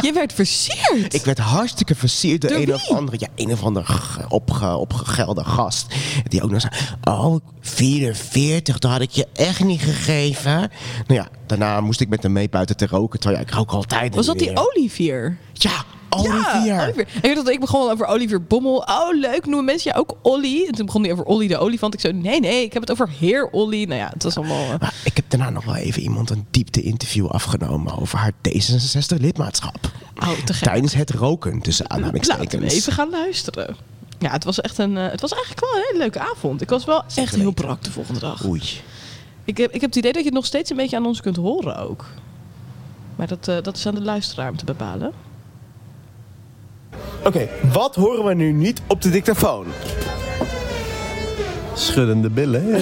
Je 0.03 0.13
werd 0.13 0.33
versierd. 0.33 1.15
Ik 1.15 1.25
werd 1.25 1.39
hartstikke 1.39 1.95
versierd 1.95 2.41
door, 2.41 2.51
Door 2.51 2.61
een 2.61 2.75
of 2.75 2.91
andere, 2.91 3.17
ja, 3.21 3.29
een 3.35 3.53
of 3.53 3.63
andere 3.63 3.85
opge, 4.29 4.77
opgegelde 4.77 5.45
gast. 5.45 5.95
Die 6.29 6.43
ook 6.43 6.51
nog 6.51 6.61
zei, 6.61 6.73
oh, 7.05 7.41
44, 7.61 8.79
dat 8.79 8.91
had 8.91 9.01
ik 9.01 9.11
je 9.11 9.27
echt 9.33 9.65
niet 9.65 9.81
gegeven. 9.81 10.71
Nou 11.07 11.21
ja, 11.21 11.29
daarna 11.47 11.81
moest 11.81 12.01
ik 12.01 12.09
met 12.09 12.23
hem 12.23 12.33
mee 12.33 12.49
buiten 12.49 12.77
te 12.77 12.87
roken, 12.87 13.21
terwijl 13.21 13.43
ja, 13.43 13.49
ik 13.49 13.55
rook 13.55 13.71
altijd 13.71 14.15
was 14.15 14.27
dat 14.27 14.39
die. 14.39 14.51
Olivier? 14.55 15.37
Ja, 15.53 15.85
Olivier. 16.11 16.65
Ja, 16.65 16.83
Olivier. 16.85 17.07
Ik, 17.15 17.23
weet 17.23 17.35
dat 17.35 17.49
ik 17.49 17.61
begon 17.61 17.91
over 17.91 18.07
Olivier 18.07 18.43
Bommel. 18.43 18.77
Oh, 18.77 19.09
leuk. 19.21 19.45
Noemen 19.47 19.65
mensen 19.65 19.91
jou 19.93 20.03
ook 20.07 20.17
Olly? 20.23 20.65
En 20.67 20.73
toen 20.75 20.87
begon 20.87 21.03
hij 21.03 21.13
over 21.13 21.25
Olly 21.25 21.47
de 21.47 21.59
olifant. 21.59 21.95
Ik 21.95 22.01
zo, 22.01 22.11
nee, 22.13 22.41
nee, 22.41 22.65
ik 22.65 22.73
heb 22.73 22.83
het 22.83 22.91
over 22.91 23.09
heer 23.19 23.49
Olly. 23.51 23.85
Nou 23.85 24.01
ja, 24.01 24.09
het 24.13 24.23
was 24.23 24.37
allemaal... 24.37 24.73
eh, 24.73 24.81
Maar 24.81 24.95
ik 25.05 25.17
heb 25.17 25.25
daarna 25.29 25.51
nog 25.51 25.65
wel 25.65 25.75
even 25.75 26.03
iemand 26.03 26.31
een 26.31 26.47
diepte-interview 26.51 27.27
afgenomen 27.27 27.99
over 27.99 28.19
haar 28.19 28.33
D66-lidmaatschap. 28.49 29.91
Oh, 30.23 30.31
te 30.45 30.53
gek. 30.55 30.69
Tijdens 30.69 30.95
het 30.95 31.11
roken, 31.11 31.61
tussen 31.61 31.85
Laten 31.89 32.05
we 32.05 32.11
aanhalingstekens. 32.11 32.75
even 32.75 32.93
gaan 32.93 33.11
luisteren. 33.11 33.77
Ja, 34.19 34.31
het 34.31 34.45
was 34.45 34.61
echt 34.61 34.79
een... 34.79 34.97
eh, 34.97 35.11
het 35.11 35.21
was 35.21 35.33
eigenlijk 35.33 35.61
wel 35.61 35.75
een 35.77 35.85
hele 35.87 35.99
leuke 35.99 36.19
avond. 36.21 36.61
Ik 36.61 36.69
was 36.71 36.85
wel 36.85 37.05
echt 37.15 37.35
heel 37.35 37.53
brak 37.53 37.83
de 37.85 37.91
volgende 37.91 38.21
dag. 38.21 38.45
Oei. 38.47 38.63
Ik 39.45 39.57
heb, 39.57 39.73
ik 39.73 39.81
heb 39.81 39.91
het 39.91 39.99
idee 39.99 40.13
dat 40.13 40.21
je 40.21 40.27
het 40.29 40.37
nog 40.37 40.47
steeds 40.47 40.71
een 40.71 40.77
beetje 40.77 40.97
aan 40.97 41.07
ons 41.07 41.21
kunt 41.21 41.37
horen 41.37 41.77
ook. 41.79 42.05
Maar 43.17 43.27
dat, 43.27 43.49
eh, 43.49 43.57
dat 43.63 43.77
is 43.77 43.87
aan 43.87 43.95
de 43.95 44.03
luisteraar 44.03 44.51
om 44.51 44.57
te 44.57 44.65
bepalen. 44.65 45.13
Oké, 47.27 47.49
wat 47.73 47.95
horen 47.95 48.25
we 48.25 48.35
nu 48.35 48.53
niet 48.53 48.81
op 48.87 49.03
de 49.03 49.11
dictafoon? 49.11 49.67
Schuddende 51.75 52.31
billen. 52.31 52.65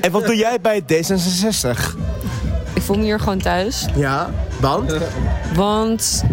en 0.00 0.10
wat 0.10 0.26
doe 0.26 0.36
jij 0.36 0.60
bij 0.60 0.82
D66? 0.82 1.96
Ik 2.74 2.82
voel 2.82 2.96
me 2.96 3.02
hier 3.02 3.18
gewoon 3.20 3.38
thuis. 3.38 3.86
Ja, 3.96 4.30
want? 4.60 4.94
Want 5.54 6.24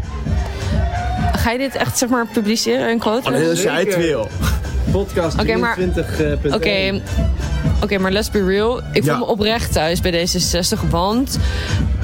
ga 1.36 1.52
je 1.52 1.58
dit 1.58 1.76
echt 1.76 1.98
zeg 1.98 2.10
maar 2.10 2.28
publiceren 2.28 2.88
en 2.88 3.00
quoten? 3.00 3.34
Alleen 3.34 3.50
als 3.50 3.62
jij 3.62 3.80
het 3.84 3.98
wil. 3.98 4.28
Podcast 4.92 5.40
Oké, 5.42 5.56
maar- 5.56 5.74
23. 5.76 6.54
Oké, 6.56 7.02
oké, 7.82 7.98
maar 7.98 8.12
let's 8.12 8.30
be 8.30 8.46
real. 8.46 8.78
Ik 8.92 9.04
voel 9.04 9.14
Ja. 9.14 9.18
me 9.18 9.26
oprecht 9.26 9.72
thuis 9.72 10.02
bij 10.02 10.12
D66, 10.28 10.90
want 10.90 11.38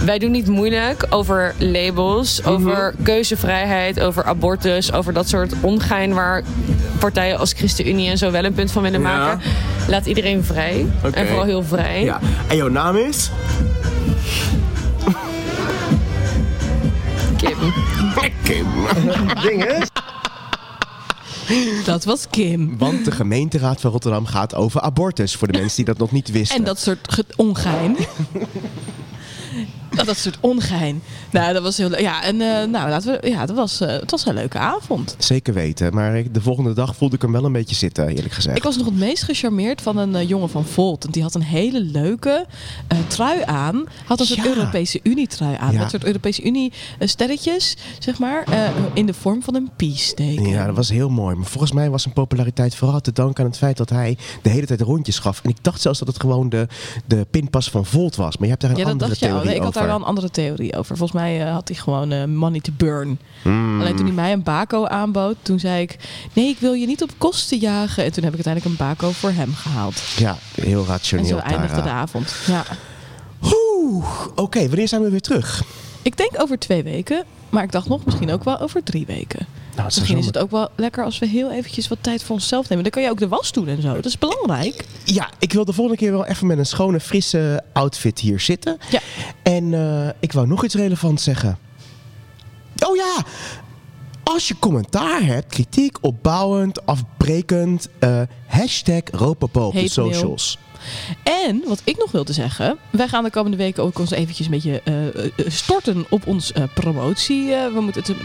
wij 0.06 0.20
doen 0.20 0.32
niet 0.32 0.48
moeilijk 0.48 1.06
over 1.10 1.54
labels, 1.58 2.42
Mhm. 2.42 2.50
over 2.50 2.94
keuzevrijheid, 3.04 4.00
over 4.00 4.24
abortus, 4.24 4.94
over 4.94 5.14
dat 5.14 5.28
soort 5.30 5.54
ongein 5.62 6.14
waar 6.14 6.44
partijen 7.00 7.38
als 7.38 7.54
ChristenUnie 7.54 8.10
en 8.10 8.18
zo 8.18 8.32
wel 8.32 8.44
een 8.46 8.54
punt 8.54 8.72
van 8.72 8.82
willen 8.84 9.02
Ja. 9.02 9.08
maken. 9.18 9.42
Laat 9.88 10.06
iedereen 10.06 10.44
vrij. 10.44 10.86
En 11.14 11.28
vooral 11.28 11.46
heel 11.46 11.64
vrij. 11.64 12.04
Ja. 12.04 12.20
En 12.48 12.56
jouw 12.56 12.70
naam 12.70 12.96
is? 12.96 13.30
Kim. 17.38 17.58
Kim. 18.44 18.66
Dinges. 19.44 19.88
Dat 21.86 22.04
was 22.04 22.28
Kim. 22.30 22.78
Want 22.78 23.06
de 23.06 23.12
gemeenteraad 23.12 23.82
van 23.82 23.92
Rotterdam 23.92 24.26
gaat 24.26 24.56
over 24.56 24.82
abortus. 24.82 25.36
Voor 25.36 25.48
de 25.52 25.58
mensen 25.58 25.76
die 25.76 25.86
dat 25.86 25.98
nog 25.98 26.12
niet 26.12 26.32
wisten. 26.32 26.58
En 26.58 26.64
dat 26.64 26.80
soort 26.80 27.08
ge- 27.14 27.26
ongein. 27.36 27.96
dat, 29.96 30.06
dat 30.12 30.18
soort 30.18 30.38
ongein. 30.40 31.02
Nou, 31.32 31.54
dat 31.54 31.64
was 31.64 31.78
heel 31.78 31.90
leuk. 31.90 32.00
Ja, 32.00 32.24
en 32.24 32.42
eh, 32.42 32.68
nou, 32.68 32.90
laten 32.90 33.20
we, 33.22 33.30
ja, 33.30 33.46
dat 33.46 33.56
was, 33.56 33.82
eh, 33.82 33.88
het 33.90 34.12
was 34.12 34.26
een 34.26 34.34
leuke 34.34 34.58
avond. 34.58 35.16
Zeker 35.18 35.54
weten. 35.54 35.94
Maar 35.94 36.18
ik- 36.18 36.34
de 36.34 36.42
volgende 36.42 36.74
dag 36.74 36.96
voelde 36.96 37.16
ik 37.16 37.22
hem 37.22 37.32
wel 37.32 37.46
een 37.46 37.52
beetje 37.52 37.76
zitten, 37.76 38.08
eerlijk 38.08 38.34
gezegd. 38.34 38.58
Ik 38.58 38.64
was 38.64 38.78
nog 38.78 38.86
het 38.86 38.98
meest 38.98 39.24
gecharmeerd 39.24 39.82
van 39.82 39.98
een 39.98 40.16
eh, 40.16 40.28
jongen 40.30 40.50
van 40.50 40.66
Volt. 40.66 41.02
Want 41.02 41.14
die 41.14 41.24
had 41.24 41.36
een 41.36 41.44
hele 41.44 41.82
leuke 41.82 42.46
trui 43.08 43.42
aan. 43.46 43.84
Had 44.06 44.20
een 44.20 44.26
soort 44.26 44.40
Ja. 44.44 44.46
Europese 44.56 45.00
Unie 45.04 45.28
trui 45.28 45.56
aan. 45.60 45.74
Ja. 45.74 45.80
Met 45.80 45.90
soort 45.90 46.04
Europese 46.06 46.44
Unie 46.44 46.74
eh, 47.00 47.08
sterretjes, 47.08 47.78
zeg 48.00 48.20
maar. 48.20 48.44
in 48.94 49.06
de 49.06 49.14
vorm 49.14 49.44
van 49.44 49.56
een 49.56 49.70
peace 49.76 50.14
teken. 50.14 50.48
Ja, 50.50 50.66
dat 50.66 50.76
was 50.76 50.90
heel 50.90 51.10
mooi. 51.10 51.36
Maar 51.36 51.46
volgens 51.46 51.72
mij 51.72 51.90
was 51.90 52.02
zijn 52.02 52.14
populariteit 52.14 52.76
vooral 52.76 53.02
te 53.02 53.12
danken 53.12 53.44
aan 53.44 53.50
het 53.50 53.60
feit 53.60 53.78
dat 53.78 53.90
hij 53.90 54.18
de 54.42 54.50
hele 54.50 54.66
tijd 54.66 54.82
rondjes 54.82 55.20
gaf. 55.20 55.40
En 55.44 55.50
ik 55.50 55.58
dacht 55.62 55.82
zelfs 55.82 56.00
dat 56.00 56.08
het 56.08 56.20
gewoon 56.20 56.50
de, 56.50 56.68
de 57.06 57.26
pinpas 57.32 57.70
van 57.70 57.86
Volt 57.86 58.16
was. 58.16 58.34
Maar 58.38 58.44
je 58.44 58.50
hebt 58.50 58.62
daar 58.62 58.72
een 58.72 58.78
Ja, 58.78 58.86
andere 58.86 59.16
theorie 59.18 59.62
had 59.62 59.74
daar 59.82 59.92
wel 59.98 60.00
een 60.02 60.08
andere 60.10 60.30
theorie 60.30 60.76
over. 60.78 60.98
Volgens 60.98 61.22
mij 61.22 61.46
eh, 61.46 61.54
had 61.54 61.68
hij 61.68 61.78
gewoon 61.78 62.12
eh, 62.12 62.26
money 62.26 62.60
to 62.60 62.72
burn. 62.78 63.20
Hmm. 63.42 63.80
Alleen 63.82 63.96
toen 63.96 64.06
hij 64.06 64.16
mij 64.16 64.32
een 64.32 64.44
bako 64.44 64.86
aanbood, 64.86 65.36
toen 65.42 65.60
zei 65.60 65.82
ik... 65.82 65.96
Nee, 66.34 66.50
ik 66.50 66.58
wil 66.60 66.74
je 66.74 66.86
niet 66.86 67.04
op 67.04 67.10
kosten 67.18 67.58
jagen. 67.58 68.04
En 68.04 68.12
toen 68.12 68.24
heb 68.24 68.34
ik 68.34 68.46
uiteindelijk 68.46 68.66
een 68.66 68.88
bako 68.88 69.12
voor 69.12 69.32
hem 69.32 69.54
gehaald. 69.54 70.02
Ja, 70.18 70.38
heel 70.62 70.82
En 70.82 70.88
rationeel. 70.88 71.26
zo 71.26 71.38
eindigde 71.38 71.76
Tara. 71.76 71.84
de 71.84 71.90
avond. 71.90 72.36
Ja. 72.48 72.64
Oké, 74.36 74.68
wanneer 74.68 74.88
zijn 74.88 75.02
we 75.02 75.10
weer 75.10 75.22
terug? 75.22 75.64
Ik 76.02 76.18
denk 76.18 76.32
over 76.38 76.60
twee 76.60 76.84
weken. 76.84 77.24
Maar 77.50 77.64
ik 77.64 77.72
dacht 77.72 77.88
nog 77.90 78.06
misschien 78.06 78.32
ook 78.32 78.44
wel 78.44 78.60
over 78.60 78.84
drie 78.84 79.06
weken. 79.06 79.46
Nou, 79.76 79.86
Misschien 79.86 80.18
is 80.18 80.26
het 80.26 80.38
ook 80.38 80.52
wel 80.52 80.70
lekker 80.76 81.04
als 81.04 81.20
we 81.20 81.26
heel 81.28 81.52
eventjes 81.52 81.88
wat 81.88 81.98
tijd 82.02 82.24
voor 82.24 82.36
onszelf 82.36 82.70
nemen. 82.70 82.84
Dan 82.84 82.94
kan 82.94 83.04
je 83.04 83.10
ook 83.10 83.20
de 83.20 83.28
was 83.28 83.52
doen 83.52 83.68
en 83.68 83.82
zo. 83.82 83.94
Dat 83.94 84.06
is 84.06 84.18
belangrijk. 84.18 84.86
Ja, 85.04 85.30
ik 85.40 85.54
wil 85.54 85.66
de 85.66 85.74
volgende 85.74 86.00
keer 86.00 86.12
wel 86.12 86.26
even 86.26 86.48
met 86.48 86.58
een 86.58 86.66
schone, 86.66 87.00
frisse 87.00 87.64
outfit 87.74 88.20
hier 88.20 88.40
zitten. 88.40 88.78
Ja. 88.90 89.00
En 89.44 89.74
eh, 89.74 90.10
ik 90.20 90.32
wou 90.32 90.48
nog 90.48 90.64
iets 90.64 90.76
relevants 90.76 91.24
zeggen. 91.24 91.58
Oh 92.86 92.96
ja! 92.96 93.24
Als 94.24 94.48
je 94.48 94.56
commentaar 94.60 95.24
hebt, 95.24 95.48
kritiek, 95.48 95.98
opbouwend, 96.02 96.86
afbrekend, 96.86 97.88
eh, 98.00 98.22
hashtag 98.48 99.02
Ropopo 99.12 99.66
op 99.66 99.74
de 99.74 99.92
mail. 99.96 100.38
En 101.24 101.62
wat 101.66 101.82
ik 101.84 101.98
nog 101.98 102.12
wilde 102.12 102.34
zeggen. 102.34 102.78
Wij 102.90 103.08
gaan 103.08 103.24
de 103.24 103.30
komende 103.30 103.58
weken 103.58 103.84
ook 103.84 104.00
ons 104.00 104.12
eventjes 104.12 104.46
een 104.48 104.52
beetje 104.54 104.82
eh, 104.84 105.08
eh, 105.08 105.32
storten 105.48 106.06
op 106.10 106.28
ons 106.28 106.52
eh, 106.52 106.64
promotie. 106.74 107.54
Eh, 107.54 107.74
we 107.74 107.82
moeten 107.82 108.04
het 108.04 108.16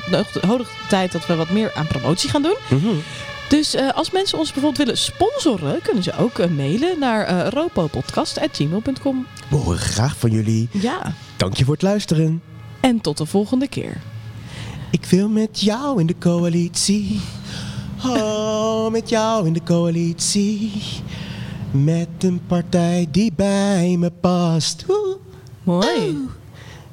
de 0.40 0.46
hoogste 0.46 0.74
tijd 0.88 1.12
dat 1.12 1.26
we 1.26 1.34
wat 1.34 1.50
meer 1.50 1.72
aan 1.74 1.86
promotie 1.86 2.30
gaan 2.30 2.42
doen. 2.42 2.56
Mhm. 2.70 2.86
Dus 3.48 3.74
eh, 3.74 3.88
als 3.94 4.10
mensen 4.10 4.38
ons 4.38 4.52
bijvoorbeeld 4.52 4.86
willen 4.86 4.98
sponsoren, 5.02 5.82
kunnen 5.82 6.02
ze 6.02 6.16
ook 6.18 6.38
eh, 6.38 6.48
mailen 6.48 6.98
naar 6.98 7.24
eh 7.26 7.48
ropopodcast.gmail.com. 7.50 9.26
We 9.48 9.56
horen 9.56 9.78
graag 9.78 10.16
van 10.16 10.30
jullie. 10.30 10.68
Ja, 10.70 11.14
Dank 11.36 11.56
je 11.56 11.64
voor 11.64 11.74
het 11.74 11.82
luisteren. 11.82 12.42
en 12.80 13.00
tot 13.00 13.18
de 13.18 13.26
volgende 13.26 13.68
keer. 13.68 14.00
Ik 14.90 15.04
wil 15.04 15.28
met 15.28 15.60
jou 15.60 16.00
in 16.00 16.06
de 16.06 16.18
coalitie. 16.18 17.20
Oh, 18.06 18.90
met 18.90 19.08
jou 19.08 19.46
in 19.46 19.52
de 19.52 19.62
coalitie. 19.64 20.72
Met 21.70 22.08
een 22.18 22.40
partij 22.46 23.08
die 23.10 23.32
bij 23.36 23.96
me 23.98 24.10
past. 24.10 24.84
Oeh, 24.88 25.16
Mooi. 25.62 26.16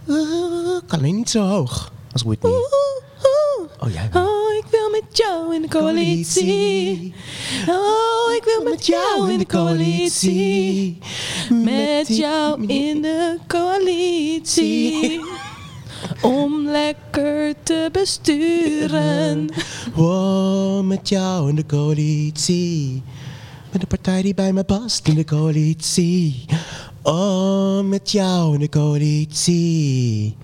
oeh, 0.09 0.81
kan 0.87 0.99
alleen 0.99 1.15
niet 1.15 1.29
zo 1.29 1.41
hoog 1.41 1.91
als 2.11 2.23
Whitney. 2.23 2.51
Oh, 2.51 3.91
jij 3.93 4.09
wel. 4.11 4.23
Oh, 4.25 4.53
ik 4.57 4.65
wil 4.71 4.89
met 4.89 5.17
jou 5.17 5.55
in 5.55 5.61
de 5.61 5.67
coalitie. 5.67 7.13
Oh, 7.67 8.33
ik 8.35 8.43
wil 8.43 8.71
met 8.71 8.85
jou 8.85 9.31
in 9.31 9.37
de 9.37 9.45
coalitie. 9.45 10.97
Met 11.63 12.07
jou 12.17 12.65
in 12.67 13.01
de 13.01 13.37
coalitie. 13.47 15.21
Om 16.21 16.67
lekker 16.67 17.53
te 17.63 17.89
besturen. 17.91 19.49
Wow, 19.93 20.83
met 20.85 21.09
jou 21.09 21.49
in 21.49 21.55
de 21.55 21.65
coalitie. 21.65 23.03
Met 23.73 23.81
de 23.81 23.87
partij 23.87 24.21
die 24.21 24.33
bij 24.33 24.53
me 24.53 24.63
past 24.63 25.07
in 25.07 25.15
de 25.15 25.25
coalitie. 25.25 26.45
Oh, 27.01 27.83
met 27.83 28.11
jou 28.11 28.53
in 28.53 28.59
de 28.59 28.69
coalitie. 28.69 30.37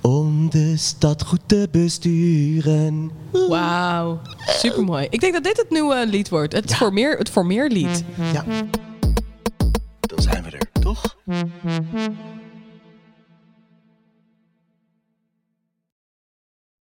Om 0.00 0.50
de 0.50 0.76
stad 0.76 1.24
goed 1.24 1.40
te 1.46 1.68
besturen. 1.70 3.10
Wauw, 3.48 4.20
supermooi. 4.46 5.06
Ik 5.10 5.20
denk 5.20 5.32
dat 5.32 5.44
dit 5.44 5.56
het 5.56 5.70
nieuwe 5.70 6.06
lied 6.06 6.28
wordt. 6.28 6.52
Het, 6.52 6.74
formeer, 6.74 7.18
het 7.18 7.30
formeerlied. 7.30 8.04
Ja. 8.32 8.44
Dan 10.00 10.22
zijn 10.22 10.42
we 10.42 10.50
er, 10.50 10.70
toch? 10.80 11.16